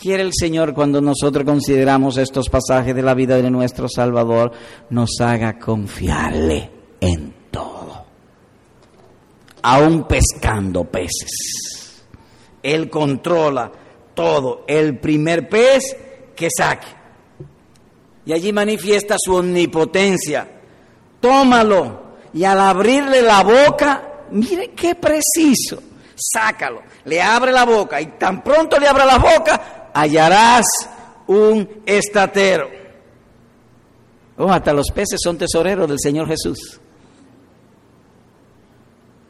Quiere 0.00 0.22
el 0.22 0.32
Señor 0.32 0.74
cuando 0.74 1.00
nosotros 1.00 1.44
consideramos 1.44 2.16
estos 2.18 2.48
pasajes 2.48 2.94
de 2.94 3.02
la 3.02 3.14
vida 3.14 3.36
de 3.36 3.50
nuestro 3.50 3.88
Salvador, 3.88 4.52
nos 4.90 5.20
haga 5.20 5.58
confiarle 5.58 6.70
en 7.00 7.34
todo, 7.50 8.04
aún 9.62 10.04
pescando 10.04 10.84
peces. 10.84 12.04
Él 12.62 12.90
controla 12.90 13.72
todo, 14.14 14.64
el 14.66 14.98
primer 14.98 15.48
pez 15.48 15.96
que 16.34 16.48
saque. 16.56 16.88
Y 18.24 18.32
allí 18.32 18.52
manifiesta 18.52 19.16
su 19.18 19.34
omnipotencia. 19.34 20.48
Tómalo 21.20 22.06
y 22.36 22.44
al 22.44 22.60
abrirle 22.60 23.22
la 23.22 23.42
boca, 23.42 24.02
mire 24.30 24.72
qué 24.72 24.94
preciso, 24.94 25.82
sácalo, 26.14 26.82
le 27.04 27.22
abre 27.22 27.50
la 27.50 27.64
boca 27.64 28.00
y 28.00 28.06
tan 28.18 28.42
pronto 28.42 28.78
le 28.78 28.86
abre 28.86 29.06
la 29.06 29.18
boca, 29.18 29.85
hallarás 29.96 30.66
un 31.26 31.82
estatero. 31.86 32.68
Oh, 34.38 34.50
hasta 34.50 34.72
los 34.72 34.90
peces 34.90 35.18
son 35.22 35.38
tesoreros 35.38 35.88
del 35.88 35.98
Señor 35.98 36.28
Jesús. 36.28 36.78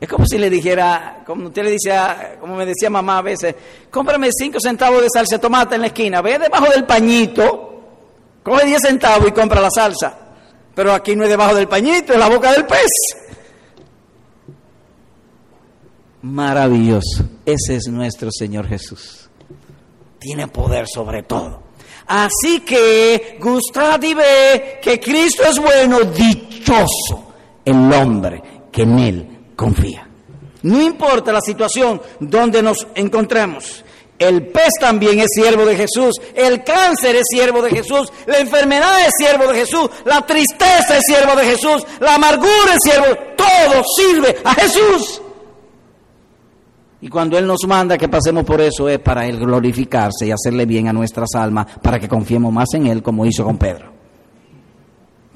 Es 0.01 0.09
como 0.09 0.27
si 0.27 0.37
le 0.37 0.51
dijera, 0.51 1.23
como 1.25 1.47
usted 1.47 1.63
le 1.65 1.71
dice, 1.71 1.93
como 2.41 2.57
me 2.57 2.67
decía 2.67 2.91
mamá 2.91 3.19
a 3.19 3.23
veces, 3.23 3.55
cómprame 3.91 4.29
cinco 4.33 4.59
centavos 4.61 5.01
de 5.01 5.09
salsa 5.09 5.37
de 5.37 5.41
tomate 5.41 5.77
en 5.77 5.81
la 5.83 5.87
esquina, 5.87 6.21
ve 6.21 6.39
debajo 6.39 6.71
del 6.71 6.85
pañito, 6.85 7.81
coge 8.43 8.67
diez 8.67 8.83
centavos 8.83 9.29
y 9.29 9.33
compra 9.33 9.61
la 9.61 9.71
salsa. 9.71 10.19
Pero 10.75 10.93
aquí 10.93 11.17
no 11.17 11.25
es 11.25 11.31
debajo 11.31 11.55
del 11.55 11.69
pañito, 11.69 12.13
es 12.13 12.19
la 12.19 12.29
boca 12.29 12.53
del 12.53 12.67
pez. 12.67 12.91
Maravilloso. 16.21 17.25
Ese 17.47 17.77
es 17.77 17.87
nuestro 17.89 18.31
Señor 18.31 18.67
Jesús. 18.67 19.26
Tiene 20.27 20.49
poder 20.49 20.89
sobre 20.93 21.23
todo. 21.23 21.63
Así 22.09 22.59
que 22.63 23.39
gustad 23.41 24.03
y 24.03 24.13
ve 24.13 24.81
que 24.83 24.99
Cristo 24.99 25.45
es 25.49 25.57
bueno, 25.57 26.01
dichoso 26.01 27.33
el 27.65 27.93
hombre 27.93 28.43
que 28.73 28.83
en 28.83 28.99
Él 28.99 29.39
confía. 29.55 30.05
No 30.63 30.83
importa 30.83 31.33
la 31.33 31.41
situación 31.41 32.03
donde 32.19 32.61
nos 32.61 32.89
encontremos. 32.97 33.85
El 34.19 34.49
pez 34.49 34.71
también 34.81 35.21
es 35.21 35.29
siervo 35.33 35.65
de 35.65 35.77
Jesús, 35.77 36.21
el 36.35 36.65
cáncer 36.65 37.15
es 37.15 37.27
siervo 37.31 37.63
de 37.63 37.71
Jesús, 37.71 38.13
la 38.27 38.39
enfermedad 38.39 38.99
es 39.07 39.13
siervo 39.17 39.47
de 39.53 39.61
Jesús, 39.61 39.89
la 40.07 40.27
tristeza 40.27 40.97
es 40.97 41.05
siervo 41.07 41.37
de 41.37 41.45
Jesús, 41.45 41.87
la 42.01 42.17
amargura 42.17 42.75
es 42.75 42.81
siervo, 42.83 43.17
todo 43.37 43.85
sirve 43.97 44.37
a 44.43 44.55
Jesús. 44.55 45.23
Y 47.01 47.09
cuando 47.09 47.37
Él 47.37 47.47
nos 47.47 47.67
manda 47.67 47.99
que 47.99 48.09
pasemos 48.09 48.45
por 48.45 48.61
eso 48.61 48.89
es 48.89 48.99
para 48.99 49.27
Él 49.27 49.39
glorificarse 49.39 50.27
y 50.27 50.31
hacerle 50.31 50.65
bien 50.65 50.89
a 50.89 50.93
nuestras 50.93 51.35
almas, 51.35 51.67
para 51.83 51.99
que 51.99 52.09
confiemos 52.09 52.53
más 52.53 52.69
en 52.75 52.87
Él 52.87 53.03
como 53.03 53.27
hizo 53.27 53.45
con 53.45 53.59
Pedro. 53.59 53.93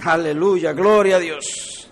Aleluya, 0.03 0.73
gloria 0.73 1.17
a 1.17 1.19
Dios. 1.19 1.91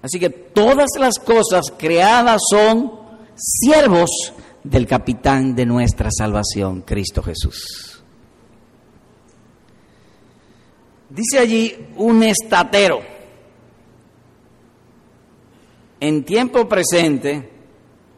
Así 0.00 0.18
que 0.18 0.30
todas 0.30 0.88
las 0.98 1.18
cosas 1.18 1.72
creadas 1.76 2.40
son 2.50 2.92
siervos 3.34 4.32
del 4.64 4.86
capitán 4.86 5.54
de 5.54 5.66
nuestra 5.66 6.08
salvación, 6.10 6.82
Cristo 6.82 7.22
Jesús. 7.22 8.02
Dice 11.10 11.38
allí 11.38 11.74
un 11.96 12.22
estatero. 12.22 13.17
En 16.00 16.24
tiempo 16.24 16.68
presente, 16.68 17.50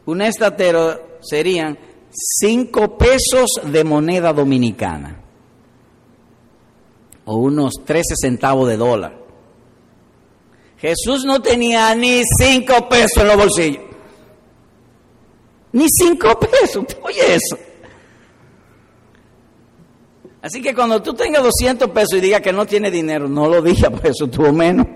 un 0.05 0.21
estatero 0.21 1.19
serían 1.21 1.77
cinco 2.11 2.97
pesos 2.97 3.49
de 3.63 3.83
moneda 3.83 4.33
dominicana 4.33 5.21
o 7.25 7.35
unos 7.37 7.73
13 7.85 8.15
centavos 8.19 8.67
de 8.67 8.77
dólar. 8.77 9.17
Jesús 10.77 11.25
no 11.25 11.41
tenía 11.41 11.93
ni 11.95 12.23
cinco 12.39 12.89
pesos 12.89 13.17
en 13.17 13.27
los 13.27 13.37
bolsillos. 13.37 13.83
Ni 15.73 15.85
cinco 15.89 16.39
pesos, 16.39 16.85
oye 17.03 17.35
eso. 17.35 17.57
Así 20.41 20.59
que 20.59 20.73
cuando 20.73 21.01
tú 21.03 21.13
tengas 21.13 21.43
200 21.43 21.89
pesos 21.91 22.17
y 22.17 22.21
digas 22.21 22.41
que 22.41 22.51
no 22.51 22.65
tiene 22.65 22.89
dinero, 22.89 23.29
no 23.29 23.47
lo 23.47 23.61
digas, 23.61 23.91
por 23.91 24.07
eso 24.07 24.27
tuvo 24.27 24.51
menos. 24.51 24.87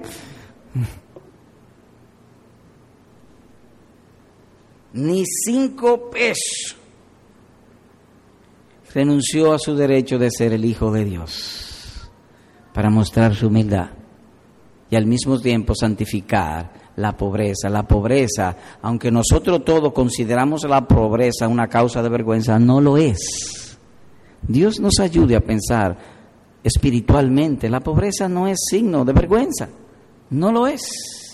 Ni 4.96 5.24
cinco 5.26 6.10
pesos. 6.10 6.76
Renunció 8.94 9.54
a 9.54 9.60
su 9.60 9.76
derecho 9.76 10.18
de 10.18 10.32
ser 10.32 10.54
el 10.54 10.64
Hijo 10.64 10.92
de 10.92 11.04
Dios 11.04 12.10
para 12.74 12.90
mostrar 12.90 13.36
su 13.36 13.48
humildad 13.48 13.90
y 14.90 14.96
al 14.96 15.06
mismo 15.06 15.40
tiempo 15.40 15.76
santificar 15.76 16.72
la 16.96 17.18
pobreza. 17.18 17.70
La 17.70 17.84
pobreza, 17.84 18.56
aunque 18.82 19.12
nosotros 19.12 19.66
todos 19.66 19.92
consideramos 19.92 20.64
la 20.64 20.88
pobreza 20.88 21.48
una 21.50 21.68
causa 21.68 22.02
de 22.02 22.10
vergüenza, 22.10 22.58
no 22.58 22.80
lo 22.80 22.98
es. 22.98 23.78
Dios 24.48 24.80
nos 24.80 25.00
ayude 25.00 25.36
a 25.36 25.42
pensar 25.42 25.98
espiritualmente. 26.64 27.70
La 27.70 27.82
pobreza 27.82 28.30
no 28.30 28.48
es 28.48 28.60
signo 28.70 29.04
de 29.04 29.12
vergüenza, 29.12 29.68
no 30.30 30.54
lo 30.54 30.68
es. 30.68 31.25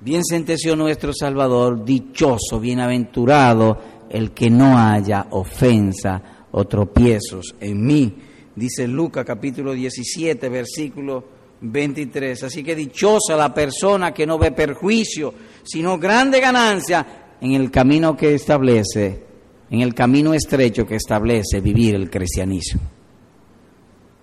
Bien 0.00 0.24
sentenció 0.24 0.76
nuestro 0.76 1.12
Salvador, 1.12 1.84
dichoso, 1.84 2.60
bienaventurado 2.60 3.78
el 4.08 4.30
que 4.30 4.48
no 4.48 4.78
haya 4.78 5.26
ofensa 5.30 6.46
o 6.52 6.64
tropiezos 6.66 7.56
en 7.60 7.84
mí. 7.84 8.14
Dice 8.54 8.86
Lucas 8.86 9.24
capítulo 9.24 9.72
17, 9.72 10.48
versículo 10.48 11.24
23. 11.60 12.44
Así 12.44 12.62
que 12.62 12.76
dichosa 12.76 13.36
la 13.36 13.52
persona 13.52 14.12
que 14.12 14.26
no 14.26 14.38
ve 14.38 14.52
perjuicio, 14.52 15.34
sino 15.64 15.98
grande 15.98 16.40
ganancia 16.40 17.34
en 17.40 17.52
el 17.52 17.70
camino 17.70 18.16
que 18.16 18.34
establece, 18.34 19.22
en 19.68 19.80
el 19.80 19.94
camino 19.94 20.32
estrecho 20.32 20.86
que 20.86 20.96
establece 20.96 21.60
vivir 21.60 21.96
el 21.96 22.08
cristianismo. 22.08 22.82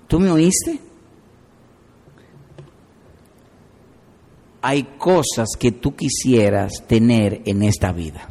¿Tú 0.08 0.20
me 0.20 0.32
oíste? 0.32 0.85
Hay 4.68 4.96
cosas 4.98 5.50
que 5.60 5.74
tú 5.74 5.96
quisieras 5.96 6.88
tener 6.88 7.44
en 7.46 7.62
esta 7.62 7.92
vida. 7.92 8.28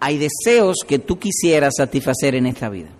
Hay 0.00 0.18
deseos 0.18 0.80
que 0.86 0.98
tú 0.98 1.18
quisieras 1.18 1.76
satisfacer 1.78 2.34
en 2.34 2.44
esta 2.44 2.68
vida. 2.68 2.90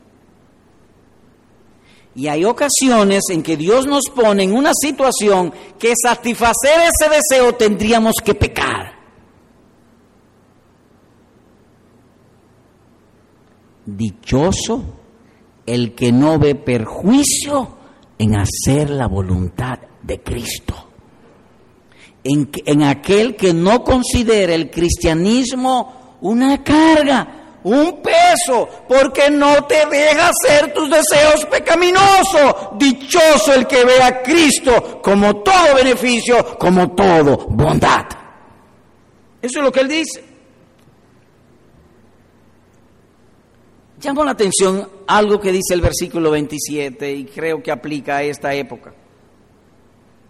Y 2.15 2.29
hay 2.29 2.47
ocasiones 2.47 3.25
en 3.29 3.43
que 3.43 3.59
Dios 3.59 3.87
nos 3.87 4.05
pone 4.09 4.45
en 4.45 4.53
una 4.55 4.71
situación 4.73 5.53
que 5.79 5.93
satisfacer 6.03 6.81
ese 6.81 7.15
deseo 7.15 7.55
tendríamos 7.57 8.15
que 8.25 8.35
pecar. 8.35 8.95
Dichoso 13.85 14.83
el 15.67 15.95
que 15.95 16.11
no 16.11 16.39
ve 16.39 16.55
perjuicio 16.55 17.69
en 18.19 18.37
hacer 18.37 18.89
la 18.89 19.09
voluntad 19.09 19.90
de 20.03 20.21
Cristo. 20.21 20.87
En, 22.23 22.83
aquel 22.83 23.35
que 23.35 23.55
no 23.55 23.83
considera 23.83 24.55
el 24.55 24.71
cristianismo 24.71 26.19
una 26.21 26.63
carga, 26.63 27.59
un 27.65 28.03
peso, 28.03 28.69
porque 28.87 29.31
no 29.31 29.65
te 29.65 29.87
deja 29.87 30.31
hacer 30.31 30.75
tus 30.75 30.91
deseos 30.91 31.47
pecaminosos. 31.47 32.79
Dichoso 32.79 33.55
el 33.55 33.67
que 33.67 33.85
ve 33.85 34.03
a 34.03 34.23
Cristo 34.23 35.01
como 35.03 35.37
todo 35.37 35.75
beneficio, 35.77 36.59
como 36.59 36.93
todo 36.93 37.47
bondad. 37.49 38.05
Eso 39.41 39.59
es 39.61 39.65
lo 39.65 39.73
que 39.73 39.81
él 39.81 39.89
dice. 39.89 40.25
Llamo 44.03 44.25
la 44.25 44.31
atención 44.31 44.89
algo 45.07 45.41
que 45.41 45.53
dice 45.53 45.75
el 45.75 45.83
versículo 45.83 46.31
27 46.31 47.13
y 47.13 47.25
creo 47.27 47.63
que 47.63 47.71
aplica 47.71 48.19
a 48.19 48.23
esta 48.23 48.55
época. 48.55 48.95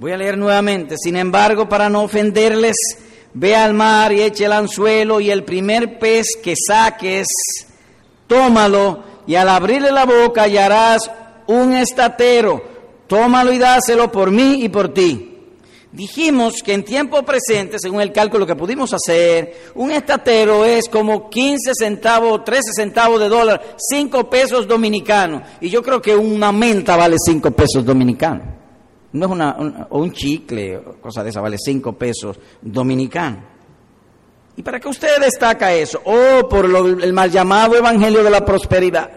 Voy 0.00 0.12
a 0.12 0.16
leer 0.16 0.38
nuevamente. 0.38 0.96
Sin 0.96 1.14
embargo, 1.14 1.68
para 1.68 1.90
no 1.90 2.04
ofenderles, 2.04 2.74
ve 3.34 3.54
al 3.54 3.74
mar 3.74 4.10
y 4.14 4.22
eche 4.22 4.46
el 4.46 4.52
anzuelo 4.52 5.20
y 5.20 5.30
el 5.30 5.44
primer 5.44 5.98
pez 5.98 6.38
que 6.42 6.54
saques, 6.56 7.26
tómalo 8.26 9.04
y 9.26 9.34
al 9.34 9.50
abrirle 9.50 9.92
la 9.92 10.06
boca 10.06 10.44
hallarás 10.44 11.10
un 11.48 11.74
estatero, 11.74 12.64
tómalo 13.06 13.52
y 13.52 13.58
dáselo 13.58 14.10
por 14.10 14.30
mí 14.30 14.64
y 14.64 14.70
por 14.70 14.94
ti. 14.94 15.36
Dijimos 15.92 16.62
que 16.62 16.72
en 16.72 16.82
tiempo 16.82 17.22
presente, 17.22 17.76
según 17.78 18.00
el 18.00 18.10
cálculo 18.10 18.46
que 18.46 18.56
pudimos 18.56 18.94
hacer, 18.94 19.72
un 19.74 19.90
estatero 19.90 20.64
es 20.64 20.88
como 20.88 21.28
15 21.28 21.72
centavos, 21.74 22.42
13 22.46 22.72
centavos 22.74 23.20
de 23.20 23.28
dólar, 23.28 23.76
5 23.76 24.30
pesos 24.30 24.66
dominicanos. 24.66 25.42
Y 25.60 25.68
yo 25.68 25.82
creo 25.82 26.00
que 26.00 26.16
una 26.16 26.52
menta 26.52 26.96
vale 26.96 27.16
5 27.22 27.50
pesos 27.50 27.84
dominicanos. 27.84 28.59
No 29.12 29.26
es 29.26 29.32
una, 29.32 29.56
un, 29.58 29.86
o 29.90 29.98
un 29.98 30.12
chicle, 30.12 30.80
cosa 31.00 31.24
de 31.24 31.30
esa, 31.30 31.40
vale 31.40 31.56
cinco 31.58 31.92
pesos 31.92 32.38
dominicanos. 32.60 33.44
¿Y 34.56 34.62
para 34.62 34.78
qué 34.78 34.88
usted 34.88 35.20
destaca 35.20 35.72
eso? 35.72 36.02
Oh, 36.04 36.48
por 36.48 36.66
el 36.66 37.12
mal 37.12 37.30
llamado 37.30 37.76
Evangelio 37.76 38.22
de 38.22 38.30
la 38.30 38.44
Prosperidad. 38.44 39.10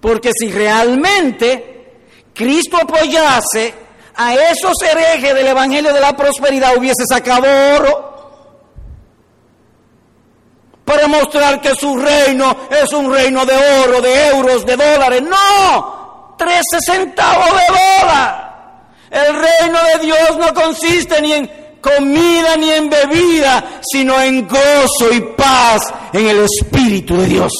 Porque 0.00 0.30
si 0.36 0.50
realmente 0.50 2.00
Cristo 2.34 2.78
apoyase 2.78 3.74
a 4.16 4.34
esos 4.34 4.74
herejes 4.82 5.34
del 5.34 5.46
Evangelio 5.46 5.92
de 5.92 6.00
la 6.00 6.16
Prosperidad, 6.16 6.76
hubiese 6.76 7.04
sacado 7.08 7.46
oro 7.76 8.10
para 10.84 11.06
mostrar 11.06 11.60
que 11.60 11.72
su 11.76 11.96
reino 11.96 12.56
es 12.68 12.92
un 12.92 13.12
reino 13.12 13.46
de 13.46 13.54
oro, 13.54 14.00
de 14.00 14.28
euros, 14.28 14.66
de 14.66 14.76
dólares. 14.76 15.22
No, 15.22 15.99
13 16.40 16.62
centavos 16.86 17.50
de 17.50 18.00
dólar. 18.00 18.50
El 19.10 19.34
reino 19.34 19.78
de 19.92 20.06
Dios 20.06 20.38
no 20.38 20.54
consiste 20.54 21.20
ni 21.20 21.34
en 21.34 21.50
comida 21.82 22.56
ni 22.56 22.70
en 22.70 22.88
bebida, 22.88 23.80
sino 23.82 24.18
en 24.20 24.48
gozo 24.48 25.12
y 25.12 25.20
paz 25.36 25.92
en 26.14 26.28
el 26.28 26.44
Espíritu 26.44 27.18
de 27.18 27.26
Dios. 27.26 27.52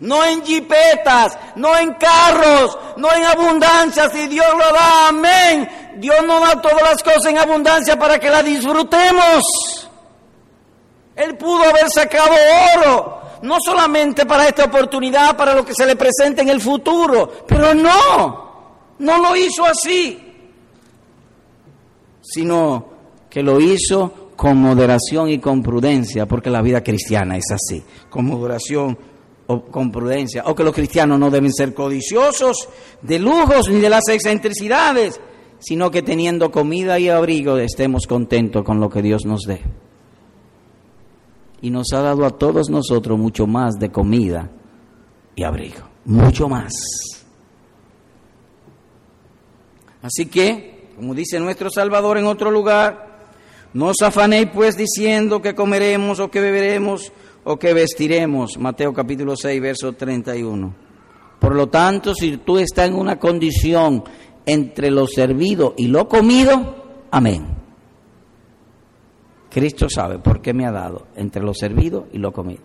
No 0.00 0.22
en 0.24 0.44
jipetas, 0.44 1.38
no 1.56 1.76
en 1.76 1.94
carros, 1.94 2.78
no 2.96 3.12
en 3.14 3.24
abundancia, 3.24 4.10
si 4.10 4.28
Dios 4.28 4.48
lo 4.52 4.72
da, 4.72 5.08
amén. 5.08 5.68
Dios 5.96 6.22
no 6.26 6.40
da 6.40 6.60
todas 6.60 6.82
las 6.82 7.02
cosas 7.02 7.26
en 7.26 7.38
abundancia 7.38 7.98
para 7.98 8.18
que 8.18 8.28
la 8.28 8.42
disfrutemos. 8.42 9.42
Él 11.16 11.36
pudo 11.36 11.64
haber 11.64 11.90
sacado 11.90 12.34
oro, 12.76 13.22
no 13.42 13.56
solamente 13.64 14.26
para 14.26 14.48
esta 14.48 14.64
oportunidad, 14.64 15.36
para 15.36 15.54
lo 15.54 15.64
que 15.64 15.74
se 15.74 15.86
le 15.86 15.96
presente 15.96 16.42
en 16.42 16.48
el 16.48 16.60
futuro, 16.60 17.44
pero 17.46 17.74
no, 17.74 18.94
no 18.98 19.18
lo 19.18 19.36
hizo 19.36 19.64
así, 19.64 20.18
sino 22.20 22.86
que 23.28 23.42
lo 23.42 23.60
hizo 23.60 24.30
con 24.36 24.56
moderación 24.56 25.28
y 25.28 25.38
con 25.38 25.62
prudencia, 25.62 26.26
porque 26.26 26.50
la 26.50 26.62
vida 26.62 26.82
cristiana 26.82 27.36
es 27.36 27.44
así, 27.52 27.82
con 28.08 28.24
moderación 28.24 28.96
o 29.46 29.62
con 29.62 29.90
prudencia, 29.90 30.44
o 30.46 30.54
que 30.54 30.64
los 30.64 30.74
cristianos 30.74 31.18
no 31.18 31.30
deben 31.30 31.52
ser 31.52 31.74
codiciosos 31.74 32.68
de 33.02 33.18
lujos 33.18 33.68
ni 33.68 33.80
de 33.80 33.90
las 33.90 34.08
excentricidades, 34.08 35.20
sino 35.58 35.90
que 35.90 36.02
teniendo 36.02 36.50
comida 36.50 36.98
y 36.98 37.08
abrigo 37.08 37.58
estemos 37.58 38.06
contentos 38.06 38.64
con 38.64 38.80
lo 38.80 38.88
que 38.88 39.02
Dios 39.02 39.26
nos 39.26 39.42
dé. 39.42 39.62
Y 41.62 41.70
nos 41.70 41.92
ha 41.92 42.00
dado 42.00 42.24
a 42.24 42.30
todos 42.30 42.70
nosotros 42.70 43.18
mucho 43.18 43.46
más 43.46 43.74
de 43.78 43.90
comida 43.90 44.50
y 45.34 45.44
abrigo, 45.44 45.80
mucho 46.04 46.48
más. 46.48 46.72
Así 50.02 50.26
que, 50.26 50.88
como 50.96 51.14
dice 51.14 51.38
nuestro 51.38 51.70
Salvador 51.70 52.18
en 52.18 52.26
otro 52.26 52.50
lugar, 52.50 53.10
no 53.74 53.86
os 53.86 54.02
afanéis 54.02 54.48
pues 54.52 54.76
diciendo 54.76 55.42
que 55.42 55.54
comeremos 55.54 56.18
o 56.18 56.30
que 56.30 56.40
beberemos 56.40 57.12
o 57.44 57.58
que 57.58 57.74
vestiremos. 57.74 58.58
Mateo 58.58 58.92
capítulo 58.92 59.36
6, 59.36 59.60
verso 59.60 59.92
31. 59.92 60.74
Por 61.38 61.54
lo 61.54 61.68
tanto, 61.68 62.14
si 62.14 62.38
tú 62.38 62.58
estás 62.58 62.88
en 62.88 62.94
una 62.94 63.18
condición 63.18 64.04
entre 64.44 64.90
lo 64.90 65.06
servido 65.06 65.74
y 65.76 65.86
lo 65.88 66.08
comido, 66.08 67.06
amén. 67.10 67.59
Cristo 69.50 69.88
sabe 69.90 70.18
por 70.18 70.40
qué 70.40 70.54
me 70.54 70.66
ha 70.66 70.70
dado 70.70 71.08
entre 71.16 71.42
lo 71.42 71.52
servido 71.52 72.06
y 72.12 72.18
lo 72.18 72.32
comido. 72.32 72.62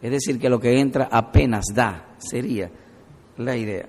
Es 0.00 0.10
decir, 0.10 0.40
que 0.40 0.48
lo 0.48 0.58
que 0.58 0.80
entra 0.80 1.08
apenas 1.10 1.66
da, 1.72 2.16
sería 2.18 2.70
la 3.36 3.56
idea. 3.56 3.86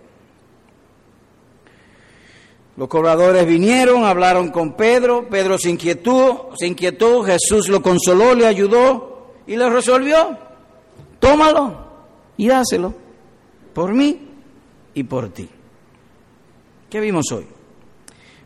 Los 2.76 2.88
cobradores 2.88 3.46
vinieron, 3.46 4.04
hablaron 4.04 4.50
con 4.50 4.74
Pedro, 4.74 5.28
Pedro 5.30 5.58
se 5.58 5.70
inquietó, 5.70 6.52
se 6.58 6.68
inquietó, 6.68 7.24
Jesús 7.24 7.70
lo 7.70 7.82
consoló, 7.82 8.36
le 8.36 8.48
ayudó 8.48 9.34
y 9.48 9.56
le 9.56 9.70
resolvió. 9.70 10.38
Tómalo 11.20 11.86
y 12.36 12.48
dáselo 12.48 12.94
por 13.74 13.94
mí 13.94 14.28
y 14.94 15.04
por 15.04 15.30
ti. 15.30 15.50
¿Qué 16.90 17.00
vimos 17.00 17.32
hoy? 17.32 17.46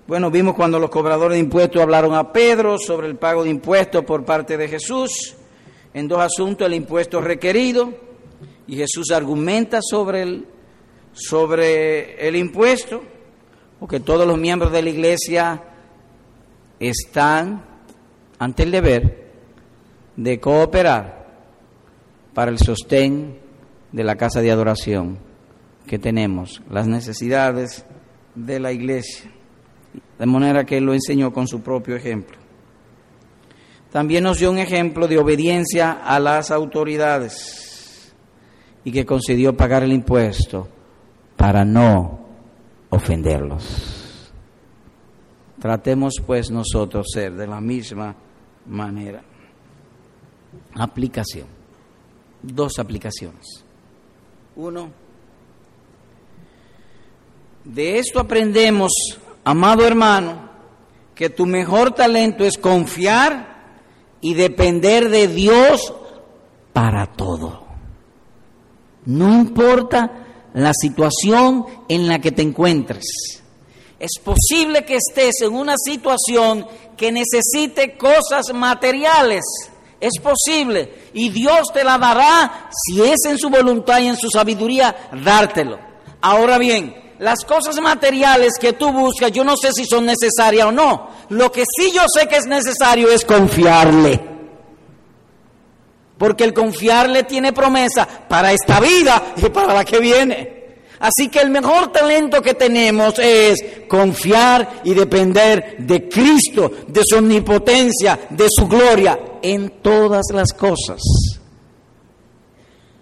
Bueno, 0.07 0.31
vimos 0.31 0.55
cuando 0.55 0.79
los 0.79 0.89
cobradores 0.89 1.35
de 1.35 1.43
impuestos 1.43 1.81
hablaron 1.81 2.15
a 2.15 2.31
Pedro 2.31 2.77
sobre 2.79 3.07
el 3.07 3.17
pago 3.17 3.43
de 3.43 3.49
impuestos 3.49 4.05
por 4.05 4.23
parte 4.23 4.57
de 4.57 4.67
Jesús, 4.67 5.35
en 5.93 6.07
dos 6.07 6.19
asuntos, 6.19 6.65
el 6.65 6.73
impuesto 6.73 7.19
requerido, 7.21 7.93
y 8.67 8.77
Jesús 8.77 9.11
argumenta 9.11 9.79
sobre 9.81 10.21
el, 10.21 10.47
sobre 11.13 12.27
el 12.27 12.35
impuesto 12.35 13.01
porque 13.79 13.99
todos 13.99 14.27
los 14.27 14.37
miembros 14.37 14.71
de 14.71 14.81
la 14.81 14.89
iglesia 14.89 15.63
están 16.79 17.63
ante 18.39 18.63
el 18.63 18.71
deber 18.71 19.31
de 20.15 20.39
cooperar 20.39 21.27
para 22.33 22.51
el 22.51 22.59
sostén 22.59 23.39
de 23.91 24.03
la 24.03 24.15
casa 24.15 24.41
de 24.41 24.51
adoración 24.51 25.19
que 25.85 25.99
tenemos, 25.99 26.61
las 26.69 26.87
necesidades 26.87 27.85
de 28.35 28.59
la 28.59 28.71
iglesia, 28.71 29.31
de 30.17 30.25
manera 30.25 30.65
que 30.65 30.77
él 30.77 30.85
lo 30.85 30.93
enseñó 30.93 31.31
con 31.31 31.47
su 31.47 31.61
propio 31.61 31.95
ejemplo. 31.95 32.37
También 33.91 34.23
nos 34.23 34.39
dio 34.39 34.51
un 34.51 34.57
ejemplo 34.57 35.07
de 35.07 35.17
obediencia 35.17 35.91
a 35.91 36.19
las 36.19 36.51
autoridades 36.51 38.13
y 38.83 38.91
que 38.91 39.05
concedió 39.05 39.55
pagar 39.55 39.83
el 39.83 39.93
impuesto 39.93 40.67
para 41.35 41.63
no 41.63 42.19
ofenderlos. 42.89 44.31
Tratemos 45.59 46.15
pues 46.25 46.51
nosotros 46.51 47.07
ser 47.11 47.33
de 47.33 47.47
la 47.47 47.59
misma 47.59 48.15
manera. 48.67 49.23
Aplicación. 50.75 51.47
Dos 52.41 52.77
aplicaciones. 52.79 53.63
Uno, 54.55 54.91
de 57.63 57.99
esto 57.99 58.19
aprendemos, 58.19 58.91
amado 59.47 59.87
hermano, 59.87 60.49
que 61.15 61.29
tu 61.29 61.45
mejor 61.45 61.93
talento 61.93 62.43
es 62.43 62.57
confiar 62.57 63.63
y 64.19 64.33
depender 64.33 65.09
de 65.09 65.29
Dios 65.29 65.93
para 66.73 67.05
todo. 67.05 67.65
No 69.05 69.33
importa 69.33 70.25
la 70.53 70.73
situación 70.73 71.65
en 71.87 72.09
la 72.09 72.19
que 72.19 72.33
te 72.33 72.41
encuentres. 72.41 73.05
Es 73.97 74.19
posible 74.21 74.83
que 74.83 74.97
estés 74.97 75.41
en 75.41 75.53
una 75.53 75.75
situación 75.77 76.67
que 76.97 77.13
necesite 77.13 77.95
cosas 77.97 78.53
materiales. 78.53 79.45
Es 80.01 80.19
posible. 80.21 81.09
Y 81.13 81.29
Dios 81.29 81.71
te 81.73 81.85
la 81.85 81.97
dará 81.97 82.69
si 82.85 83.01
es 83.01 83.23
en 83.25 83.37
su 83.37 83.49
voluntad 83.49 83.99
y 84.01 84.07
en 84.07 84.17
su 84.17 84.29
sabiduría 84.29 85.09
dártelo. 85.23 85.79
Ahora 86.19 86.57
bien, 86.57 87.06
las 87.19 87.43
cosas 87.45 87.79
materiales 87.81 88.53
que 88.59 88.73
tú 88.73 88.91
buscas, 88.91 89.31
yo 89.31 89.43
no 89.43 89.55
sé 89.57 89.71
si 89.73 89.85
son 89.85 90.05
necesarias 90.05 90.67
o 90.67 90.71
no. 90.71 91.09
Lo 91.29 91.51
que 91.51 91.63
sí 91.77 91.91
yo 91.93 92.01
sé 92.07 92.27
que 92.27 92.37
es 92.37 92.45
necesario 92.45 93.09
es 93.09 93.25
confiarle. 93.25 94.37
Porque 96.17 96.43
el 96.43 96.53
confiarle 96.53 97.23
tiene 97.23 97.53
promesa 97.53 98.07
para 98.27 98.51
esta 98.51 98.79
vida 98.79 99.33
y 99.37 99.49
para 99.49 99.73
la 99.73 99.85
que 99.85 99.99
viene. 99.99 100.57
Así 100.99 101.29
que 101.29 101.39
el 101.39 101.51
mejor 101.51 101.91
talento 101.91 102.41
que 102.41 102.55
tenemos 102.55 103.19
es 103.19 103.59
confiar 103.87 104.81
y 104.83 104.95
depender 104.95 105.75
de 105.79 106.09
Cristo, 106.09 106.71
de 106.87 107.01
su 107.05 107.17
omnipotencia, 107.17 108.19
de 108.31 108.47
su 108.49 108.67
gloria 108.67 109.19
en 109.41 109.69
todas 109.81 110.25
las 110.33 110.53
cosas. 110.53 110.99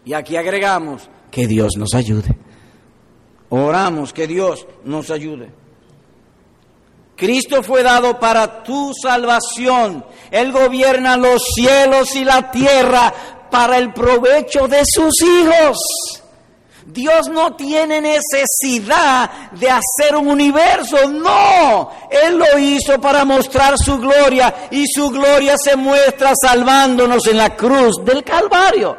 Y 0.03 0.13
aquí 0.13 0.35
agregamos 0.35 1.09
que 1.31 1.47
Dios 1.47 1.77
nos 1.77 1.93
ayude. 1.93 2.44
Oramos 3.57 4.11
que 4.11 4.27
Dios 4.27 4.67
nos 4.83 5.09
ayude. 5.09 5.49
Cristo 7.15 7.63
fue 7.63 7.83
dado 7.83 8.19
para 8.19 8.63
tu 8.63 8.91
salvación. 8.93 10.03
Él 10.29 10.51
gobierna 10.51 11.15
los 11.15 11.41
cielos 11.55 12.13
y 12.15 12.25
la 12.25 12.51
tierra 12.51 13.13
para 13.49 13.77
el 13.77 13.93
provecho 13.93 14.67
de 14.67 14.83
sus 14.85 15.13
hijos. 15.21 15.77
Dios 16.85 17.29
no 17.29 17.55
tiene 17.55 18.01
necesidad 18.01 19.51
de 19.53 19.69
hacer 19.69 20.17
un 20.17 20.27
universo, 20.27 21.09
no. 21.09 21.91
Él 22.11 22.37
lo 22.37 22.59
hizo 22.59 22.99
para 22.99 23.23
mostrar 23.23 23.75
su 23.77 23.97
gloria 23.99 24.67
y 24.69 24.85
su 24.85 25.11
gloria 25.11 25.55
se 25.57 25.77
muestra 25.77 26.33
salvándonos 26.39 27.25
en 27.27 27.37
la 27.37 27.55
cruz 27.55 28.03
del 28.03 28.21
Calvario. 28.21 28.97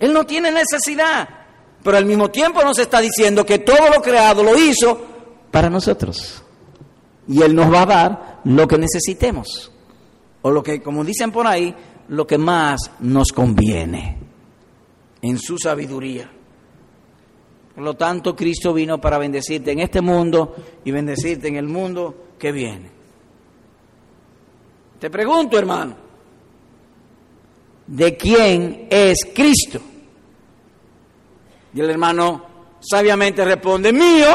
Él 0.00 0.12
no 0.12 0.26
tiene 0.26 0.50
necesidad, 0.50 1.28
pero 1.82 1.96
al 1.96 2.06
mismo 2.06 2.30
tiempo 2.30 2.62
nos 2.62 2.78
está 2.78 3.00
diciendo 3.00 3.44
que 3.44 3.58
todo 3.58 3.90
lo 3.94 4.00
creado 4.00 4.42
lo 4.42 4.56
hizo 4.56 5.00
para 5.50 5.68
nosotros. 5.68 6.42
Y 7.28 7.42
Él 7.42 7.54
nos 7.54 7.72
va 7.72 7.82
a 7.82 7.86
dar 7.86 8.40
lo 8.44 8.66
que 8.66 8.78
necesitemos, 8.78 9.72
o 10.42 10.50
lo 10.50 10.62
que, 10.62 10.82
como 10.82 11.04
dicen 11.04 11.30
por 11.30 11.46
ahí, 11.46 11.74
lo 12.08 12.26
que 12.26 12.38
más 12.38 12.90
nos 13.00 13.28
conviene 13.32 14.18
en 15.20 15.38
su 15.38 15.56
sabiduría. 15.58 16.30
Por 17.74 17.84
lo 17.84 17.94
tanto, 17.94 18.36
Cristo 18.36 18.74
vino 18.74 19.00
para 19.00 19.18
bendecirte 19.18 19.72
en 19.72 19.80
este 19.80 20.00
mundo 20.00 20.54
y 20.84 20.90
bendecirte 20.90 21.48
en 21.48 21.56
el 21.56 21.68
mundo 21.68 22.26
que 22.38 22.52
viene. 22.52 22.90
Te 24.98 25.10
pregunto, 25.10 25.58
hermano, 25.58 25.96
¿de 27.86 28.16
quién 28.16 28.88
es 28.90 29.26
Cristo? 29.34 29.80
Y 31.74 31.80
el 31.80 31.90
hermano 31.90 32.44
sabiamente 32.80 33.44
responde, 33.44 33.92
mío. 33.92 34.28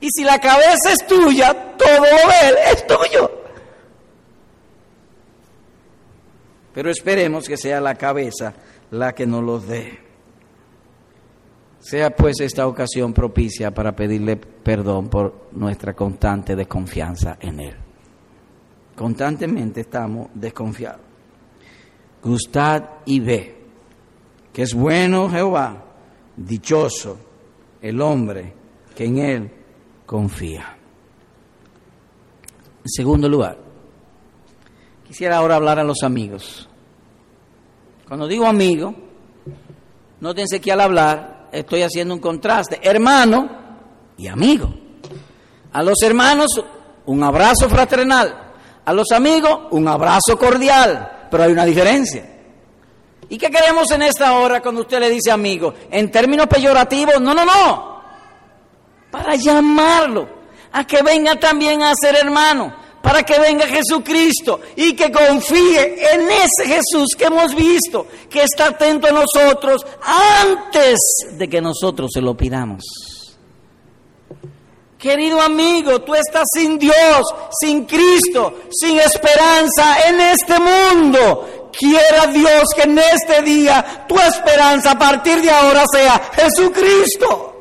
Y 0.00 0.08
si 0.10 0.24
la 0.24 0.38
cabeza 0.38 0.92
es 0.92 1.06
tuya, 1.06 1.74
todo 1.76 2.00
lo 2.00 2.48
él 2.48 2.54
es 2.72 2.86
tuyo. 2.86 3.30
Pero 6.74 6.90
esperemos 6.90 7.48
que 7.48 7.56
sea 7.56 7.80
la 7.80 7.94
cabeza 7.94 8.52
la 8.90 9.14
que 9.14 9.26
nos 9.26 9.42
los 9.42 9.66
dé. 9.66 9.98
Sea 11.80 12.10
pues 12.10 12.40
esta 12.40 12.66
ocasión 12.66 13.14
propicia 13.14 13.72
para 13.72 13.94
pedirle 13.94 14.36
perdón 14.36 15.08
por 15.08 15.48
nuestra 15.52 15.94
constante 15.94 16.56
desconfianza 16.56 17.38
en 17.40 17.60
Él. 17.60 17.76
Constantemente 18.96 19.82
estamos 19.82 20.28
desconfiados. 20.34 21.00
Gustad 22.22 22.82
y 23.04 23.20
ve 23.20 23.56
que 24.52 24.62
es 24.62 24.74
bueno 24.74 25.30
Jehová, 25.30 25.84
dichoso 26.36 27.18
el 27.80 28.00
hombre 28.00 28.52
que 28.94 29.04
en 29.04 29.18
Él 29.18 29.50
confía. 30.04 30.76
En 32.84 32.88
segundo 32.88 33.28
lugar, 33.28 33.58
quisiera 35.06 35.38
ahora 35.38 35.56
hablar 35.56 35.78
a 35.78 35.84
los 35.84 36.02
amigos 36.02 36.68
Cuando 38.06 38.28
digo 38.28 38.46
amigo, 38.46 38.94
nótense 40.20 40.60
que 40.60 40.70
al 40.70 40.80
hablar 40.80 41.48
estoy 41.52 41.82
haciendo 41.82 42.14
un 42.14 42.20
contraste. 42.20 42.78
Hermano 42.82 43.48
y 44.16 44.28
amigo. 44.28 44.72
A 45.72 45.82
los 45.82 46.00
hermanos 46.02 46.62
un 47.06 47.22
abrazo 47.22 47.68
fraternal. 47.68 48.52
A 48.84 48.92
los 48.92 49.10
amigos 49.10 49.62
un 49.70 49.88
abrazo 49.88 50.38
cordial. 50.38 51.26
Pero 51.30 51.42
hay 51.42 51.52
una 51.52 51.64
diferencia. 51.64 52.35
¿Y 53.28 53.38
qué 53.38 53.50
queremos 53.50 53.90
en 53.90 54.02
esta 54.02 54.34
hora 54.34 54.60
cuando 54.60 54.82
usted 54.82 55.00
le 55.00 55.10
dice 55.10 55.30
amigo? 55.30 55.74
En 55.90 56.10
términos 56.10 56.46
peyorativos, 56.46 57.20
no, 57.20 57.34
no, 57.34 57.44
no. 57.44 58.02
Para 59.10 59.34
llamarlo 59.34 60.28
a 60.72 60.86
que 60.86 61.02
venga 61.02 61.36
también 61.36 61.82
a 61.82 61.92
ser 61.94 62.16
hermano 62.16 62.86
para 63.06 63.22
que 63.22 63.38
venga 63.38 63.68
Jesucristo 63.68 64.58
y 64.74 64.96
que 64.96 65.12
confíe 65.12 66.12
en 66.12 66.28
ese 66.28 66.66
Jesús 66.66 67.14
que 67.16 67.26
hemos 67.26 67.54
visto, 67.54 68.08
que 68.28 68.42
está 68.42 68.66
atento 68.66 69.06
a 69.06 69.12
nosotros 69.12 69.86
antes 70.42 70.98
de 71.38 71.48
que 71.48 71.60
nosotros 71.60 72.10
se 72.12 72.20
lo 72.20 72.36
pidamos. 72.36 72.82
Querido 74.98 75.40
amigo, 75.40 76.00
tú 76.00 76.16
estás 76.16 76.46
sin 76.52 76.80
Dios, 76.80 77.32
sin 77.60 77.84
Cristo, 77.84 78.62
sin 78.72 78.98
esperanza 78.98 80.08
en 80.08 80.20
este 80.20 80.54
mundo. 80.58 81.55
Quiera 81.78 82.26
Dios 82.28 82.64
que 82.74 82.82
en 82.82 82.98
este 82.98 83.42
día 83.42 84.04
tu 84.08 84.18
esperanza 84.18 84.92
a 84.92 84.98
partir 84.98 85.42
de 85.42 85.50
ahora 85.50 85.84
sea 85.92 86.30
Jesucristo. 86.34 87.56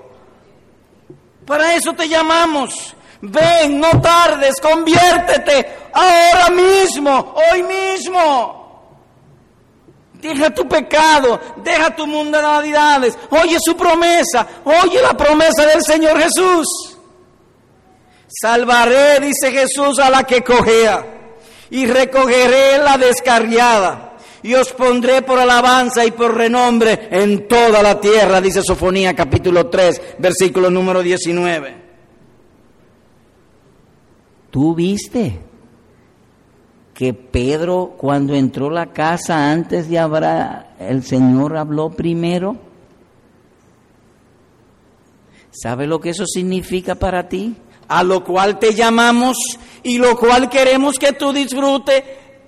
Para 1.45 1.75
eso 1.75 1.93
te 1.93 2.07
llamamos. 2.07 2.95
Ven, 3.21 3.79
no 3.79 4.01
tardes, 4.01 4.55
conviértete 4.61 5.89
ahora 5.93 6.49
mismo, 6.49 7.35
hoy 7.51 7.63
mismo. 7.63 8.65
Deja 10.13 10.49
tu 10.49 10.67
pecado, 10.67 11.39
deja 11.57 11.95
tu 11.95 12.07
mundo 12.07 12.37
de 12.37 12.43
navidades, 12.43 13.17
oye 13.29 13.57
su 13.63 13.75
promesa, 13.75 14.47
oye 14.63 15.01
la 15.01 15.15
promesa 15.15 15.65
del 15.65 15.83
Señor 15.83 16.19
Jesús. 16.19 16.67
Salvaré, 18.27 19.19
dice 19.19 19.51
Jesús, 19.51 19.99
a 19.99 20.09
la 20.09 20.23
que 20.23 20.43
cojea, 20.43 21.05
y 21.69 21.85
recogeré 21.85 22.79
la 22.79 22.97
descarriada, 22.97 24.04
y 24.45 24.53
os 24.53 24.73
pondré 24.73 25.23
por 25.23 25.39
alabanza 25.39 26.05
y 26.05 26.11
por 26.11 26.37
renombre 26.37 27.07
en 27.09 27.47
toda 27.47 27.81
la 27.81 27.99
tierra, 27.99 28.39
dice 28.39 28.61
Sofonía 28.61 29.15
capítulo 29.15 29.71
3, 29.71 30.19
versículo 30.19 30.69
número 30.69 31.01
19. 31.01 31.75
¿Tú 34.51 34.75
viste 34.75 35.39
que 36.93 37.15
Pedro 37.15 37.95
cuando 37.97 38.35
entró 38.35 38.67
a 38.67 38.73
la 38.73 38.93
casa 38.93 39.49
antes 39.51 39.89
de 39.89 39.97
hablar, 39.97 40.75
el 40.79 41.01
Señor 41.01 41.57
habló 41.57 41.89
primero? 41.89 42.55
¿Sabe 45.49 45.87
lo 45.87 45.99
que 45.99 46.11
eso 46.11 46.27
significa 46.27 46.93
para 46.93 47.27
ti? 47.27 47.55
A 47.87 48.03
lo 48.03 48.23
cual 48.23 48.59
te 48.59 48.75
llamamos 48.75 49.37
y 49.81 49.97
lo 49.97 50.15
cual 50.15 50.49
queremos 50.49 50.99
que 50.99 51.13
tú 51.13 51.33
disfrutes. 51.33 52.03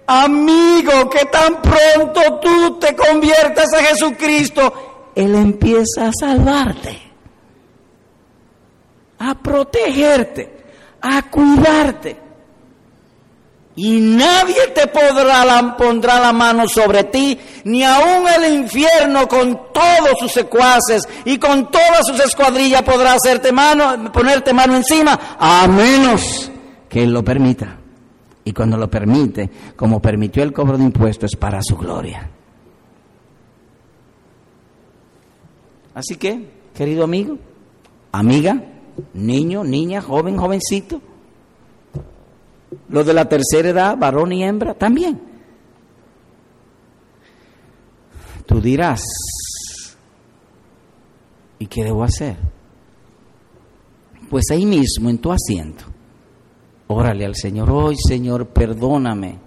Amigo, 0.08 1.10
que 1.10 1.26
tan 1.26 1.62
pronto 1.62 2.40
tú 2.42 2.80
te 2.80 2.96
conviertas 2.96 3.74
a 3.74 3.84
Jesucristo, 3.84 5.12
Él 5.14 5.36
empieza 5.36 6.08
a 6.08 6.12
salvarte, 6.18 7.02
a 9.20 9.36
protegerte 9.36 10.58
a 11.02 11.22
cuidarte. 11.24 12.18
Y 13.76 14.00
nadie 14.00 14.68
te 14.74 14.88
podrá, 14.88 15.76
pondrá 15.78 16.20
la 16.20 16.34
mano 16.34 16.68
sobre 16.68 17.04
ti, 17.06 17.38
ni 17.66 17.84
aun 17.84 18.28
el 18.28 18.54
infierno 18.56 19.28
con 19.28 19.72
todos 19.72 20.18
sus 20.20 20.32
secuaces 20.32 21.08
y 21.26 21.38
con 21.38 21.70
todas 21.70 22.08
sus 22.08 22.20
escuadrillas 22.20 22.82
podrá 22.82 23.14
hacerte 23.14 23.52
mano, 23.52 24.12
ponerte 24.12 24.52
mano 24.52 24.76
encima, 24.76 25.38
a 25.38 25.68
menos 25.68 26.52
que 26.90 27.04
Él 27.04 27.14
lo 27.14 27.24
permita. 27.24 27.78
Y 28.48 28.54
cuando 28.54 28.78
lo 28.78 28.90
permite, 28.90 29.50
como 29.76 30.02
permitió 30.02 30.42
el 30.42 30.54
cobro 30.54 30.78
de 30.78 30.86
impuestos, 30.86 31.34
es 31.34 31.38
para 31.38 31.62
su 31.62 31.76
gloria. 31.76 32.32
Así 35.94 36.16
que, 36.16 36.50
querido 36.74 37.04
amigo, 37.04 37.38
amiga, 38.14 38.64
niño, 39.14 39.66
niña, 39.66 40.02
joven, 40.02 40.38
jovencito. 40.38 41.02
Los 42.88 43.06
de 43.06 43.14
la 43.14 43.28
tercera 43.28 43.68
edad, 43.68 43.98
varón 43.98 44.32
y 44.32 44.46
hembra, 44.46 44.74
también. 44.76 45.22
Tú 48.46 48.62
dirás, 48.62 49.04
¿y 51.60 51.68
qué 51.68 51.84
debo 51.84 52.02
hacer? 52.02 52.38
Pues 54.30 54.46
ahí 54.52 54.66
mismo, 54.66 55.10
en 55.10 55.18
tu 55.18 55.34
asiento, 55.34 55.97
órale 56.88 57.26
al 57.26 57.36
Señor, 57.36 57.70
hoy 57.70 57.96
Señor, 57.98 58.48
perdóname. 58.48 59.40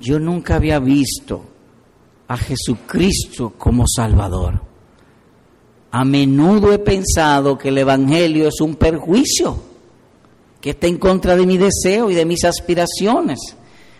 Yo 0.00 0.18
nunca 0.18 0.56
había 0.56 0.78
visto 0.78 1.42
a 2.28 2.36
Jesucristo 2.36 3.54
como 3.56 3.84
Salvador. 3.86 4.60
A 5.90 6.04
menudo 6.04 6.72
he 6.72 6.78
pensado 6.78 7.56
que 7.56 7.68
el 7.68 7.78
Evangelio 7.78 8.48
es 8.48 8.60
un 8.60 8.74
perjuicio, 8.74 9.56
que 10.60 10.70
está 10.70 10.86
en 10.86 10.98
contra 10.98 11.36
de 11.36 11.46
mi 11.46 11.56
deseo 11.56 12.10
y 12.10 12.14
de 12.14 12.24
mis 12.26 12.44
aspiraciones, 12.44 13.38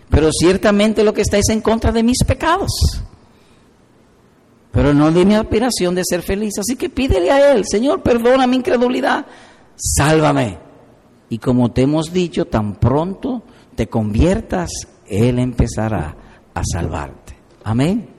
pero 0.09 0.29
ciertamente 0.31 1.03
lo 1.03 1.13
que 1.13 1.21
está 1.21 1.37
es 1.37 1.49
en 1.49 1.61
contra 1.61 1.91
de 1.91 2.03
mis 2.03 2.23
pecados, 2.23 3.01
pero 4.71 4.93
no 4.93 5.11
de 5.11 5.25
mi 5.25 5.33
aspiración 5.33 5.95
de 5.95 6.03
ser 6.05 6.21
feliz. 6.21 6.53
Así 6.59 6.75
que 6.75 6.89
pídele 6.89 7.31
a 7.31 7.53
Él, 7.53 7.63
Señor, 7.65 8.03
perdona 8.03 8.45
mi 8.45 8.57
incredulidad, 8.57 9.25
sálvame. 9.75 10.66
Y 11.29 11.39
como 11.39 11.71
te 11.71 11.83
hemos 11.83 12.13
dicho, 12.13 12.45
tan 12.45 12.75
pronto 12.75 13.43
te 13.75 13.87
conviertas, 13.87 14.69
Él 15.07 15.39
empezará 15.39 16.15
a 16.53 16.61
salvarte. 16.63 17.35
Amén. 17.63 18.16